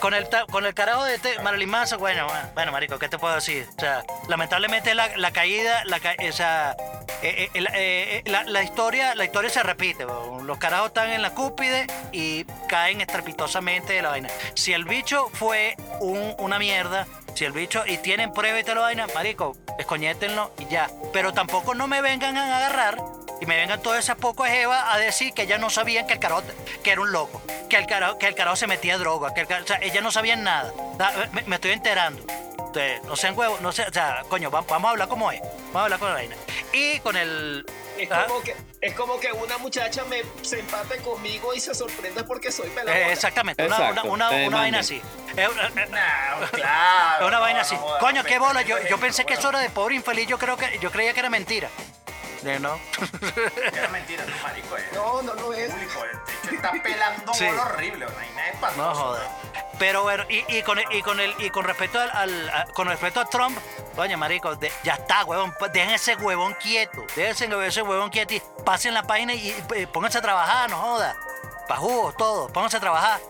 Con 0.00 0.14
el, 0.14 0.28
con 0.50 0.64
el 0.64 0.74
carajo 0.74 1.04
de 1.04 1.16
este 1.16 1.38
Marilyn 1.40 1.68
Manson, 1.70 1.98
bueno, 1.98 2.26
bueno, 2.26 2.50
bueno, 2.54 2.72
marico, 2.72 2.98
¿qué 2.98 3.08
te 3.08 3.18
puedo 3.18 3.34
decir? 3.34 3.66
O 3.76 3.80
sea, 3.80 4.04
lamentablemente 4.28 4.94
la, 4.94 5.16
la 5.16 5.32
caída, 5.32 5.82
la, 5.84 5.98
ca- 6.00 6.14
sea, 6.32 6.76
eh, 7.22 7.48
eh, 7.52 7.60
la- 7.60 7.70
eh, 7.74 8.16
eh, 8.18 8.22
la, 8.26 8.44
la 8.44 8.62
historia, 8.62 9.14
la 9.16 9.24
historia 9.24 9.50
se 9.50 9.62
repite, 9.62 10.04
los 10.44 10.58
carajos 10.58 10.88
están 10.88 11.10
en 11.10 11.20
la 11.22 11.30
cúpide 11.30 11.86
y 12.12 12.44
caen 12.68 13.00
estrepitosamente 13.00 13.92
de 13.94 14.02
la 14.02 14.10
vaina. 14.10 14.28
Si 14.54 14.72
el 14.72 14.84
bicho 14.84 15.28
fue 15.32 15.74
un- 16.00 16.34
una 16.38 16.58
mierda, 16.60 16.77
si 17.34 17.44
el 17.44 17.52
bicho 17.52 17.84
y 17.86 17.98
tienen 17.98 18.32
prueba 18.32 18.58
y 18.60 18.64
te 18.64 18.74
lo 18.74 18.80
vaina, 18.82 19.06
marico, 19.14 19.56
escoñétenlo 19.78 20.52
y 20.58 20.66
ya. 20.66 20.88
Pero 21.12 21.32
tampoco 21.32 21.74
no 21.74 21.86
me 21.86 22.00
vengan 22.02 22.36
a 22.36 22.56
agarrar 22.56 22.98
y 23.40 23.46
me 23.46 23.56
vengan 23.56 23.80
todas 23.80 24.00
esas 24.00 24.16
pocas 24.16 24.50
jevas 24.50 24.82
a 24.88 24.98
decir 24.98 25.32
que 25.32 25.42
ellas 25.42 25.60
no 25.60 25.70
sabían 25.70 26.06
que 26.06 26.14
el 26.14 26.18
carajo 26.18 26.42
que 26.82 26.90
era 26.90 27.00
un 27.00 27.12
loco, 27.12 27.40
que 27.68 27.76
el 27.76 27.86
carajo, 27.86 28.18
que 28.18 28.26
el 28.26 28.34
carajo 28.34 28.56
se 28.56 28.66
metía 28.66 28.98
droga, 28.98 29.32
que 29.34 29.42
el 29.42 29.46
carajo- 29.46 29.64
o 29.64 29.68
sea, 29.68 29.78
ellas 29.82 30.02
no 30.02 30.10
sabían 30.10 30.42
nada. 30.42 30.72
Me 31.46 31.54
estoy 31.56 31.70
enterando. 31.72 32.24
Ustedes, 32.78 33.02
no 33.04 33.16
sean 33.16 33.36
huevos, 33.36 33.60
no 33.60 33.72
sé, 33.72 33.82
o 33.82 33.92
sea, 33.92 34.22
coño, 34.28 34.52
va- 34.52 34.60
vamos 34.60 34.86
a 34.88 34.90
hablar 34.92 35.08
como 35.08 35.32
es. 35.32 35.40
Vamos 35.40 35.76
a 35.76 35.82
hablar 35.84 35.98
con 35.98 36.08
la 36.10 36.14
vaina. 36.14 36.36
Y 36.72 37.00
con 37.00 37.16
el. 37.16 37.66
Es 37.98 38.08
Ah, 38.12 38.26
como, 38.28 38.40
que, 38.42 38.54
es 38.80 38.94
como 38.94 39.18
que 39.18 39.32
una 39.32 39.58
muchacha 39.58 40.04
me 40.04 40.22
se 40.42 40.60
empate 40.60 40.98
conmigo 40.98 41.52
y 41.52 41.58
se 41.58 41.74
sorprende 41.74 42.22
porque 42.22 42.52
soy 42.52 42.68
pelado. 42.70 42.96
eh, 42.96 43.10
exactamente, 43.12 43.66
una, 43.66 43.76
Exacto, 43.76 44.08
una, 44.08 44.30
una, 44.30 44.56
vaina 44.58 44.78
así. 44.78 45.02
Es 45.36 45.48
una- 45.48 45.66
eh, 45.66 45.88
Nah, 45.90 46.46
claro. 46.52 47.22
es 47.22 47.26
una 47.28 47.38
vaina 47.40 47.58
no, 47.58 47.64
así. 47.66 47.74
no 47.74 47.98
Coño, 47.98 48.22
no, 48.22 48.28
qué 48.28 48.38
no, 48.38 48.44
bola. 48.46 48.60
no, 48.62 48.66
Yo, 48.68 48.78
no, 48.78 48.84
yo 48.84 48.90
no, 48.96 49.00
pensé 49.00 49.24
que 49.24 49.34
no, 49.34 49.40
eso 49.40 49.48
era 49.48 49.58
de 49.58 49.70
pobre 49.70 49.96
infeliz. 49.96 50.28
Yo 50.28 50.38
creo 50.38 50.56
que 50.56 50.78
yo 50.78 50.92
creía 50.92 51.12
que 51.12 51.18
era 51.20 51.30
mentira. 51.30 51.68
De 52.42 52.60
no. 52.60 52.78
Era 53.72 53.88
mentira, 53.88 54.24
no, 54.24 54.42
marico. 54.42 54.76
Es 54.76 54.92
No, 54.92 55.22
no 55.22 55.34
lo 55.34 55.52
es. 55.52 55.70
público. 55.72 56.04
El 56.04 56.18
techo 56.42 56.54
está 56.54 56.72
pelando 56.82 57.34
Sí. 57.34 57.46
bola 57.46 57.62
horrible. 57.64 58.06
Una 58.06 58.14
vaina. 58.16 58.76
No 58.76 58.94
joder. 58.94 59.26
Pero 59.78 60.02
bueno, 60.02 60.24
y, 60.28 60.44
y 60.56 60.62
con 60.62 60.78
el, 60.78 60.84
y 60.92 61.02
con 61.02 61.20
el 61.20 61.34
y 61.38 61.50
con 61.50 61.64
respecto 61.64 62.00
al, 62.00 62.10
al- 62.10 62.50
a- 62.50 62.64
con 62.74 62.88
respecto 62.88 63.20
a 63.20 63.24
Trump, 63.26 63.56
coño 63.94 64.18
marico, 64.18 64.54
de- 64.56 64.72
ya 64.82 64.94
está, 64.94 65.24
huevón, 65.24 65.54
pues 65.58 65.72
dejen 65.72 65.90
ese 65.94 66.16
huevón 66.16 66.54
quieto, 66.54 67.04
dejen 67.14 67.52
ese 67.62 67.82
huevón 67.82 68.10
quieto 68.10 68.34
y 68.34 68.42
pasen 68.64 68.94
la 68.94 69.04
página 69.04 69.34
y, 69.34 69.54
y 69.76 69.86
pónganse 69.86 70.18
a 70.18 70.22
trabajar, 70.22 70.68
no 70.70 70.78
joda. 70.78 71.16
Pa' 71.68 71.76
jugos, 71.76 72.16
todo, 72.16 72.48
pónganse 72.48 72.78
a 72.78 72.80
trabajar. 72.80 73.20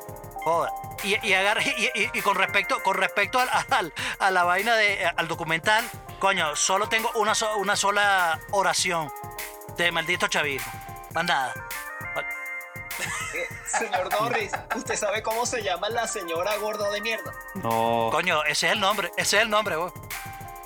Joda. 0.42 0.72
Y, 1.02 1.14
y, 1.26 1.32
agarre- 1.34 1.64
y, 1.94 2.02
y- 2.02 2.10
y 2.14 2.22
con 2.22 2.34
respecto, 2.36 2.82
con 2.82 2.96
respecto 2.96 3.38
al, 3.38 3.48
al- 3.70 3.92
a 4.18 4.30
la 4.30 4.44
vaina 4.44 4.74
de 4.76 5.04
al 5.16 5.28
documental, 5.28 5.84
coño, 6.18 6.54
solo 6.56 6.88
tengo 6.88 7.10
una, 7.14 7.34
so- 7.34 7.56
una 7.56 7.76
sola 7.76 8.40
oración 8.50 9.10
de 9.76 9.90
maldito 9.92 10.28
chavismo. 10.28 10.70
Nada. 11.14 11.52
Eh, 13.34 13.46
señor 13.66 14.10
Norris, 14.12 14.50
¿usted 14.74 14.96
sabe 14.96 15.22
cómo 15.22 15.46
se 15.46 15.62
llama 15.62 15.88
la 15.88 16.06
señora 16.08 16.56
gorda 16.56 16.90
de 16.90 17.00
mierda? 17.00 17.32
No, 17.54 18.08
Coño, 18.10 18.42
ese 18.44 18.66
es 18.68 18.72
el 18.72 18.80
nombre, 18.80 19.10
ese 19.16 19.36
es 19.36 19.42
el 19.42 19.50
nombre, 19.50 19.76
weón. 19.76 19.92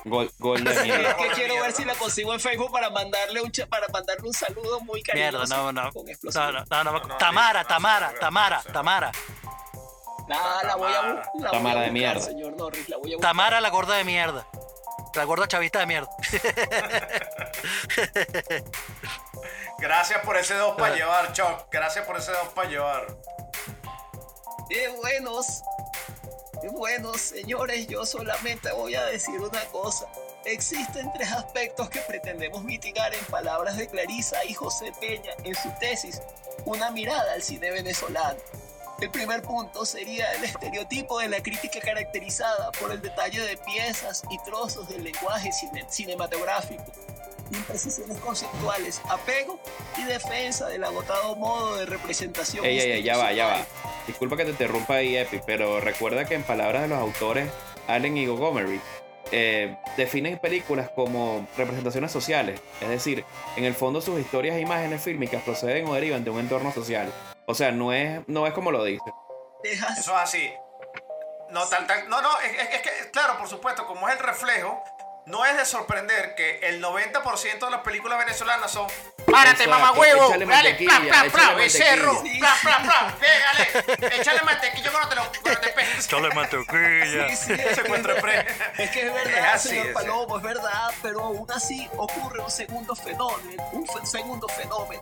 gol, 0.05 0.31
gol 0.39 0.63
de 0.63 0.71
Es 0.73 0.83
mierda. 0.83 1.15
que 1.15 1.23
Gorda 1.23 1.35
quiero 1.35 1.61
ver 1.61 1.71
si 1.73 1.85
la 1.85 1.93
consigo 1.95 2.33
en 2.33 2.39
Facebook 2.39 2.71
para 2.71 2.89
mandarle 2.89 3.41
un 3.41 3.51
para 3.69 3.87
mandarle 3.89 4.27
un 4.27 4.33
saludo 4.33 4.79
muy 4.81 5.01
cariñoso. 5.03 5.37
Mierda, 5.37 5.55
no, 5.55 5.71
no. 5.71 5.91
Con 5.91 6.05
No, 6.05 6.11
explosivo. 6.11 6.45
no, 6.45 6.51
no, 6.51 6.83
no, 6.83 6.91
No, 6.99 6.99
no, 7.07 7.17
Tamara, 7.17 7.61
no, 7.63 7.67
Tamara, 7.67 8.11
no, 8.13 8.19
Tamara. 8.19 8.61
Tamara. 8.73 9.11
Nada, 10.27 10.63
la 10.63 10.75
voy 10.75 10.93
a, 10.93 11.01
bu- 11.01 11.15
la 11.15 11.23
voy 11.33 11.45
a 11.47 11.51
Tamara 11.51 11.73
de 11.81 11.89
buscar, 11.89 11.91
mierda. 11.93 12.21
señor 12.21 12.53
Norris, 12.55 12.89
la 12.89 12.97
voy 12.97 13.13
a 13.13 13.15
buscar. 13.17 13.29
Tamara 13.31 13.61
la 13.61 13.69
gorda 13.69 13.95
de 13.95 14.03
mierda. 14.05 14.47
La 15.15 15.25
gorda 15.25 15.47
chavista 15.47 15.79
de 15.79 15.85
mierda. 15.85 16.09
Gracias 19.77 20.21
por 20.21 20.37
ese 20.37 20.55
dos 20.55 20.75
para 20.75 20.95
llevar, 20.95 21.33
Choc. 21.33 21.67
Gracias 21.71 22.05
por 22.05 22.17
ese 22.17 22.31
dos 22.31 22.47
para 22.55 22.69
llevar. 22.69 23.07
Qué 24.69 24.87
buenos, 24.87 25.61
qué 26.61 26.69
buenos, 26.69 27.21
señores. 27.21 27.87
Yo 27.87 28.05
solamente 28.05 28.71
voy 28.71 28.95
a 28.95 29.05
decir 29.05 29.39
una 29.39 29.63
cosa. 29.65 30.07
Existen 30.45 31.11
tres 31.13 31.31
aspectos 31.31 31.89
que 31.89 31.99
pretendemos 31.99 32.63
mitigar 32.63 33.13
en 33.13 33.23
palabras 33.25 33.77
de 33.77 33.87
Clarisa 33.87 34.43
y 34.45 34.53
José 34.53 34.91
Peña 34.99 35.31
en 35.43 35.55
su 35.55 35.71
tesis, 35.79 36.21
Una 36.65 36.91
mirada 36.91 37.33
al 37.33 37.43
cine 37.43 37.71
venezolano. 37.71 38.39
El 38.99 39.09
primer 39.09 39.41
punto 39.41 39.85
sería 39.85 40.31
el 40.33 40.43
estereotipo 40.45 41.19
de 41.19 41.27
la 41.27 41.41
crítica 41.41 41.79
caracterizada 41.81 42.71
por 42.79 42.91
el 42.91 43.01
detalle 43.01 43.41
de 43.41 43.57
piezas 43.57 44.23
y 44.29 44.37
trozos 44.43 44.87
del 44.87 45.03
lenguaje 45.03 45.51
cine- 45.51 45.85
cinematográfico, 45.89 46.83
imprecisiones 47.51 48.17
conceptuales, 48.19 49.01
apego 49.09 49.59
y 49.97 50.03
defensa 50.03 50.67
del 50.67 50.83
agotado 50.85 51.35
modo 51.35 51.75
de 51.75 51.85
representación. 51.85 52.63
Ey, 52.65 52.79
ey, 52.79 53.03
ya 53.03 53.17
va, 53.17 53.33
ya 53.33 53.47
va. 53.47 53.65
Disculpa 54.07 54.37
que 54.37 54.45
te 54.45 54.51
interrumpa 54.51 54.95
ahí, 54.95 55.17
Epi, 55.17 55.41
pero 55.45 55.81
recuerda 55.81 56.25
que 56.25 56.35
en 56.35 56.43
palabras 56.43 56.83
de 56.83 56.87
los 56.87 56.99
autores 56.99 57.49
Allen 57.87 58.17
y 58.17 58.25
Montgomery, 58.27 58.79
eh, 59.31 59.75
definen 59.97 60.37
películas 60.37 60.89
como 60.95 61.45
representaciones 61.57 62.11
sociales. 62.11 62.61
Es 62.79 62.89
decir, 62.89 63.25
en 63.57 63.65
el 63.65 63.73
fondo 63.73 63.99
sus 64.01 64.19
historias 64.19 64.55
e 64.55 64.61
imágenes 64.61 65.01
fílmicas 65.01 65.41
proceden 65.43 65.87
o 65.87 65.93
derivan 65.93 66.23
de 66.23 66.29
un 66.29 66.39
entorno 66.39 66.71
social. 66.71 67.11
O 67.47 67.53
sea, 67.53 67.71
no 67.71 67.91
es, 67.93 68.21
no 68.27 68.47
es 68.47 68.53
como 68.53 68.71
lo 68.71 68.83
dice. 68.83 69.03
Dejas 69.63 69.97
Eso 69.99 70.11
es 70.15 70.21
así. 70.21 70.53
No, 71.49 71.65
tal, 71.67 71.85
tal- 71.87 72.09
no, 72.09 72.21
no, 72.21 72.39
es 72.39 72.81
que, 72.81 73.11
claro, 73.11 73.37
por 73.37 73.47
supuesto, 73.47 73.85
como 73.85 74.07
es 74.09 74.15
el 74.15 74.19
reflejo, 74.23 74.83
no 75.25 75.45
es 75.45 75.55
de 75.55 75.65
sorprender 75.65 76.35
que 76.35 76.59
el 76.67 76.83
90% 76.83 77.59
de 77.65 77.69
las 77.71 77.81
películas 77.81 78.17
venezolanas 78.19 78.71
son 78.71 78.87
¡Párate, 79.25 79.63
Exacto, 79.63 79.69
mamá 79.71 79.91
huevo! 79.93 80.25
échale 80.27 80.45
¡Dale, 80.45 80.73
pra, 80.75 80.99
pra, 80.99 81.09
pra, 81.09 81.25
échale 81.25 81.55
becerro! 81.55 82.13
mantequilla. 82.13 82.39
¡Pra, 82.61 82.77
pra, 82.77 82.83
pra! 82.83 83.15
¡Pégale! 83.19 84.15
¡Échale 84.21 84.41
mantequilla 84.43 84.91
cuando 84.91 85.09
te 85.09 85.15
lo 85.15 85.21
cuando 85.41 85.59
te 85.61 85.67
pegues! 85.69 86.07
Chole 86.07 86.29
mantequilla. 86.35 87.29
Sí, 87.29 87.35
sí, 87.35 87.53
es, 87.53 87.77
es 87.77 88.89
que 88.91 88.99
es 89.01 89.05
Es 89.07 89.13
verdad, 89.13 89.53
así, 89.53 89.69
señor 89.69 89.87
es 89.87 89.93
Palomo, 89.93 90.37
es 90.37 90.43
verdad, 90.43 90.91
pero 91.01 91.21
aún 91.21 91.51
así 91.51 91.89
ocurre 91.97 92.41
un 92.41 92.51
segundo 92.51 92.95
fenómeno, 92.95 93.63
un 93.71 93.87
fe- 93.87 94.05
segundo 94.05 94.47
fenómeno, 94.49 95.01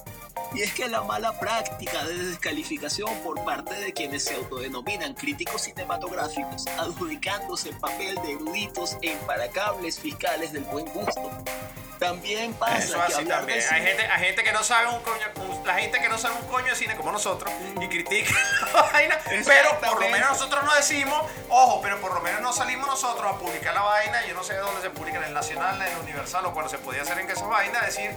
y 0.53 0.61
es 0.61 0.73
que 0.73 0.87
la 0.87 1.01
mala 1.01 1.37
práctica 1.39 2.03
de 2.05 2.15
descalificación 2.17 3.13
por 3.23 3.43
parte 3.43 3.73
de 3.75 3.93
quienes 3.93 4.25
se 4.25 4.35
autodenominan 4.35 5.13
críticos 5.13 5.63
cinematográficos, 5.63 6.67
adjudicándose 6.77 7.69
el 7.69 7.77
papel 7.79 8.15
de 8.23 8.33
eruditos 8.33 8.97
e 9.01 9.07
imparacables 9.13 9.99
fiscales 9.99 10.53
del 10.53 10.63
buen 10.65 10.85
gusto. 10.85 11.29
También 12.01 12.51
pasa 12.55 12.79
Eso 12.79 12.99
así 12.99 13.23
también. 13.25 13.59
Hay 13.59 13.63
cine- 13.63 13.87
gente, 13.89 14.05
hay 14.07 14.25
gente 14.25 14.43
que 14.43 14.51
no 14.51 14.63
sabe 14.63 14.87
un 14.87 15.03
coño, 15.03 15.27
la 15.63 15.75
gente 15.75 16.01
que 16.01 16.09
no 16.09 16.17
sabe 16.17 16.33
un 16.41 16.47
coño 16.47 16.65
de 16.65 16.75
cine 16.75 16.95
como 16.95 17.11
nosotros 17.11 17.53
y 17.79 17.87
critica 17.87 18.33
la 18.73 18.81
vaina, 18.81 19.19
pero 19.45 19.79
por 19.79 20.01
lo 20.01 20.09
menos 20.09 20.31
nosotros 20.31 20.63
no 20.65 20.73
decimos, 20.75 21.23
ojo, 21.47 21.79
pero 21.79 22.01
por 22.01 22.15
lo 22.15 22.21
menos 22.21 22.41
no 22.41 22.53
salimos 22.53 22.87
nosotros 22.87 23.31
a 23.31 23.37
publicar 23.37 23.75
la 23.75 23.81
vaina, 23.83 24.25
yo 24.25 24.33
no 24.33 24.43
sé 24.43 24.55
dónde 24.55 24.81
se 24.81 24.89
publica, 24.89 25.19
en 25.19 25.25
el 25.25 25.33
Nacional, 25.35 25.79
en 25.79 25.91
el 25.93 25.97
Universal 25.99 26.43
o 26.47 26.53
cuando 26.53 26.71
se 26.71 26.79
podía 26.79 27.03
hacer 27.03 27.19
en 27.19 27.29
esas 27.29 27.47
vainas, 27.47 27.85
decir, 27.85 28.09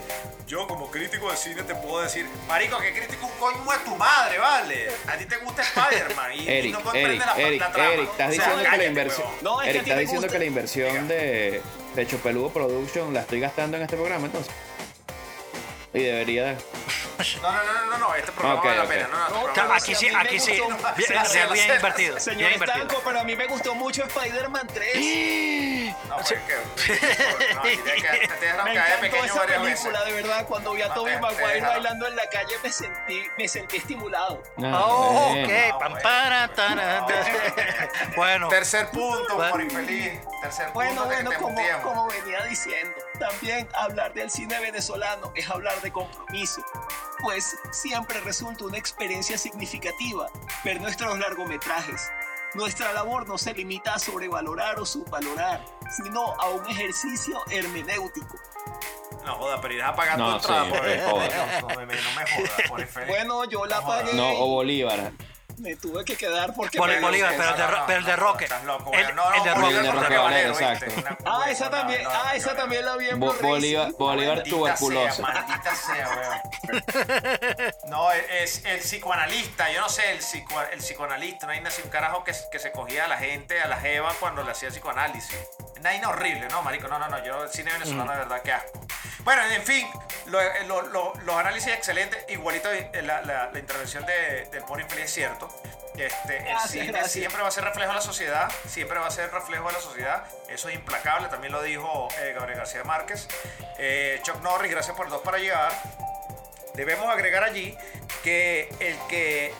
yo 0.46 0.66
como 0.66 0.90
crítico 0.90 1.30
de 1.30 1.36
cine 1.36 1.62
te 1.62 1.74
puedo 1.74 2.00
decir, 2.00 2.26
marico, 2.48 2.78
que 2.78 2.90
crítico 2.94 3.26
un 3.26 3.32
coño 3.38 3.70
de 3.70 3.78
tu 3.84 3.94
madre, 3.96 4.38
vale. 4.38 4.88
A 5.08 5.18
ti 5.18 5.26
te 5.26 5.36
gusta 5.36 5.60
Spider-Man 5.60 6.32
y, 6.32 6.68
no 6.70 6.82
comprende 6.82 7.16
Eric, 7.16 7.26
la, 7.26 7.36
Eric, 7.36 7.60
la 7.60 7.70
trama. 7.70 7.92
Eric, 7.92 8.10
estás 8.12 8.30
O 8.30 8.32
sea, 8.32 8.44
diciendo 8.46 8.70
que 8.70 8.76
la 8.78 8.84
inversión. 8.84 9.28
No, 9.42 9.60
es 9.60 9.68
Eric, 9.68 9.82
estás 9.82 9.98
diciendo 9.98 10.22
gusta. 10.22 10.32
que 10.32 10.38
la 10.38 10.44
inversión 10.46 11.08
de, 11.08 11.62
de 11.94 12.06
Chopeludo 12.06 12.50
Production 12.50 13.12
la 13.14 13.20
estoy 13.20 13.40
gastando 13.40 13.76
en 13.76 13.84
este 13.84 13.96
programa 13.96 14.26
entonces. 14.26 14.52
Y 15.92 16.00
debería. 16.02 16.56
No, 17.40 17.52
no, 17.52 17.62
no, 17.64 17.72
no, 17.72 17.86
no, 17.90 17.98
no, 17.98 18.14
este 18.16 18.32
programa 18.32 18.58
Ok, 18.58 18.64
vale 18.64 18.76
la 18.78 18.82
ok. 18.84 18.88
pena. 18.90 19.08
No, 19.08 19.28
no, 19.30 19.48
este 19.48 19.62
No, 19.62 19.72
Aquí 19.74 19.94
sí, 19.94 20.08
aquí 20.08 20.40
sí. 20.40 20.50
Bien, 20.52 20.68
bien, 21.32 21.52
bien 21.52 21.70
invertido. 21.76 22.18
Señor 22.18 22.38
Bien 22.38 22.52
invertido. 22.54 22.82
Estanco, 22.82 23.02
pero 23.04 23.20
a 23.20 23.24
mí 23.24 23.36
me 23.36 23.46
gustó 23.46 23.74
mucho 23.76 24.02
Spider-Man 24.04 24.66
3. 24.74 24.96
No, 26.16 26.22
pues 26.22 26.40
que. 26.46 27.54
No, 27.54 27.66
y 27.70 27.76
de 27.76 27.92
que 27.94 28.28
te 28.28 28.46
dejaron 28.46 28.64
Me 28.64 28.74
caer 28.74 28.86
encantó 28.86 29.00
pequeño 29.00 29.24
esa 29.24 29.34
varias 29.34 29.62
película, 29.62 29.98
veces. 30.00 30.06
de 30.14 30.22
verdad. 30.22 30.46
Cuando 30.46 30.72
vi 30.72 30.82
a 30.82 30.88
No, 30.88 30.94
te- 31.04 31.10
te 31.10 31.18
Maguire 31.20 31.60
bailando 31.60 32.06
en 32.06 32.16
la 32.16 32.26
calle, 32.28 32.54
me 32.62 32.72
sentí, 32.72 33.22
me 33.38 33.48
sentí 33.48 33.76
estimulado. 33.76 34.42
Ah, 34.62 34.84
Oh, 34.86 35.28
bueno. 35.30 35.48
ok. 35.72 35.78
Pam, 35.80 35.94
para, 36.02 36.48
tara, 36.54 37.06
Bueno, 38.16 38.48
Tercer 38.48 38.88
punto, 38.90 39.36
por 39.50 39.60
infeliz. 39.60 40.20
Tercer 40.42 40.66
punto 40.66 40.74
Bueno, 40.74 41.02
de 41.06 41.14
bueno, 41.22 41.30
como, 41.40 41.60
como 41.82 42.06
venía 42.08 42.42
diciendo, 42.44 42.94
también 43.18 43.68
hablar 43.74 44.12
del 44.14 44.30
cine 44.30 44.58
venezolano 44.60 45.32
es 45.34 45.48
hablar 45.48 45.80
de 45.80 45.90
compromiso, 45.92 46.62
pues 47.22 47.56
siempre 47.72 48.20
resulta 48.20 48.64
una 48.64 48.76
experiencia 48.78 49.38
significativa 49.38 50.28
ver 50.64 50.80
nuestros 50.80 51.18
largometrajes. 51.18 52.10
Nuestra 52.54 52.92
labor 52.92 53.26
no 53.26 53.36
se 53.38 53.52
limita 53.52 53.94
a 53.94 53.98
sobrevalorar 53.98 54.78
o 54.78 54.86
subvalorar, 54.86 55.64
sino 55.90 56.34
a 56.40 56.48
un 56.50 56.68
ejercicio 56.70 57.40
hermenéutico. 57.50 58.36
No 59.24 59.34
joda, 59.36 59.60
pero 59.60 59.74
irás 59.74 59.90
a 59.90 59.96
pagar 59.96 60.18
No, 60.18 60.30
tu 60.30 60.36
entrada 60.36 60.64
sí, 60.66 60.70
por 60.70 60.88
eh, 60.88 61.02
joda. 61.10 61.60
No, 61.60 61.68
no, 61.68 61.74
me- 61.86 61.86
no 61.86 61.86
me 61.86 62.26
jodas, 62.26 62.68
por 62.68 62.80
infeliz. 62.86 63.08
Bueno, 63.08 63.44
yo 63.44 63.64
la 63.66 63.80
pagué. 63.84 64.12
No, 64.14 64.28
o 64.38 64.46
Bolívar. 64.48 65.12
Me 65.58 65.76
tuve 65.76 66.04
que 66.04 66.16
quedar 66.16 66.52
porque... 66.54 66.78
Bol- 66.78 67.00
Bolívar, 67.00 67.32
No, 67.32 67.38
pero 67.38 67.50
el 67.50 67.56
de 67.56 67.62
no, 67.62 67.70
Ro- 67.70 67.78
no, 67.78 67.86
pero 67.86 67.98
el 67.98 68.04
de 68.04 68.10
no, 68.10 68.16
Roque. 68.16 68.44
Estás 68.44 68.64
loco, 68.64 68.92
El- 68.92 69.02
güey. 69.04 69.14
No, 69.14 69.30
no, 69.30 69.34
el 69.36 69.44
de 69.82 69.92
Roque. 69.92 70.16
Valero, 70.16 70.50
exacto. 70.52 70.86
Ah, 71.24 71.44
esa 71.48 71.70
también, 71.70 72.02
no, 72.04 72.10
ah, 72.12 72.32
esa 72.34 72.56
también 72.56 72.84
la 72.84 72.96
vi 72.96 73.08
en 73.08 73.20
Bolívar. 73.20 73.92
Bolívar. 73.98 74.42
Sea, 75.12 75.24
maldita 75.24 75.74
sea, 75.74 76.08
weón. 76.08 76.84
No, 77.88 78.10
es 78.12 78.64
el 78.64 78.80
psicoanalista, 78.80 79.70
yo 79.70 79.80
no 79.80 79.88
sé, 79.88 80.10
el, 80.12 80.22
psico, 80.22 80.60
el 80.72 80.78
psicoanalista, 80.80 81.46
no 81.46 81.52
hay 81.52 81.60
un 81.82 81.90
carajo 81.90 82.24
que, 82.24 82.32
que 82.50 82.58
se 82.58 82.72
cogía 82.72 83.04
a 83.04 83.08
la 83.08 83.16
gente, 83.16 83.60
a 83.60 83.68
la 83.68 83.76
jeva 83.78 84.12
cuando 84.20 84.42
le 84.42 84.50
hacía 84.52 84.70
psicoanálisis. 84.70 85.38
Una 85.84 86.08
horrible, 86.08 86.48
no, 86.48 86.62
marico, 86.62 86.88
no, 86.88 86.98
no, 86.98 87.08
no, 87.08 87.22
yo 87.24 87.44
el 87.44 87.50
cine 87.50 87.72
venezolano 87.72 88.12
de 88.12 88.18
verdad 88.18 88.40
que 88.42 88.52
asco. 88.52 88.80
Bueno, 89.20 89.42
en 89.44 89.62
fin, 89.62 89.86
lo- 90.26 90.40
lo- 90.66 90.82
lo- 90.82 91.12
los 91.24 91.36
análisis 91.36 91.72
excelentes, 91.72 92.24
igualito 92.28 92.72
eh, 92.72 92.90
la, 93.02 93.20
la- 93.22 93.50
la 93.52 93.58
intervención 93.58 94.04
de, 94.06 94.46
del 94.50 94.62
Pony 94.64 94.80
Infeliz 94.80 95.04
es 95.06 95.12
cierto. 95.12 95.48
Este, 95.96 96.38
el 96.38 96.44
Gracias, 96.44 96.70
cine 96.70 96.86
gracias. 96.86 97.12
siempre 97.12 97.42
va 97.42 97.48
a 97.48 97.50
ser 97.52 97.64
reflejo 97.64 97.90
de 97.90 97.94
la 97.96 98.00
sociedad, 98.02 98.50
siempre 98.66 98.98
va 98.98 99.06
a 99.06 99.10
ser 99.10 99.30
reflejo 99.30 99.66
de 99.68 99.72
la 99.74 99.80
sociedad, 99.80 100.24
eso 100.48 100.68
es 100.68 100.74
implacable, 100.74 101.28
también 101.28 101.52
lo 101.52 101.62
dijo 101.62 102.08
eh, 102.20 102.32
Gabriel 102.34 102.58
García 102.58 102.82
Márquez. 102.82 103.28
Eh, 103.78 104.18
Chuck 104.22 104.40
Norris, 104.40 104.70
gracias 104.72 104.96
por 104.96 105.08
dos 105.08 105.20
para 105.22 105.38
llegar 105.38 105.70
debemos 106.74 107.08
agregar 107.08 107.44
allí 107.44 107.76
que 108.24 108.68
el 108.80 108.98
que 109.08 109.54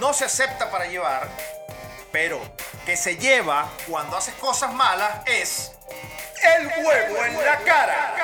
no 0.00 0.12
se 0.12 0.24
acepta 0.24 0.70
para 0.72 0.86
llevar, 0.86 1.28
pero 2.10 2.40
que 2.86 2.96
se 2.96 3.16
lleva 3.16 3.68
cuando 3.88 4.16
haces 4.16 4.34
cosas 4.34 4.72
malas 4.72 5.20
es 5.26 5.72
el 6.42 6.66
huevo 6.84 7.24
en 7.24 7.44
la 7.44 7.58
cara. 7.58 8.14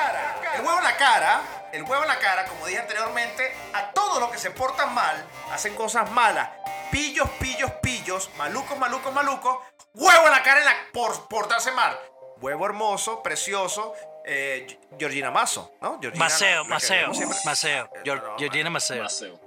El 0.55 0.63
huevo 0.63 0.79
en 0.79 0.85
la 0.85 0.97
cara, 0.97 1.41
el 1.73 1.83
huevo 1.85 2.03
en 2.03 2.09
la 2.09 2.19
cara, 2.19 2.45
como 2.47 2.67
dije 2.67 2.81
anteriormente, 2.81 3.55
a 3.75 3.91
todos 3.93 4.19
los 4.19 4.31
que 4.31 4.39
se 4.39 4.51
portan 4.51 4.93
mal, 4.95 5.25
hacen 5.53 5.75
cosas 5.77 6.11
malas, 6.11 6.49
pillos, 6.91 7.29
pillos, 7.39 7.71
pillos, 7.83 8.31
malucos, 8.37 8.77
malucos, 8.79 9.13
malucos, 9.13 9.59
huevo 9.95 10.25
en 10.27 10.31
la 10.33 10.43
cara 10.43 10.61
en 10.61 10.67
la, 10.67 10.75
por 10.93 11.29
portarse 11.29 11.71
mal. 11.73 11.97
Huevo 12.41 12.67
hermoso, 12.67 13.23
precioso, 13.23 13.95
eh, 14.25 14.79
Georgina 14.99 15.31
Mazo, 15.31 15.73
¿no? 15.81 15.99
Georgina, 16.01 16.25
Maceo, 16.25 16.59
la 16.59 16.63
que 16.65 16.69
Maceo. 16.71 17.09
Maceo. 17.45 17.91
No, 18.05 18.37
Georgina 18.39 18.71
Maceo. 18.71 19.03
Maceo. 19.05 19.41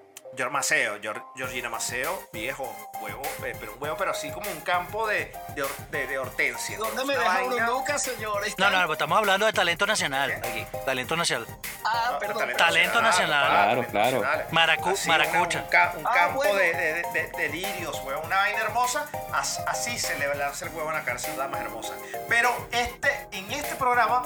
Maceo, 0.50 0.98
Geor- 1.02 1.26
Georgina 1.36 1.70
Maceo, 1.70 2.30
viejo, 2.32 2.74
huevo, 3.02 3.22
eh, 3.46 3.56
pero 3.60 3.74
un 3.74 3.82
huevo, 3.82 3.96
pero 3.98 4.12
así 4.12 4.30
como 4.32 4.50
un 4.52 4.62
campo 4.62 5.08
de, 5.08 5.34
de, 5.56 5.66
de- 5.92 6.08
de 6.08 6.18
hortensia. 6.20 6.78
¿Dónde 6.78 7.04
me 7.06 7.16
deja 7.18 7.28
vaina- 7.42 7.66
Brunuca, 7.66 7.98
señores? 8.00 8.54
No, 8.58 8.70
no, 8.70 8.86
no, 8.86 8.94
estamos 8.94 9.18
hablando 9.18 9.46
de 9.46 9.54
talento 9.54 9.86
nacional 9.86 10.32
aquí. 10.32 10.66
Talento 10.86 11.16
nacional. 11.16 11.48
Ah, 11.84 12.18
perdón. 12.20 12.50
Talento 12.58 13.02
nacional. 13.02 13.48
Claro, 13.48 13.66
talento 13.70 13.92
claro. 13.92 14.22
nacional. 14.22 14.48
Maracu- 14.52 14.94
Así, 14.94 15.10
maracucha. 15.10 15.60
Un, 15.64 15.70
ca- 15.70 15.94
un 15.98 16.08
Ah, 16.08 16.12
campo 16.14 16.38
bueno. 16.38 16.56
de, 16.56 16.74
de, 16.74 17.04
de- 17.14 17.32
de 17.38 17.50
lirios, 17.50 18.00
huevo, 18.04 18.22
una 18.24 18.38
vaina 18.38 18.60
hermosa. 18.60 19.06
As- 19.34 19.60
así 19.68 19.98
se 19.98 20.18
le 20.18 20.34
lanza 20.36 20.66
el 20.66 20.72
huevo 20.74 20.90
en 20.90 20.96
la 20.98 21.04
cara, 21.04 21.18
ciudad 21.20 21.50
más 21.50 21.62
hermosa. 21.62 21.94
Pero 22.30 22.68
este, 22.72 23.28
en 23.32 23.52
este 23.52 23.76
programa, 23.76 24.24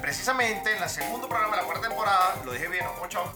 precisamente 0.00 0.76
en 0.76 0.82
el 0.82 0.88
segundo 0.88 1.28
programa 1.28 1.56
de 1.56 1.62
la 1.62 1.66
cuarta 1.66 1.88
temporada, 1.88 2.34
lo 2.44 2.52
dije 2.52 2.68
bien, 2.68 2.84
¿no? 2.84 2.92
Ocho, 3.02 3.32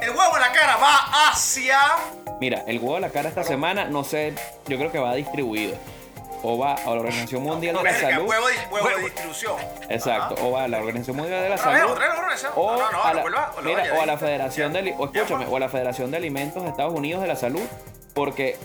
el 0.00 0.10
huevo 0.10 0.36
en 0.36 0.40
la 0.42 0.52
cara 0.52 0.76
va 0.76 1.28
hacia. 1.30 1.78
Mira, 2.40 2.62
el 2.66 2.78
huevo 2.78 2.94
de 2.96 3.00
la 3.02 3.10
cara 3.10 3.28
esta 3.28 3.44
semana, 3.44 3.84
no 3.84 4.03
sé, 4.04 4.34
yo 4.66 4.76
creo 4.78 4.92
que 4.92 4.98
va 4.98 5.14
distribuido. 5.14 5.76
O 6.46 6.58
va 6.58 6.74
a 6.74 6.84
la 6.84 6.90
Organización 6.90 7.42
Mundial 7.42 7.74
de 7.74 7.82
la 7.82 7.94
Salud. 7.94 8.28
huevo, 8.28 8.46
huevo 8.70 8.88
de 8.88 9.04
distribución. 9.04 9.56
Exacto. 9.88 10.34
O 10.46 10.50
va 10.50 10.64
a 10.64 10.68
la 10.68 10.76
Organización 10.76 11.16
Mundial 11.16 11.42
de 11.42 11.48
la 11.48 11.56
Salud. 11.56 11.90
O, 12.54 12.70
a 12.70 14.04
la. 14.04 14.18
Federación 14.18 14.74
de, 14.74 14.94
o 14.98 15.06
escúchame, 15.06 15.46
pues. 15.46 15.48
o 15.48 15.56
a 15.56 15.60
la 15.60 15.70
Federación 15.70 16.10
de 16.10 16.18
Alimentos 16.18 16.62
de 16.62 16.68
Estados 16.68 16.92
Unidos 16.92 17.22
de 17.22 17.28
la 17.28 17.36
Salud, 17.36 17.62
porque 18.14 18.56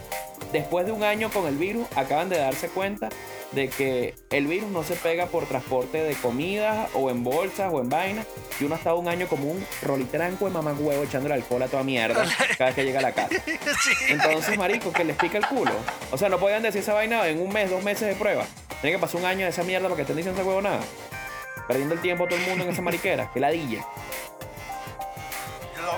después 0.54 0.86
de 0.86 0.92
un 0.92 1.04
año 1.04 1.30
con 1.30 1.48
el 1.48 1.58
virus 1.58 1.88
acaban 1.96 2.30
de 2.30 2.38
darse 2.38 2.70
cuenta 2.70 3.10
de 3.52 3.68
que 3.68 4.14
el 4.30 4.48
virus 4.48 4.70
no 4.70 4.84
se 4.84 4.96
pega 4.96 5.26
por 5.26 5.46
transporte 5.46 6.04
de 6.04 6.14
comida 6.14 6.88
o 6.94 7.10
en 7.10 7.24
bolsas 7.24 7.72
o 7.74 7.82
en 7.82 7.90
vainas 7.90 8.28
y 8.60 8.66
uno 8.66 8.76
ha 8.76 8.78
estado 8.78 8.98
un 8.98 9.08
año 9.08 9.28
como 9.28 9.50
un 9.50 9.66
rolitranco 9.82 10.46
de 10.46 10.52
mamá 10.52 10.74
huevo 10.74 11.04
echándole 11.04 11.34
alcohol 11.34 11.64
a 11.64 11.68
toda 11.68 11.84
mierda 11.84 12.26
cada 12.58 12.70
vez 12.70 12.76
que 12.76 12.84
llega 12.84 13.00
a 13.00 13.04
la 13.04 13.12
casa. 13.12 13.36
Entonces, 14.10 14.58
marico, 14.58 14.92
que 14.92 15.04
les 15.04 15.16
pica 15.16 15.38
el 15.38 15.48
culo. 15.48 15.72
O 16.12 16.18
sea, 16.18 16.30
no 16.30 16.40
podían 16.40 16.62
decir 16.62 16.82
esa 16.82 16.94
vaina 16.94 17.28
en 17.28 17.42
un 17.42 17.52
mes, 17.52 17.70
dos 17.70 17.84
meses 17.84 18.08
de 18.08 18.16
prueba. 18.16 18.46
Tiene 18.82 18.98
que 18.98 19.02
pasar 19.02 19.20
un 19.22 19.28
año 19.28 19.46
de 19.46 19.50
esa 19.50 19.64
mierda 19.64 19.88
para 19.88 19.96
que 19.96 20.02
estén 20.04 20.18
diciendo 20.18 20.40
esa 20.40 20.48
huevo 20.48 20.62
nada. 20.62 20.82
Perdiendo 21.68 21.96
el 21.96 22.02
tiempo 22.02 22.28
todo 22.28 22.40
el 22.40 22.46
mundo 22.48 22.66
en 22.66 22.72
esa 22.72 22.82
mariquera. 22.82 23.32
Que 23.34 23.40
ladilla. 23.40 23.86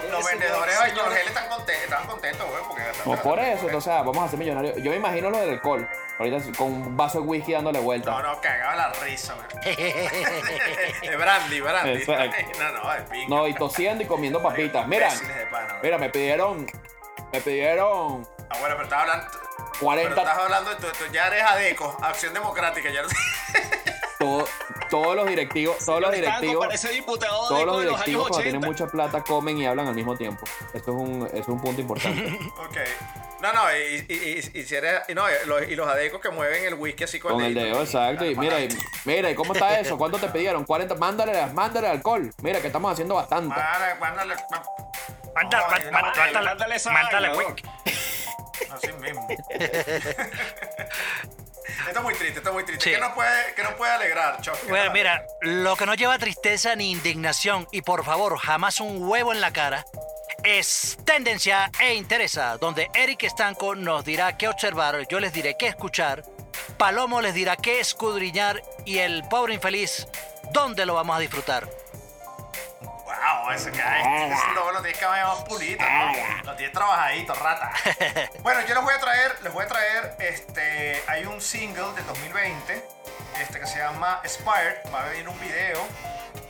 Los, 0.09 0.25
vendedores 0.25 0.77
de 0.77 0.83
alcohol 0.85 1.13
gel 1.13 1.27
están 1.27 1.47
contentos, 1.47 1.83
están 1.83 2.07
contentos, 2.07 2.49
güey, 2.49 2.63
porque 2.67 2.83
No, 3.05 3.15
por 3.21 3.39
eso, 3.39 3.67
o 3.75 3.81
sea, 3.81 4.01
vamos 4.01 4.23
a 4.25 4.29
ser 4.29 4.39
millonarios. 4.39 4.75
Yo 4.77 4.91
me 4.91 4.97
imagino 4.97 5.29
lo 5.29 5.37
del 5.39 5.51
alcohol. 5.51 5.87
Ahorita 6.19 6.37
con 6.57 6.67
un 6.73 6.97
vaso 6.97 7.19
de 7.21 7.25
whisky 7.27 7.53
dándole 7.53 7.79
vuelta. 7.79 8.11
No, 8.11 8.21
no, 8.21 8.41
cagaba 8.41 8.75
la 8.75 8.93
risa, 8.93 9.33
güey. 9.35 9.75
de 9.75 11.15
brandy, 11.17 11.61
brandy. 11.61 11.91
Exacto. 11.91 12.35
No, 12.59 12.71
no, 12.83 12.93
de 12.93 13.01
pinga. 13.03 13.27
No, 13.35 13.47
y 13.47 13.53
tosiendo 13.55 14.03
y 14.03 14.07
comiendo 14.07 14.41
papitas. 14.41 14.87
Mira, 14.87 15.09
pana, 15.49 15.79
mira, 15.81 15.97
me 15.97 16.09
pidieron. 16.09 16.67
Me 17.31 17.41
pidieron 17.41 18.27
Ah, 18.49 18.57
bueno, 18.59 18.75
pero 18.75 18.83
estás 18.83 18.99
hablando. 19.01 19.27
Pero 19.31 19.79
40. 19.79 20.21
estás 20.21 20.37
hablando 20.37 20.69
de 20.71 20.75
tu, 20.75 20.87
tu- 20.91 21.11
ya 21.11 21.27
eres 21.27 21.43
ADECO, 21.43 21.97
Acción 22.03 22.33
Democrática, 22.33 22.89
ya 22.89 23.01
no 23.01 23.07
todo- 24.21 24.45
todos 24.89 25.15
los 25.15 25.27
directivos, 25.27 25.77
todos 25.85 26.01
los 26.01 26.11
Señor 26.11 26.25
directivos. 26.25 26.81
Diputado 26.91 27.47
Todos 27.47 27.65
los 27.65 27.75
los 27.75 27.81
directivos 27.83 28.07
años 28.07 28.27
cuando 28.29 28.43
tienen 28.43 28.63
80. 28.63 28.67
mucha 28.67 28.87
plata 28.91 29.21
comen 29.23 29.57
y 29.57 29.65
hablan 29.65 29.87
al 29.87 29.95
mismo 29.95 30.15
tiempo. 30.17 30.43
Esto 30.73 30.91
es 30.91 30.97
un, 30.97 31.25
eso 31.27 31.37
es 31.37 31.47
un 31.47 31.61
punto 31.61 31.81
importante. 31.81 32.39
Ok. 32.57 32.77
No, 33.41 33.51
no, 33.53 33.61
y, 33.75 34.05
y, 34.07 34.13
y, 34.13 34.59
y 34.59 34.63
si 34.65 34.75
eres, 34.75 35.01
y 35.07 35.15
no, 35.15 35.23
y 35.27 35.33
los, 35.47 35.67
y 35.67 35.75
los 35.75 35.87
adecos 35.87 36.21
que 36.21 36.29
mueven 36.29 36.63
el 36.63 36.75
whisky 36.75 37.05
así 37.05 37.19
con, 37.19 37.31
Con 37.33 37.43
el 37.43 37.55
dedo, 37.55 37.81
exacto. 37.81 38.23
Y 38.23 38.35
mira, 38.35 38.59
y, 38.59 38.67
mira, 39.05 39.31
¿y 39.31 39.35
cómo 39.35 39.53
está 39.53 39.79
eso? 39.79 39.97
¿Cuánto 39.97 40.19
te 40.19 40.27
pidieron? 40.29 40.63
40. 40.63 40.93
Mándale, 40.95 41.47
mándale 41.47 41.87
alcohol. 41.87 42.31
Mira, 42.43 42.61
que 42.61 42.67
estamos 42.67 42.91
haciendo 42.93 43.15
bastante. 43.15 43.47
Mándale, 43.49 43.95
mándale. 43.99 44.35
Mándale, 45.33 45.63
mándale, 45.65 45.91
mándale, 45.91 46.33
mándale, 46.43 46.79
mándale 46.85 47.29
mándale, 47.29 47.37
wink. 47.37 47.61
Esto 51.87 51.99
es 51.99 52.03
muy 52.03 52.13
triste, 52.13 52.37
esto 52.37 52.49
es 52.49 52.53
muy 52.53 52.65
triste. 52.65 52.83
Sí. 52.83 52.91
¿Qué 52.91 52.99
nos 52.99 53.13
puede, 53.13 53.53
qué 53.55 53.63
nos 53.63 53.73
puede 53.73 53.91
alegrar, 53.91 54.41
Choc? 54.41 54.59
¿Qué 54.61 54.69
Bueno, 54.69 54.91
mira, 54.91 55.25
lo 55.41 55.75
que 55.75 55.85
no 55.85 55.93
lleva 55.93 56.17
tristeza 56.17 56.75
ni 56.75 56.91
indignación, 56.91 57.67
y 57.71 57.81
por 57.81 58.03
favor, 58.03 58.37
jamás 58.37 58.79
un 58.79 59.03
huevo 59.07 59.33
en 59.33 59.41
la 59.41 59.51
cara, 59.51 59.85
es 60.43 60.97
tendencia 61.05 61.71
e 61.79 61.93
interesa, 61.93 62.57
donde 62.57 62.89
Eric 62.93 63.23
Estanco 63.23 63.75
nos 63.75 64.03
dirá 64.05 64.37
qué 64.37 64.47
observar, 64.47 65.07
yo 65.07 65.19
les 65.19 65.33
diré 65.33 65.55
qué 65.57 65.67
escuchar, 65.67 66.23
Palomo 66.77 67.21
les 67.21 67.33
dirá 67.33 67.55
qué 67.55 67.79
escudriñar, 67.79 68.61
y 68.85 68.99
el 68.99 69.23
pobre 69.29 69.53
infeliz, 69.53 70.07
dónde 70.51 70.85
lo 70.85 70.95
vamos 70.95 71.15
a 71.15 71.19
disfrutar. 71.19 71.80
Wow, 73.17 73.51
ese 73.51 73.71
que 73.71 73.81
hay. 73.81 74.31
Ese 74.31 74.51
logo 74.53 74.71
lo 74.73 74.81
tienes 74.81 74.97
que 74.99 75.05
haber 75.05 75.25
más 75.25 75.39
pulito, 75.43 75.83
¿no? 75.83 76.11
Lo 76.43 76.55
tienes 76.55 76.73
trabajadito, 76.73 77.33
rata. 77.35 77.71
bueno, 78.39 78.61
yo 78.61 78.75
les 78.75 78.83
voy 78.83 78.93
a 78.93 78.99
traer, 78.99 79.37
les 79.43 79.53
voy 79.53 79.65
a 79.65 79.67
traer, 79.67 80.15
este, 80.19 81.03
hay 81.07 81.25
un 81.25 81.41
single 81.41 81.93
del 81.95 82.05
2020, 82.07 82.87
este 83.39 83.59
que 83.59 83.67
se 83.67 83.79
llama 83.79 84.21
Spired, 84.25 84.77
va 84.93 85.01
a 85.03 85.05
venir 85.09 85.27
un 85.29 85.39
video 85.39 85.81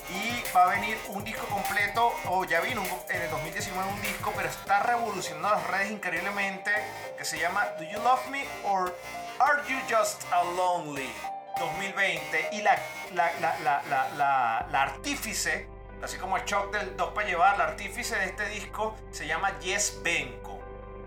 y 0.10 0.44
va 0.56 0.64
a 0.64 0.68
venir 0.68 1.00
un 1.08 1.24
disco 1.24 1.46
completo, 1.48 2.14
o 2.26 2.44
ya 2.46 2.60
vino 2.60 2.82
un- 2.82 3.02
en 3.10 3.22
el 3.22 3.30
2019 3.30 3.90
un 3.90 4.02
disco, 4.02 4.34
pero 4.36 4.50
está 4.50 4.82
revolucionando 4.84 5.50
las 5.52 5.66
redes 5.68 5.92
increíblemente, 5.92 6.72
que 7.18 7.24
se 7.26 7.40
llama 7.40 7.66
Do 7.78 7.84
You 7.86 8.02
Love 8.04 8.28
Me 8.28 8.46
or 8.66 8.94
Are 9.40 9.62
You 9.68 9.78
Just 9.90 10.24
a 10.34 10.44
Lonely? 10.44 11.12
2020 11.60 12.50
y 12.54 12.62
la, 12.62 12.76
la, 13.14 13.32
la, 13.40 13.56
la, 13.60 13.82
la, 13.88 14.10
la, 14.18 14.66
la 14.72 14.82
artífice, 14.82 15.68
así 16.04 16.18
como 16.18 16.38
el 16.38 16.46
Choc 16.46 16.72
del 16.72 16.96
2 16.98 17.10
para 17.14 17.28
llevar, 17.28 17.58
la 17.58 17.66
artífice 17.66 18.16
de 18.16 18.26
este 18.26 18.48
disco 18.50 18.96
se 19.12 19.28
llama 19.28 19.58
Yes 19.60 20.00
Benko. 20.04 20.60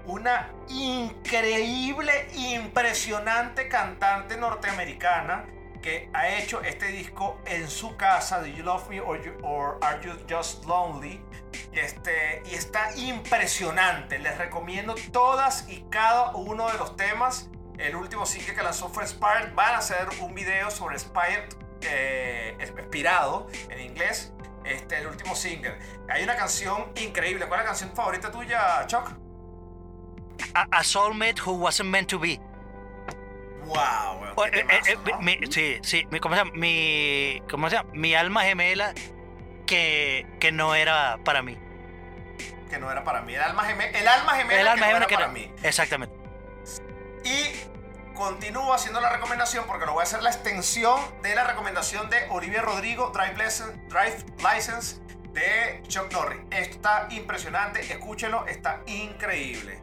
Una 0.07 0.51
increíble, 0.69 2.29
impresionante 2.35 3.69
cantante 3.69 4.37
norteamericana 4.37 5.47
que 5.83 6.09
ha 6.15 6.29
hecho 6.29 6.63
este 6.63 6.87
disco 6.89 7.39
en 7.47 7.69
su 7.69 7.97
casa, 7.97 8.41
Do 8.41 8.47
You 8.47 8.63
Love 8.65 8.89
Me 8.89 9.01
or, 9.01 9.23
You- 9.23 9.37
or 9.43 9.79
Are 9.83 10.01
You 10.05 10.13
Just 10.29 10.65
Lonely? 10.65 11.21
Este, 11.73 12.43
y 12.47 12.55
está 12.55 12.95
impresionante. 12.97 14.19
Les 14.19 14.37
recomiendo 14.39 14.95
todas 15.13 15.69
y 15.69 15.85
cada 15.91 16.35
uno 16.37 16.71
de 16.71 16.79
los 16.79 16.97
temas. 16.97 17.49
El 17.79 17.97
último 17.97 18.25
single 18.25 18.55
que 18.55 18.63
lanzó 18.63 18.89
fue 18.89 19.05
Spired. 19.05 19.55
Van 19.55 19.75
a 19.75 19.79
hacer 19.79 20.09
un 20.21 20.35
video 20.35 20.71
sobre 20.71 20.97
Spired, 20.97 21.53
eh, 21.83 22.57
inspirado 22.61 23.49
en 23.69 23.81
inglés. 23.81 24.33
Este, 24.65 24.99
el 24.99 25.07
último 25.07 25.35
single. 25.35 25.77
Hay 26.09 26.23
una 26.23 26.37
canción 26.37 26.87
increíble. 26.97 27.47
¿Cuál 27.47 27.61
es 27.61 27.65
la 27.65 27.71
canción 27.71 27.95
favorita 27.95 28.31
tuya, 28.31 28.87
Chuck? 28.87 29.11
A, 30.55 30.67
a 30.71 30.83
soulmate 30.85 31.41
who 31.45 31.53
wasn't 31.53 31.91
meant 31.91 32.09
to 32.09 32.19
be. 32.19 32.41
Wow, 33.67 34.21
O- 34.37 34.45
eh, 34.47 34.51
eh, 34.55 34.81
eh, 34.89 34.97
¿no? 35.11 35.21
mi- 35.21 35.39
sí, 35.51 35.79
sí, 35.83 36.07
mi, 36.11 36.21
¿cómo 36.21 36.35
se 36.35 36.41
llama? 36.41 36.51
Mi, 36.55 37.43
¿cómo 37.51 37.71
se 37.71 37.77
llama? 37.77 37.89
Mi 37.95 38.15
alma 38.15 38.43
gemela 38.43 38.93
que, 39.67 40.27
que 40.41 40.53
no 40.53 40.75
era 40.75 41.19
para 41.25 41.41
mí. 41.43 41.59
que 42.69 42.79
no 42.79 42.91
era 42.91 43.05
para 43.05 43.23
mí. 43.23 43.35
El 43.35 43.41
alma 43.41 43.65
gemela, 43.65 43.99
el 43.99 44.09
alma 44.09 44.35
gemela, 44.35 44.61
El 44.61 44.67
alma 44.69 44.87
que 44.87 44.91
no 44.93 44.97
era 44.99 45.07
que 45.07 45.15
para 45.15 45.29
mí. 45.29 45.51
Exactamente. 45.63 46.15
Y 47.25 47.55
continúo 48.15 48.73
haciendo 48.73 49.01
la 49.01 49.11
recomendación 49.11 49.65
porque 49.67 49.87
lo 49.87 49.93
voy 49.93 50.01
a 50.01 50.05
hacer 50.05 50.23
la 50.23 50.31
extensión 50.31 50.99
de 51.23 51.35
la 51.35 51.45
recomendación 51.45 52.09
de 52.11 52.17
Olivia 52.31 52.63
Rodrigo, 52.63 53.11
Drive 53.13 53.35
License, 53.45 53.73
Drive 53.89 54.25
License 54.39 55.01
de 55.33 55.83
Chuck 55.89 56.13
Norris. 56.13 56.41
Esto 56.51 56.75
está 56.77 57.09
impresionante, 57.11 57.81
escúchenlo, 57.81 58.47
está 58.47 58.81
increíble. 58.87 59.81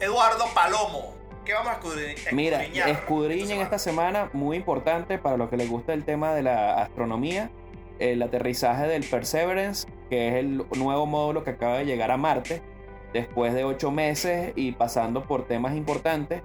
Eduardo 0.00 0.44
Palomo, 0.54 1.16
¿qué 1.44 1.54
vamos 1.54 1.72
a 1.72 1.80
escudri- 1.80 2.16
Mira, 2.32 2.58
escudriñar 2.62 2.88
escudriñen 2.88 3.60
esta 3.60 3.78
semana, 3.78 4.30
muy 4.32 4.56
importante 4.56 5.18
para 5.18 5.36
los 5.36 5.50
que 5.50 5.56
les 5.56 5.68
gusta 5.68 5.92
el 5.92 6.04
tema 6.04 6.32
de 6.34 6.42
la 6.42 6.82
astronomía, 6.82 7.50
el 7.98 8.22
aterrizaje 8.22 8.86
del 8.86 9.04
Perseverance, 9.04 9.88
que 10.10 10.28
es 10.28 10.34
el 10.36 10.66
nuevo 10.76 11.06
módulo 11.06 11.44
que 11.44 11.50
acaba 11.50 11.78
de 11.78 11.84
llegar 11.86 12.10
a 12.10 12.16
Marte, 12.16 12.62
después 13.12 13.54
de 13.54 13.64
ocho 13.64 13.90
meses 13.92 14.52
y 14.56 14.72
pasando 14.72 15.22
por 15.24 15.46
temas 15.46 15.74
importantes. 15.74 16.42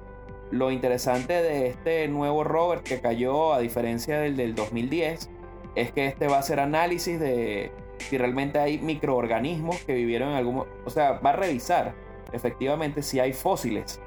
Lo 0.51 0.71
interesante 0.71 1.33
de 1.33 1.67
este 1.67 2.07
nuevo 2.07 2.43
rover 2.43 2.81
que 2.81 2.99
cayó, 3.01 3.53
a 3.53 3.59
diferencia 3.59 4.19
del 4.19 4.35
del 4.35 4.55
2010, 4.55 5.29
es 5.75 5.91
que 5.91 6.07
este 6.07 6.27
va 6.27 6.37
a 6.37 6.39
hacer 6.39 6.59
análisis 6.59 7.19
de 7.19 7.71
si 7.99 8.17
realmente 8.17 8.59
hay 8.59 8.79
microorganismos 8.79 9.77
que 9.83 9.93
vivieron 9.93 10.29
en 10.29 10.35
algún... 10.35 10.65
O 10.85 10.89
sea, 10.89 11.13
va 11.13 11.31
a 11.31 11.35
revisar 11.35 11.93
efectivamente 12.33 13.01
si 13.01 13.19
hay 13.19 13.33
fósiles 13.33 14.01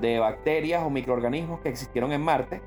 de 0.00 0.18
bacterias 0.18 0.82
o 0.84 0.90
microorganismos 0.90 1.60
que 1.60 1.68
existieron 1.68 2.12
en 2.12 2.20
Marte. 2.20 2.60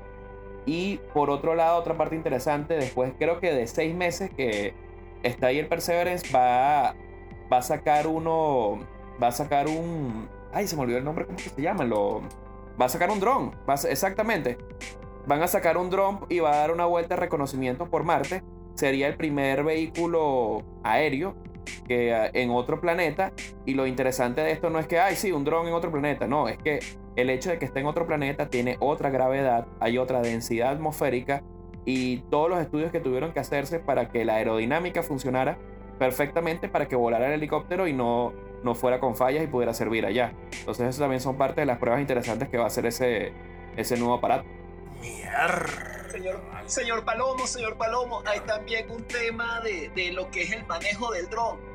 Y 0.66 0.98
por 1.14 1.30
otro 1.30 1.54
lado, 1.54 1.78
otra 1.78 1.96
parte 1.96 2.16
interesante, 2.16 2.74
después 2.74 3.12
creo 3.18 3.40
que 3.40 3.52
de 3.52 3.66
seis 3.66 3.94
meses 3.94 4.30
que 4.30 4.74
está 5.22 5.48
ahí 5.48 5.58
el 5.58 5.68
Perseverance, 5.68 6.26
va, 6.34 6.94
va 7.52 7.58
a 7.58 7.62
sacar 7.62 8.06
uno, 8.06 8.80
va 9.22 9.28
a 9.28 9.32
sacar 9.32 9.68
un, 9.68 10.28
ay, 10.52 10.66
se 10.66 10.76
me 10.76 10.82
olvidó 10.82 10.98
el 10.98 11.04
nombre, 11.04 11.26
¿cómo 11.26 11.38
que 11.38 11.48
se 11.48 11.62
llama? 11.62 11.84
Lo, 11.84 12.22
va 12.80 12.86
a 12.86 12.88
sacar 12.88 13.10
un 13.10 13.20
dron, 13.20 13.52
exactamente. 13.88 14.58
Van 15.26 15.42
a 15.42 15.48
sacar 15.48 15.76
un 15.76 15.90
dron 15.90 16.20
y 16.28 16.40
va 16.40 16.52
a 16.52 16.56
dar 16.56 16.70
una 16.70 16.86
vuelta 16.86 17.14
de 17.14 17.20
reconocimiento 17.20 17.90
por 17.90 18.04
Marte. 18.04 18.42
Sería 18.74 19.06
el 19.06 19.16
primer 19.16 19.64
vehículo 19.64 20.62
aéreo 20.82 21.36
que 21.86 22.14
ah, 22.14 22.30
en 22.32 22.50
otro 22.50 22.80
planeta. 22.80 23.32
Y 23.66 23.74
lo 23.74 23.86
interesante 23.86 24.40
de 24.40 24.52
esto 24.52 24.70
no 24.70 24.78
es 24.78 24.86
que, 24.86 24.98
ay, 24.98 25.16
sí, 25.16 25.30
un 25.32 25.44
dron 25.44 25.66
en 25.68 25.74
otro 25.74 25.90
planeta. 25.90 26.26
No, 26.26 26.48
es 26.48 26.56
que 26.56 26.80
el 27.16 27.28
hecho 27.28 27.50
de 27.50 27.58
que 27.58 27.66
esté 27.66 27.80
en 27.80 27.86
otro 27.86 28.06
planeta 28.06 28.48
tiene 28.48 28.76
otra 28.80 29.10
gravedad, 29.10 29.66
hay 29.80 29.98
otra 29.98 30.22
densidad 30.22 30.70
atmosférica 30.70 31.42
y 31.84 32.18
todos 32.30 32.48
los 32.48 32.60
estudios 32.60 32.90
que 32.90 33.00
tuvieron 33.00 33.32
que 33.32 33.40
hacerse 33.40 33.78
para 33.78 34.08
que 34.08 34.24
la 34.24 34.36
aerodinámica 34.36 35.02
funcionara 35.02 35.58
perfectamente 35.98 36.68
para 36.68 36.88
que 36.88 36.96
volara 36.96 37.26
el 37.26 37.34
helicóptero 37.34 37.86
y 37.86 37.92
no, 37.92 38.32
no 38.62 38.74
fuera 38.74 39.00
con 39.00 39.16
fallas 39.16 39.42
y 39.44 39.46
pudiera 39.46 39.74
servir 39.74 40.06
allá. 40.06 40.32
Entonces 40.58 40.88
eso 40.88 41.00
también 41.00 41.20
son 41.20 41.36
parte 41.36 41.60
de 41.60 41.66
las 41.66 41.78
pruebas 41.78 42.00
interesantes 42.00 42.48
que 42.48 42.58
va 42.58 42.64
a 42.64 42.66
hacer 42.68 42.86
ese, 42.86 43.32
ese 43.76 43.96
nuevo 43.96 44.14
aparato. 44.14 44.44
Mierda. 45.00 46.08
Señor, 46.10 46.40
señor 46.66 47.04
Palomo, 47.04 47.46
señor 47.46 47.76
Palomo, 47.76 48.22
hay 48.26 48.40
también 48.40 48.90
un 48.90 49.04
tema 49.04 49.60
de, 49.60 49.90
de 49.90 50.12
lo 50.12 50.30
que 50.30 50.42
es 50.42 50.52
el 50.52 50.66
manejo 50.66 51.12
del 51.12 51.30
dron 51.30 51.70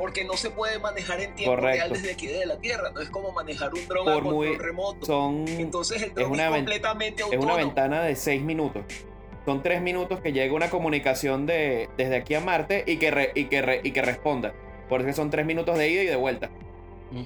porque 0.00 0.24
no 0.24 0.34
se 0.34 0.48
puede 0.48 0.78
manejar 0.78 1.20
en 1.20 1.34
tiempo 1.34 1.56
real 1.56 1.92
desde 1.92 2.12
aquí 2.12 2.26
de 2.26 2.46
la 2.46 2.56
Tierra. 2.56 2.90
No 2.90 3.02
es 3.02 3.10
como 3.10 3.32
manejar 3.32 3.74
un 3.74 3.86
dron 3.86 4.08
a 4.08 4.14
control 4.14 4.58
remoto. 4.58 5.04
Son, 5.04 5.46
Entonces 5.46 6.00
el 6.00 6.14
dron 6.14 6.40
es, 6.40 6.50
completamente 6.50 7.22
autónomo. 7.22 7.50
Es 7.50 7.54
una 7.54 7.62
ventana 7.62 8.02
de 8.02 8.16
6 8.16 8.40
minutos. 8.40 8.82
Son 9.44 9.62
3 9.62 9.82
minutos 9.82 10.20
que 10.20 10.32
llega 10.32 10.54
una 10.54 10.70
comunicación 10.70 11.44
de, 11.44 11.90
desde 11.98 12.16
aquí 12.16 12.34
a 12.34 12.40
Marte 12.40 12.82
y 12.86 12.96
que, 12.96 13.30
y 13.34 13.44
que, 13.44 13.80
y 13.84 13.90
que 13.90 14.00
responda. 14.00 14.54
Porque 14.90 15.14
son 15.14 15.30
3 15.30 15.46
minutos 15.46 15.78
de 15.78 15.88
ida 15.88 16.02
y 16.02 16.06
de 16.06 16.16
vuelta. 16.16 16.50
Mm. 17.12 17.24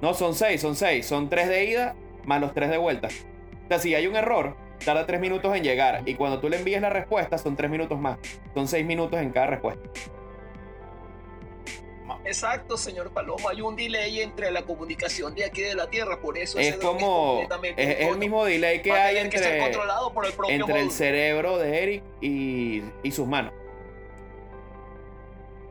No, 0.00 0.14
son 0.14 0.34
6, 0.34 0.58
son 0.58 0.76
6. 0.76 1.04
Son 1.04 1.28
3 1.28 1.48
de 1.48 1.64
ida 1.64 1.96
más 2.24 2.40
los 2.40 2.54
3 2.54 2.70
de 2.70 2.78
vuelta. 2.78 3.08
O 3.08 3.68
sea, 3.68 3.78
si 3.78 3.94
hay 3.94 4.06
un 4.06 4.16
error, 4.16 4.56
tarda 4.82 5.06
3 5.06 5.20
minutos 5.20 5.54
en 5.54 5.62
llegar. 5.62 6.02
Y 6.06 6.14
cuando 6.14 6.40
tú 6.40 6.48
le 6.48 6.56
envíes 6.56 6.80
la 6.80 6.88
respuesta, 6.88 7.36
son 7.36 7.56
3 7.56 7.70
minutos 7.70 8.00
más. 8.00 8.18
Son 8.54 8.66
6 8.66 8.86
minutos 8.86 9.20
en 9.20 9.30
cada 9.30 9.48
respuesta. 9.48 9.90
Exacto, 12.24 12.76
señor 12.76 13.12
Palomo. 13.12 13.48
Hay 13.48 13.60
un 13.60 13.76
delay 13.76 14.20
entre 14.20 14.50
la 14.50 14.62
comunicación 14.62 15.34
de 15.34 15.44
aquí 15.44 15.62
de 15.62 15.74
la 15.74 15.88
Tierra, 15.88 16.20
por 16.20 16.36
eso 16.36 16.58
es 16.58 16.76
como 16.76 17.46
es, 17.76 18.00
el 18.00 18.18
mismo 18.18 18.44
delay 18.44 18.82
que 18.82 18.92
hay 18.92 19.18
entre, 19.18 19.58
controlado 19.58 20.12
por 20.12 20.26
el, 20.26 20.32
entre 20.48 20.80
el 20.80 20.90
cerebro 20.90 21.58
de 21.58 21.82
Eric 21.82 22.02
y, 22.20 22.82
y 23.02 23.10
sus 23.12 23.26
manos. 23.26 23.52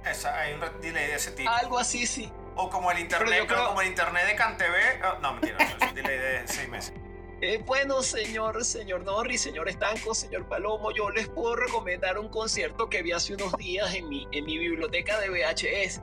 Esa, 0.05 0.39
hay 0.39 0.53
un 0.53 0.61
delay 0.81 1.07
de 1.07 1.15
ese 1.15 1.31
tipo. 1.31 1.49
Algo 1.49 1.77
así, 1.77 2.05
sí. 2.05 2.31
O 2.55 2.69
como 2.69 2.91
el 2.91 2.99
internet, 2.99 3.47
como 3.47 3.81
el 3.81 3.87
internet 3.87 4.27
de 4.27 4.35
CanTV. 4.35 5.05
Oh, 5.05 5.19
no, 5.19 5.33
mentira, 5.33 5.57
es 5.59 5.89
un 5.89 5.95
delay 5.95 6.17
de 6.17 6.47
seis 6.47 6.69
meses. 6.69 6.93
Eh, 7.41 7.61
bueno, 7.65 8.03
señor, 8.03 8.65
señor 8.65 9.03
Norris, 9.03 9.41
señor 9.41 9.69
Estanco, 9.69 10.13
señor 10.13 10.45
Palomo, 10.49 10.91
yo 10.91 11.09
les 11.09 11.29
puedo 11.29 11.55
recomendar 11.55 12.19
un 12.19 12.27
concierto 12.27 12.89
que 12.89 13.01
vi 13.01 13.13
hace 13.13 13.33
unos 13.33 13.53
días 13.53 13.93
en 13.95 14.09
mi, 14.09 14.27
en 14.33 14.45
mi 14.45 14.57
biblioteca 14.57 15.17
de 15.21 15.29
VHS 15.29 16.01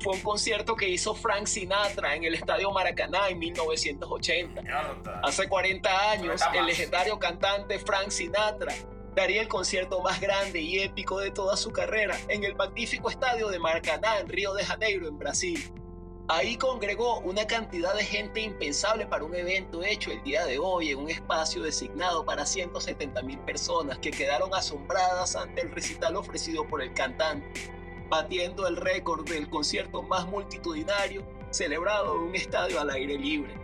fue 0.00 0.14
un 0.14 0.20
concierto 0.20 0.74
que 0.76 0.88
hizo 0.88 1.14
Frank 1.14 1.46
Sinatra 1.46 2.14
en 2.14 2.24
el 2.24 2.34
Estadio 2.34 2.70
Maracaná 2.72 3.28
en 3.28 3.38
1980. 3.38 4.62
Hace 5.22 5.48
40 5.48 6.10
años, 6.10 6.40
el 6.54 6.66
legendario 6.66 7.18
cantante 7.18 7.78
Frank 7.78 8.08
Sinatra 8.08 8.72
daría 9.14 9.42
el 9.42 9.48
concierto 9.48 10.00
más 10.00 10.20
grande 10.20 10.60
y 10.60 10.80
épico 10.80 11.18
de 11.18 11.30
toda 11.30 11.56
su 11.56 11.70
carrera 11.70 12.18
en 12.28 12.44
el 12.44 12.54
magnífico 12.54 13.10
estadio 13.10 13.48
de 13.48 13.58
Maracaná 13.58 14.18
en 14.18 14.28
Río 14.28 14.54
de 14.54 14.64
Janeiro, 14.64 15.08
en 15.08 15.18
Brasil. 15.18 15.72
Ahí 16.28 16.56
congregó 16.56 17.18
una 17.20 17.46
cantidad 17.46 17.94
de 17.94 18.04
gente 18.04 18.40
impensable 18.40 19.06
para 19.06 19.24
un 19.24 19.34
evento 19.34 19.82
hecho 19.82 20.12
el 20.12 20.22
día 20.22 20.46
de 20.46 20.58
hoy 20.58 20.90
en 20.90 20.98
un 20.98 21.10
espacio 21.10 21.62
designado 21.62 22.24
para 22.24 22.46
170 22.46 23.22
mil 23.22 23.38
personas 23.40 23.98
que 23.98 24.12
quedaron 24.12 24.54
asombradas 24.54 25.34
ante 25.34 25.62
el 25.62 25.72
recital 25.72 26.14
ofrecido 26.14 26.66
por 26.68 26.82
el 26.82 26.94
cantante 26.94 27.72
batiendo 28.10 28.66
el 28.66 28.76
récord 28.76 29.26
del 29.26 29.48
concierto 29.48 30.02
más 30.02 30.26
multitudinario 30.26 31.24
celebrado 31.50 32.16
en 32.16 32.22
un 32.22 32.34
estadio 32.34 32.80
al 32.80 32.90
aire 32.90 33.16
libre. 33.16 33.54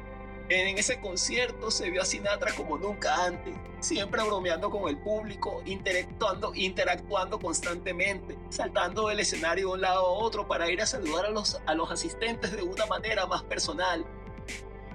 En 0.49 0.79
ese 0.79 1.01
concierto 1.01 1.73
se 1.73 1.91
vio 1.91 2.03
a 2.03 2.05
Sinatra 2.05 2.55
como 2.55 2.79
nunca 2.79 3.25
antes, 3.25 3.53
siempre 3.81 4.23
bromeando 4.23 4.71
con 4.71 4.89
el 4.89 4.97
público, 4.97 5.61
interactuando, 5.65 6.55
interactuando 6.55 7.41
constantemente, 7.41 8.39
saltando 8.49 9.09
del 9.09 9.19
escenario 9.19 9.67
de 9.67 9.75
un 9.75 9.81
lado 9.81 10.07
a 10.07 10.11
otro 10.11 10.47
para 10.47 10.71
ir 10.71 10.81
a 10.81 10.87
saludar 10.87 11.27
a 11.27 11.31
los, 11.31 11.61
a 11.67 11.75
los 11.75 11.91
asistentes 11.91 12.57
de 12.57 12.63
una 12.63 12.87
manera 12.87 13.27
más 13.27 13.43
personal. 13.43 14.07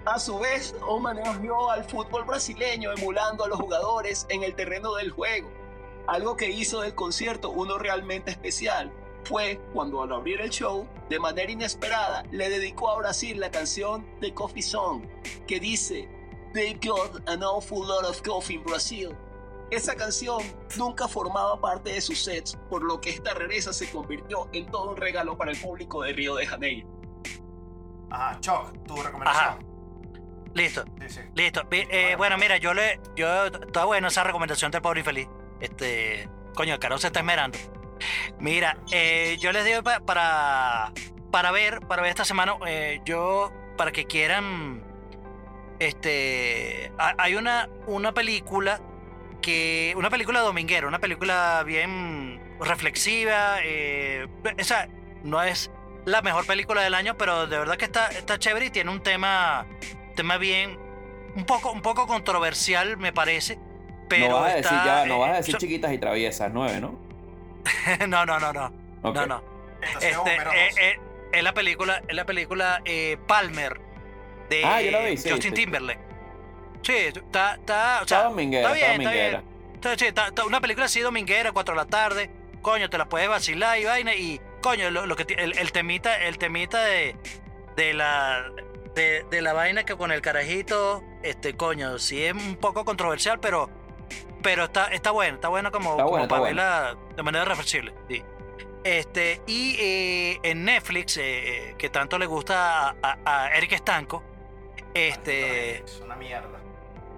A 0.05 0.19
su 0.19 0.39
vez, 0.39 0.73
homenajeó 0.87 1.69
al 1.69 1.83
fútbol 1.83 2.23
brasileño 2.23 2.93
emulando 2.93 3.43
a 3.43 3.49
los 3.49 3.59
jugadores 3.59 4.25
en 4.29 4.43
el 4.43 4.55
terreno 4.55 4.95
del 4.95 5.11
juego, 5.11 5.51
algo 6.07 6.37
que 6.37 6.49
hizo 6.49 6.79
del 6.79 6.95
concierto 6.95 7.49
uno 7.49 7.77
realmente 7.77 8.31
especial, 8.31 8.89
fue 9.23 9.59
cuando 9.73 10.01
al 10.01 10.11
abrir 10.11 10.41
el 10.41 10.49
show, 10.49 10.87
de 11.09 11.19
manera 11.19 11.51
inesperada, 11.51 12.23
le 12.31 12.49
dedicó 12.49 12.89
a 12.89 12.97
Brasil 12.97 13.39
la 13.39 13.51
canción 13.51 14.05
The 14.19 14.33
Coffee 14.33 14.61
Song, 14.61 15.03
que 15.47 15.59
dice, 15.59 16.09
They 16.53 16.73
got 16.83 17.27
an 17.29 17.43
awful 17.43 17.87
lot 17.87 18.05
of 18.05 18.21
coffee 18.23 18.55
in 18.55 18.63
Brazil. 18.63 19.15
Esa 19.69 19.95
canción 19.95 20.41
nunca 20.77 21.07
formaba 21.07 21.59
parte 21.61 21.91
de 21.91 22.01
sus 22.01 22.21
sets, 22.21 22.57
por 22.69 22.83
lo 22.83 22.99
que 22.99 23.11
esta 23.11 23.33
rareza 23.33 23.71
se 23.71 23.89
convirtió 23.89 24.49
en 24.51 24.65
todo 24.69 24.91
un 24.91 24.97
regalo 24.97 25.37
para 25.37 25.51
el 25.51 25.57
público 25.57 26.01
de 26.03 26.11
Río 26.11 26.35
de 26.35 26.45
Janeiro. 26.45 26.89
Ajá, 28.09 28.37
Choc, 28.41 28.85
tu 28.85 29.01
recomendación. 29.01 29.71
Listo. 30.53 30.83
Listo. 31.35 31.61
Eh, 31.71 32.15
bueno, 32.17 32.37
mira, 32.37 32.57
yo 32.57 32.73
le. 32.73 32.99
Yo. 33.15 33.45
Está 33.45 33.85
bueno 33.85 34.09
esa 34.09 34.23
recomendación 34.23 34.71
del 34.71 34.81
pobre 34.81 34.99
infeliz. 34.99 35.29
Este. 35.61 36.29
Coño, 36.53 36.73
el 36.73 36.79
caro 36.79 36.97
se 36.97 37.07
está 37.07 37.21
esmerando. 37.21 37.57
Mira, 38.39 38.77
eh, 38.91 39.37
yo 39.39 39.51
les 39.51 39.65
digo 39.65 39.81
para, 39.83 40.91
para 41.31 41.51
ver, 41.51 41.81
para 41.81 42.01
ver 42.01 42.11
esta 42.11 42.25
semana, 42.25 42.55
eh, 42.67 43.01
yo, 43.05 43.51
para 43.77 43.91
que 43.91 44.05
quieran, 44.05 44.83
este, 45.79 46.91
hay 46.97 47.35
una, 47.35 47.69
una 47.87 48.13
película 48.13 48.81
que, 49.41 49.93
una 49.97 50.09
película 50.09 50.41
dominguera, 50.41 50.87
una 50.87 50.99
película 50.99 51.63
bien 51.65 52.41
reflexiva, 52.59 53.57
eh, 53.63 54.27
esa 54.57 54.87
no 55.23 55.41
es 55.41 55.71
la 56.05 56.21
mejor 56.21 56.45
película 56.45 56.81
del 56.81 56.93
año, 56.93 57.17
pero 57.17 57.47
de 57.47 57.57
verdad 57.57 57.77
que 57.77 57.85
está, 57.85 58.07
está 58.07 58.39
chévere 58.39 58.67
y 58.67 58.69
tiene 58.69 58.91
un 58.91 59.01
tema, 59.01 59.65
tema 60.15 60.37
bien, 60.37 60.77
un 61.35 61.45
poco, 61.45 61.71
un 61.71 61.81
poco 61.81 62.07
controversial, 62.07 62.97
me 62.97 63.13
parece. 63.13 63.59
Pero 64.09 64.29
no 64.29 64.41
vas 64.41 64.51
a 64.51 64.55
decir, 64.57 64.77
ya, 64.83 65.05
no 65.05 65.19
vas 65.19 65.31
a 65.31 65.35
decir 65.37 65.55
chiquitas 65.55 65.93
y 65.93 65.97
traviesas, 65.97 66.51
nueve, 66.53 66.81
¿no? 66.81 66.99
no, 68.07 68.25
no, 68.25 68.39
no, 68.39 68.53
no. 68.53 68.71
No, 69.03 69.25
no. 69.25 69.43
Este, 69.99 70.09
eh, 70.09 70.69
eh, 70.79 70.99
es 71.31 71.43
la 71.43 71.53
película, 71.53 72.03
es 72.07 72.15
la 72.15 72.25
película 72.25 72.81
eh, 72.85 73.17
Palmer 73.27 73.79
de 74.49 74.65
ah, 74.65 74.81
yo 74.81 75.03
vi, 75.03 75.17
Justin 75.17 75.53
Timberlake. 75.53 75.99
Sí, 76.83 76.93
está, 76.93 77.55
está, 77.55 78.01
o 78.03 78.07
sea, 78.07 78.17
está 78.17 78.23
dominguera, 78.23 78.73
está 78.73 78.73
bien, 78.73 79.01
está 79.01 79.11
bien. 79.11 79.43
Está, 79.75 79.97
sí, 79.97 80.05
está, 80.05 80.45
una 80.45 80.59
película 80.61 80.85
así 80.85 80.99
dominguera, 80.99 81.51
4 81.51 81.73
de 81.73 81.77
la 81.77 81.85
tarde. 81.85 82.29
Coño, 82.61 82.89
te 82.89 82.97
la 82.97 83.07
puedes 83.07 83.29
vacilar 83.29 83.79
y 83.79 83.85
vaina. 83.85 84.13
Y, 84.13 84.39
coño, 84.61 84.91
lo, 84.91 85.15
que 85.15 85.33
el, 85.35 85.57
el, 85.57 85.71
temita, 85.71 86.21
el 86.21 86.37
temita 86.37 86.83
de, 86.83 87.15
de 87.75 87.93
la 87.93 88.51
de, 88.93 89.25
de, 89.29 89.41
la 89.41 89.53
vaina 89.53 89.83
que 89.83 89.95
con 89.95 90.11
el 90.11 90.21
carajito, 90.21 91.03
este, 91.23 91.55
coño, 91.55 91.97
sí 91.97 92.23
es 92.23 92.33
un 92.33 92.57
poco 92.57 92.83
controversial, 92.83 93.39
pero 93.39 93.69
pero 94.41 94.65
está, 94.65 94.87
está 94.87 95.11
bueno, 95.11 95.35
está 95.35 95.47
bueno 95.49 95.71
como, 95.71 95.97
para 96.27 96.41
verla 96.41 96.97
de 97.15 97.23
manera 97.23 97.45
reflexible. 97.45 97.93
Este, 98.83 99.41
y 99.45 99.75
eh, 99.79 100.39
en 100.43 100.65
Netflix, 100.65 101.17
eh, 101.17 101.21
eh, 101.69 101.75
que 101.77 101.89
tanto 101.89 102.17
le 102.17 102.25
gusta 102.25 102.95
a, 103.01 103.49
Eric 103.55 103.73
Estanco, 103.73 104.23
este. 104.93 105.83
Es 105.83 106.01
una 106.03 106.15
mierda. 106.15 106.59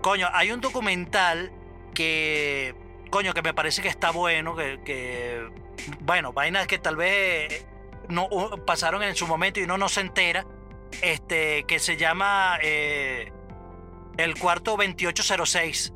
Coño, 0.01 0.27
hay 0.33 0.51
un 0.51 0.59
documental 0.61 1.51
que. 1.93 2.75
Coño, 3.09 3.33
que 3.33 3.41
me 3.41 3.53
parece 3.53 3.81
que 3.81 3.87
está 3.87 4.11
bueno, 4.11 4.55
que. 4.55 5.47
bueno, 6.01 6.33
vainas 6.33 6.67
que 6.67 6.79
tal 6.79 6.97
vez 6.97 7.65
no 8.09 8.27
pasaron 8.65 9.01
en 9.03 9.15
su 9.15 9.25
momento 9.25 9.59
y 9.59 9.63
uno 9.63 9.77
no 9.77 9.87
se 9.87 10.01
entera. 10.01 10.45
Este, 11.01 11.63
que 11.63 11.79
se 11.79 11.97
llama 11.97 12.59
El 12.61 13.31
cuarto 14.39 14.71
2806 14.77 15.93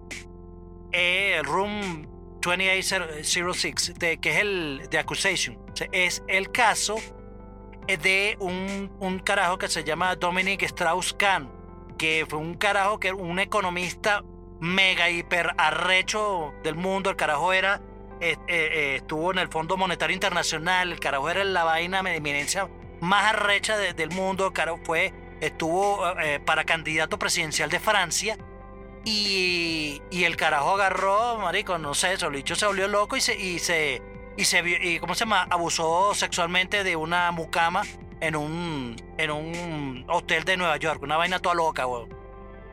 el 0.91 1.43
Room 1.45 2.07
2806, 2.41 3.93
de, 3.99 4.17
que 4.19 4.29
es 4.31 4.37
el 4.37 4.87
de 4.89 4.97
Accusation. 4.99 5.57
Es 5.91 6.23
el 6.27 6.51
caso 6.51 6.95
de 7.87 8.35
un, 8.39 8.91
un 8.99 9.19
carajo 9.19 9.57
que 9.57 9.67
se 9.67 9.83
llama 9.83 10.15
Dominic 10.15 10.63
Strauss-Kahn, 10.63 11.49
que 11.97 12.25
fue 12.27 12.39
un 12.39 12.55
carajo 12.55 12.99
que 12.99 13.13
un 13.13 13.39
economista 13.39 14.23
mega 14.59 15.09
hiper 15.09 15.51
arrecho 15.57 16.53
del 16.63 16.75
mundo. 16.75 17.09
El 17.09 17.15
carajo 17.15 17.53
era, 17.53 17.81
eh, 18.21 18.35
eh, 18.47 18.69
eh, 18.73 18.95
estuvo 18.97 19.31
en 19.31 19.39
el 19.39 19.47
Fondo 19.49 19.77
Monetario 19.77 20.13
Internacional, 20.13 20.91
el 20.91 20.99
carajo 20.99 21.29
era 21.29 21.43
la 21.43 21.63
vaina 21.63 22.01
de 22.03 22.15
eminencia 22.15 22.69
más 22.99 23.33
arrecha 23.33 23.77
de- 23.77 23.93
del 23.93 24.09
mundo. 24.11 24.47
El 24.47 24.53
carajo 24.53 24.79
fue, 24.83 25.13
estuvo 25.41 26.03
eh, 26.19 26.39
para 26.39 26.63
candidato 26.65 27.17
presidencial 27.19 27.69
de 27.69 27.79
Francia. 27.79 28.37
Y, 29.09 30.01
y 30.11 30.25
el 30.25 30.35
carajo 30.35 30.71
agarró, 30.71 31.37
marico, 31.37 31.77
no 31.77 31.93
sé, 31.93 32.17
Solicho 32.17 32.55
se 32.55 32.65
volvió 32.65 32.89
loco 32.89 33.15
y 33.15 33.21
se, 33.21 33.37
y 33.37 33.57
se, 33.57 34.01
y 34.35 34.43
se 34.43 34.61
vio- 34.61 34.79
y 34.81 34.99
¿cómo 34.99 35.15
se 35.15 35.21
llama? 35.21 35.47
Abusó 35.49 36.13
sexualmente 36.13 36.83
de 36.83 36.97
una 36.97 37.31
mucama 37.31 37.83
en 38.19 38.35
un, 38.35 38.97
en 39.17 39.31
un 39.31 40.05
hotel 40.09 40.43
de 40.43 40.57
Nueva 40.57 40.75
York, 40.75 41.01
una 41.03 41.15
vaina 41.15 41.39
toda 41.39 41.55
loca, 41.55 41.87
weón. 41.87 42.09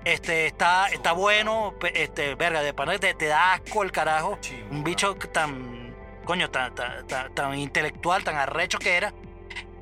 Este, 0.05 0.47
está, 0.47 0.89
está 0.89 1.13
bueno, 1.13 1.75
este, 1.95 2.35
verga, 2.35 2.63
de 2.63 2.75
pana 2.75 2.99
te, 2.99 3.15
te 3.15 3.27
da 3.27 3.53
asco 3.53 3.85
el 3.85 3.93
carajo. 3.93 4.37
Un 4.73 4.83
bicho 4.83 5.15
tan, 5.15 5.95
coño, 6.25 6.51
tan, 6.51 6.75
tan, 6.75 7.07
tan, 7.07 7.33
tan 7.33 7.57
intelectual, 7.57 8.25
tan 8.25 8.35
arrecho 8.35 8.81
que 8.81 8.97
era. 8.97 9.15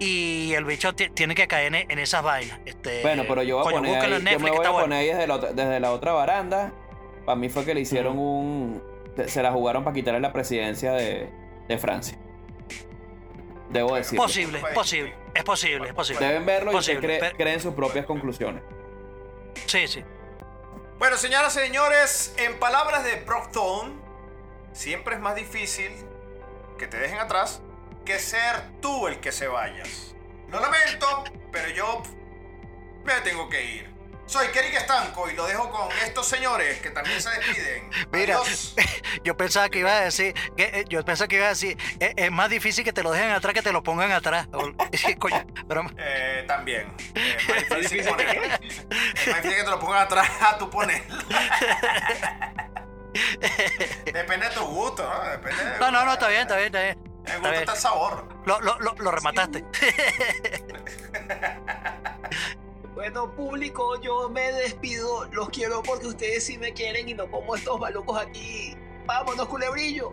Y 0.03 0.55
el 0.55 0.65
bicho 0.65 0.95
ti- 0.95 1.11
tiene 1.11 1.35
que 1.35 1.47
caer 1.47 1.75
en, 1.75 1.91
en 1.91 1.99
esas 1.99 2.23
vainas. 2.23 2.59
Este, 2.65 3.03
Bueno, 3.03 3.25
pero 3.29 3.43
yo 3.43 3.57
voy 3.59 3.63
a 3.63 3.65
coño, 3.65 3.77
poner 3.77 4.03
ahí, 4.03 4.11
yo 4.33 4.39
me 4.41 4.51
voy 4.51 4.67
a 4.67 4.71
bueno. 4.71 4.81
poner 4.81 4.99
ahí 4.99 5.07
desde 5.09 5.27
la, 5.27 5.35
otra- 5.37 5.53
desde 5.53 5.81
la 5.81 5.93
otra 5.93 6.13
baranda. 6.13 6.73
Para 7.25 7.37
mí 7.37 7.49
fue 7.49 7.65
que 7.65 7.75
le 7.75 7.81
hicieron 7.81 8.19
un... 8.19 8.83
Se, 9.27 9.43
la 9.43 9.53
jugaron 9.53 9.85
para 9.85 9.95
quitarle 9.95 10.21
la 10.21 10.33
presidencia 10.33 10.93
de, 10.93 11.31
de 11.69 11.79
Francia. 11.79 12.19
Debo 13.71 13.95
decir. 13.95 14.19
Posible, 14.19 14.59
es 14.59 14.75
posible, 14.75 15.15
es 15.35 15.45
posible, 15.45 15.89
es 15.89 15.95
posible. 15.95 16.27
Deben 16.27 16.45
verlo 16.47 16.73
y 16.73 16.77
cree- 16.97 17.21
pero- 17.21 17.37
creen 17.37 17.61
sus 17.61 17.75
propias 17.75 18.05
conclusiones. 18.07 18.63
Sí, 19.67 19.87
sí. 19.87 20.03
Bueno, 20.99 21.17
señoras 21.17 21.57
y 21.57 21.61
señores, 21.61 22.35
en 22.39 22.59
palabras 22.59 23.05
de 23.05 23.17
Procton, 23.19 24.01
siempre 24.73 25.15
es 25.15 25.21
más 25.21 25.35
difícil 25.37 25.91
que 26.79 26.87
te 26.87 26.97
dejen 26.99 27.19
atrás 27.19 27.63
que 28.05 28.19
ser 28.19 28.63
tú 28.81 29.09
el 29.09 29.21
que 29.21 29.33
se 29.33 29.47
vayas. 29.49 30.15
Lo 30.49 30.61
lamento, 30.61 31.25
pero 31.51 31.69
yo 31.71 32.03
me 33.05 33.15
tengo 33.23 33.49
que 33.49 33.65
ir. 33.65 33.93
Soy 34.25 34.47
Kerik 34.49 34.75
Estanco 34.75 35.29
y 35.29 35.35
lo 35.35 35.47
dejo 35.47 35.69
con 35.71 35.91
estos 36.05 36.27
señores 36.27 36.79
que 36.81 36.91
también 36.91 37.21
se 37.21 37.29
despiden. 37.31 37.91
Mira. 38.13 38.37
Adiós. 38.37 38.75
Yo 39.25 39.37
pensaba 39.37 39.69
que 39.69 39.81
iba 39.81 39.93
a 39.93 40.01
decir, 40.01 40.33
que, 40.57 40.65
eh, 40.65 40.85
yo 40.89 41.05
pensaba 41.05 41.29
que 41.29 41.37
iba 41.37 41.47
a 41.47 41.51
decir, 41.51 41.77
eh, 42.01 42.13
es 42.17 42.31
más 42.33 42.49
difícil 42.51 42.83
que 42.83 42.93
te 42.93 43.03
lo 43.05 43.13
dejen 43.13 43.31
atrás 43.31 43.53
que 43.55 43.63
te 43.63 43.71
lo 43.73 43.83
pongan 43.83 44.11
atrás. 44.11 44.49
Coño, 45.19 45.45
Eh, 45.99 46.45
también. 46.49 46.93
Eh, 47.15 47.37
Es 47.39 47.49
más 47.71 47.81
difícil 47.83 48.05
ponerlo. 48.05 48.43
Es 48.43 49.27
más 49.29 49.43
difícil 49.43 49.57
que 49.59 49.65
te 49.65 49.71
lo 49.71 49.79
pongan 49.79 50.03
atrás 50.03 50.29
a 50.41 50.59
tú 50.59 50.71
ponerlo. 50.71 51.19
Depende 54.05 54.49
de 54.49 54.55
tu 54.55 54.65
gusto, 54.65 55.03
¿no? 55.09 55.31
Depende 55.31 55.63
de- 55.65 55.79
no, 55.79 55.91
no, 55.91 56.05
no, 56.05 56.13
está 56.15 56.29
bien, 56.29 56.43
está 56.43 56.57
bien, 56.57 56.67
está 56.67 56.83
bien. 56.83 57.12
Gusto 57.25 57.41
bien. 57.41 57.55
está 57.55 57.73
el 57.73 57.79
sabor. 57.79 58.29
Lo, 58.45 58.61
lo, 58.61 58.79
lo, 58.81 58.95
lo 58.99 59.11
remataste. 59.11 59.64
Bueno, 62.95 63.35
público, 63.35 64.01
yo 64.01 64.29
me 64.29 64.53
despido. 64.53 65.25
Los 65.33 65.49
quiero 65.49 65.83
porque 65.83 66.07
ustedes 66.07 66.45
sí 66.45 66.59
me 66.59 66.73
quieren 66.73 67.09
y 67.09 67.14
no 67.14 67.29
como 67.31 67.57
estos 67.57 67.81
malucos 67.81 68.20
aquí. 68.20 68.77
Vámonos, 69.07 69.49
culebrillo. 69.49 70.12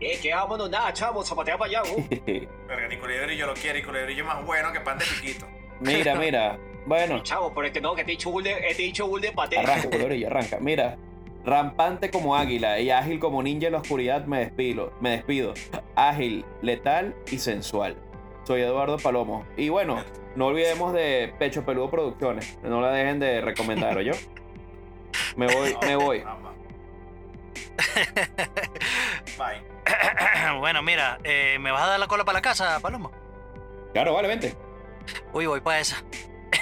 Eh, 0.00 0.18
que 0.22 0.32
vámonos, 0.32 0.70
nada, 0.70 0.92
chamo, 0.92 1.22
zapatea 1.24 1.58
para 1.58 1.80
allá. 1.80 1.82
Verga, 2.68 2.88
ni 2.88 2.96
culebrillo 2.96 3.46
lo 3.46 3.54
quiere 3.54 3.80
y 3.80 3.82
culebrillo 3.82 4.22
es 4.22 4.26
más 4.26 4.46
bueno 4.46 4.72
que 4.72 4.80
pan 4.80 4.98
de 4.98 5.04
piquito. 5.04 5.46
Mira, 5.80 6.14
mira. 6.14 6.58
Bueno, 6.86 7.22
Chavo, 7.22 7.52
pero 7.52 7.66
es 7.66 7.72
que 7.72 7.80
no, 7.80 7.94
que 7.94 8.04
te 8.04 8.12
he 8.12 8.14
dicho 8.14 8.30
bull 8.30 8.44
de, 8.44 8.52
eh, 8.52 8.74
te 8.74 8.82
he 8.82 8.86
dicho 8.86 9.08
bull 9.08 9.20
de 9.20 9.32
paté. 9.32 9.58
arranca, 9.58 9.90
culebrillo, 9.90 10.28
arranca. 10.28 10.58
Mira. 10.60 10.96
Rampante 11.44 12.10
como 12.10 12.34
águila 12.34 12.80
y 12.80 12.90
ágil 12.90 13.20
como 13.20 13.42
ninja 13.42 13.66
en 13.66 13.74
la 13.74 13.78
oscuridad 13.78 14.24
me 14.26 14.40
despido. 14.40 14.92
Me 15.00 15.10
despido. 15.10 15.54
Ágil, 15.96 16.44
letal 16.62 17.14
y 17.30 17.38
sensual. 17.38 17.96
Soy 18.44 18.60
Eduardo 18.60 18.98
Palomo. 18.98 19.44
Y 19.56 19.70
bueno, 19.70 20.04
no 20.36 20.46
olvidemos 20.46 20.92
de 20.92 21.34
Pecho 21.38 21.64
Peludo 21.64 21.90
Producciones. 21.90 22.58
No 22.62 22.80
la 22.80 22.90
dejen 22.92 23.18
de 23.18 23.40
recomendar, 23.40 23.98
yo. 24.00 24.12
Me 25.36 25.46
voy, 25.46 25.76
me 25.86 25.96
voy. 25.96 26.24
Bye. 29.38 30.58
bueno, 30.58 30.82
mira, 30.82 31.18
eh, 31.24 31.56
¿me 31.60 31.70
vas 31.70 31.82
a 31.82 31.86
dar 31.86 32.00
la 32.00 32.06
cola 32.06 32.24
para 32.24 32.38
la 32.38 32.42
casa, 32.42 32.78
Palomo? 32.80 33.10
Claro, 33.92 34.14
vale, 34.14 34.28
vente. 34.28 34.54
Uy, 35.32 35.46
voy 35.46 35.60
para 35.60 35.80
esa. 35.80 36.02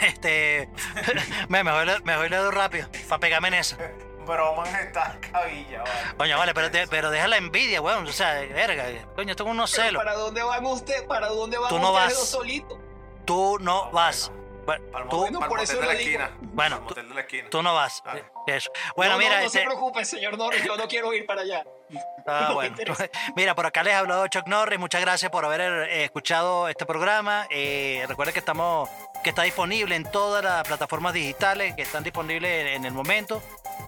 Este. 0.06 0.68
me, 1.48 1.62
me, 1.64 1.70
voy, 1.72 1.86
le- 2.28 2.36
doy 2.36 2.50
rápido, 2.50 2.88
para 3.08 3.20
pegarme 3.20 3.48
en 3.48 3.54
esa. 3.54 3.76
Broman 4.24 4.66
está 4.76 5.18
cabilla, 5.32 5.80
vale. 5.82 6.16
Coño, 6.16 6.38
vale, 6.38 6.54
pero, 6.54 6.70
te- 6.70 6.86
pero 6.88 7.10
deja 7.10 7.28
la 7.28 7.36
envidia, 7.36 7.80
weón. 7.80 8.06
O 8.06 8.12
sea, 8.12 8.34
verga, 8.40 8.84
coño, 9.14 9.34
tengo 9.36 9.50
unos 9.50 9.70
celos. 9.70 10.02
¿Para 10.02 10.14
dónde 10.16 10.42
van 10.42 10.64
ustedes? 10.66 11.02
¿Para 11.02 11.28
dónde 11.28 11.58
van 11.58 11.68
Tú 11.68 11.78
no 11.78 11.92
ustedes 11.92 12.08
vas. 12.08 12.18
dos 12.18 12.28
solitos? 12.28 12.78
Tú 13.24 13.58
no 13.60 13.90
vas. 13.90 14.30
Bueno, 14.66 14.84
el 14.98 15.08
tú, 15.10 15.16
Bueno, 15.18 15.40
por 15.46 15.60
eso 15.60 15.78
de 15.78 15.86
la 15.86 15.92
esquina. 15.92 16.30
Bueno, 16.40 16.80
de 16.94 17.02
la 17.02 17.20
esquina. 17.20 17.48
tú 17.50 17.62
no 17.62 17.74
vas. 17.74 18.02
Eso. 18.46 18.70
Bueno, 18.96 19.12
no, 19.12 19.18
mira, 19.18 19.34
no, 19.34 19.40
no 19.40 19.46
este. 19.46 19.58
se 19.58 19.64
preocupe, 19.64 20.04
señor 20.06 20.38
Norris, 20.38 20.64
yo 20.64 20.74
no 20.78 20.88
quiero 20.88 21.12
ir 21.12 21.26
para 21.26 21.42
allá. 21.42 21.64
Ah, 22.26 22.46
No 22.48 22.54
bueno. 22.54 22.74
Mira, 23.36 23.54
por 23.54 23.66
acá 23.66 23.82
les 23.82 23.92
ha 23.92 23.98
hablado 23.98 24.26
Chuck 24.28 24.46
Norris. 24.46 24.78
Muchas 24.78 25.02
gracias 25.02 25.30
por 25.30 25.44
haber 25.44 25.60
eh, 25.90 26.04
escuchado 26.04 26.68
este 26.68 26.86
programa. 26.86 27.46
Eh, 27.50 28.02
recuerden 28.08 28.32
que 28.32 28.38
estamos, 28.38 28.88
que 29.22 29.28
está 29.28 29.42
disponible 29.42 29.94
en 29.94 30.10
todas 30.10 30.42
las 30.42 30.66
plataformas 30.66 31.12
digitales 31.12 31.74
que 31.76 31.82
están 31.82 32.02
disponibles 32.02 32.62
en, 32.62 32.66
en 32.68 32.84
el 32.86 32.92
momento 32.94 33.42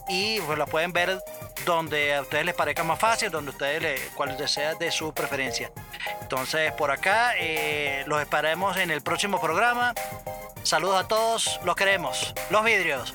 y 0.08 0.40
pues 0.40 0.58
la 0.58 0.66
pueden 0.66 0.92
ver 0.92 1.22
donde 1.64 2.14
a 2.14 2.22
ustedes 2.22 2.44
les 2.44 2.54
parezca 2.54 2.84
más 2.84 2.98
fácil, 2.98 3.30
donde 3.30 3.50
ustedes 3.50 3.82
les, 3.82 4.00
cual 4.10 4.36
sea 4.48 4.74
de 4.74 4.90
su 4.90 5.12
preferencia. 5.12 5.70
Entonces, 6.22 6.72
por 6.72 6.90
acá 6.90 7.32
eh, 7.38 8.04
los 8.06 8.20
esperaremos 8.20 8.76
en 8.76 8.90
el 8.90 9.02
próximo 9.02 9.40
programa. 9.40 9.94
Saludos 10.62 11.04
a 11.04 11.08
todos, 11.08 11.60
los 11.64 11.74
queremos. 11.76 12.34
Los 12.50 12.64
vidrios. 12.64 13.14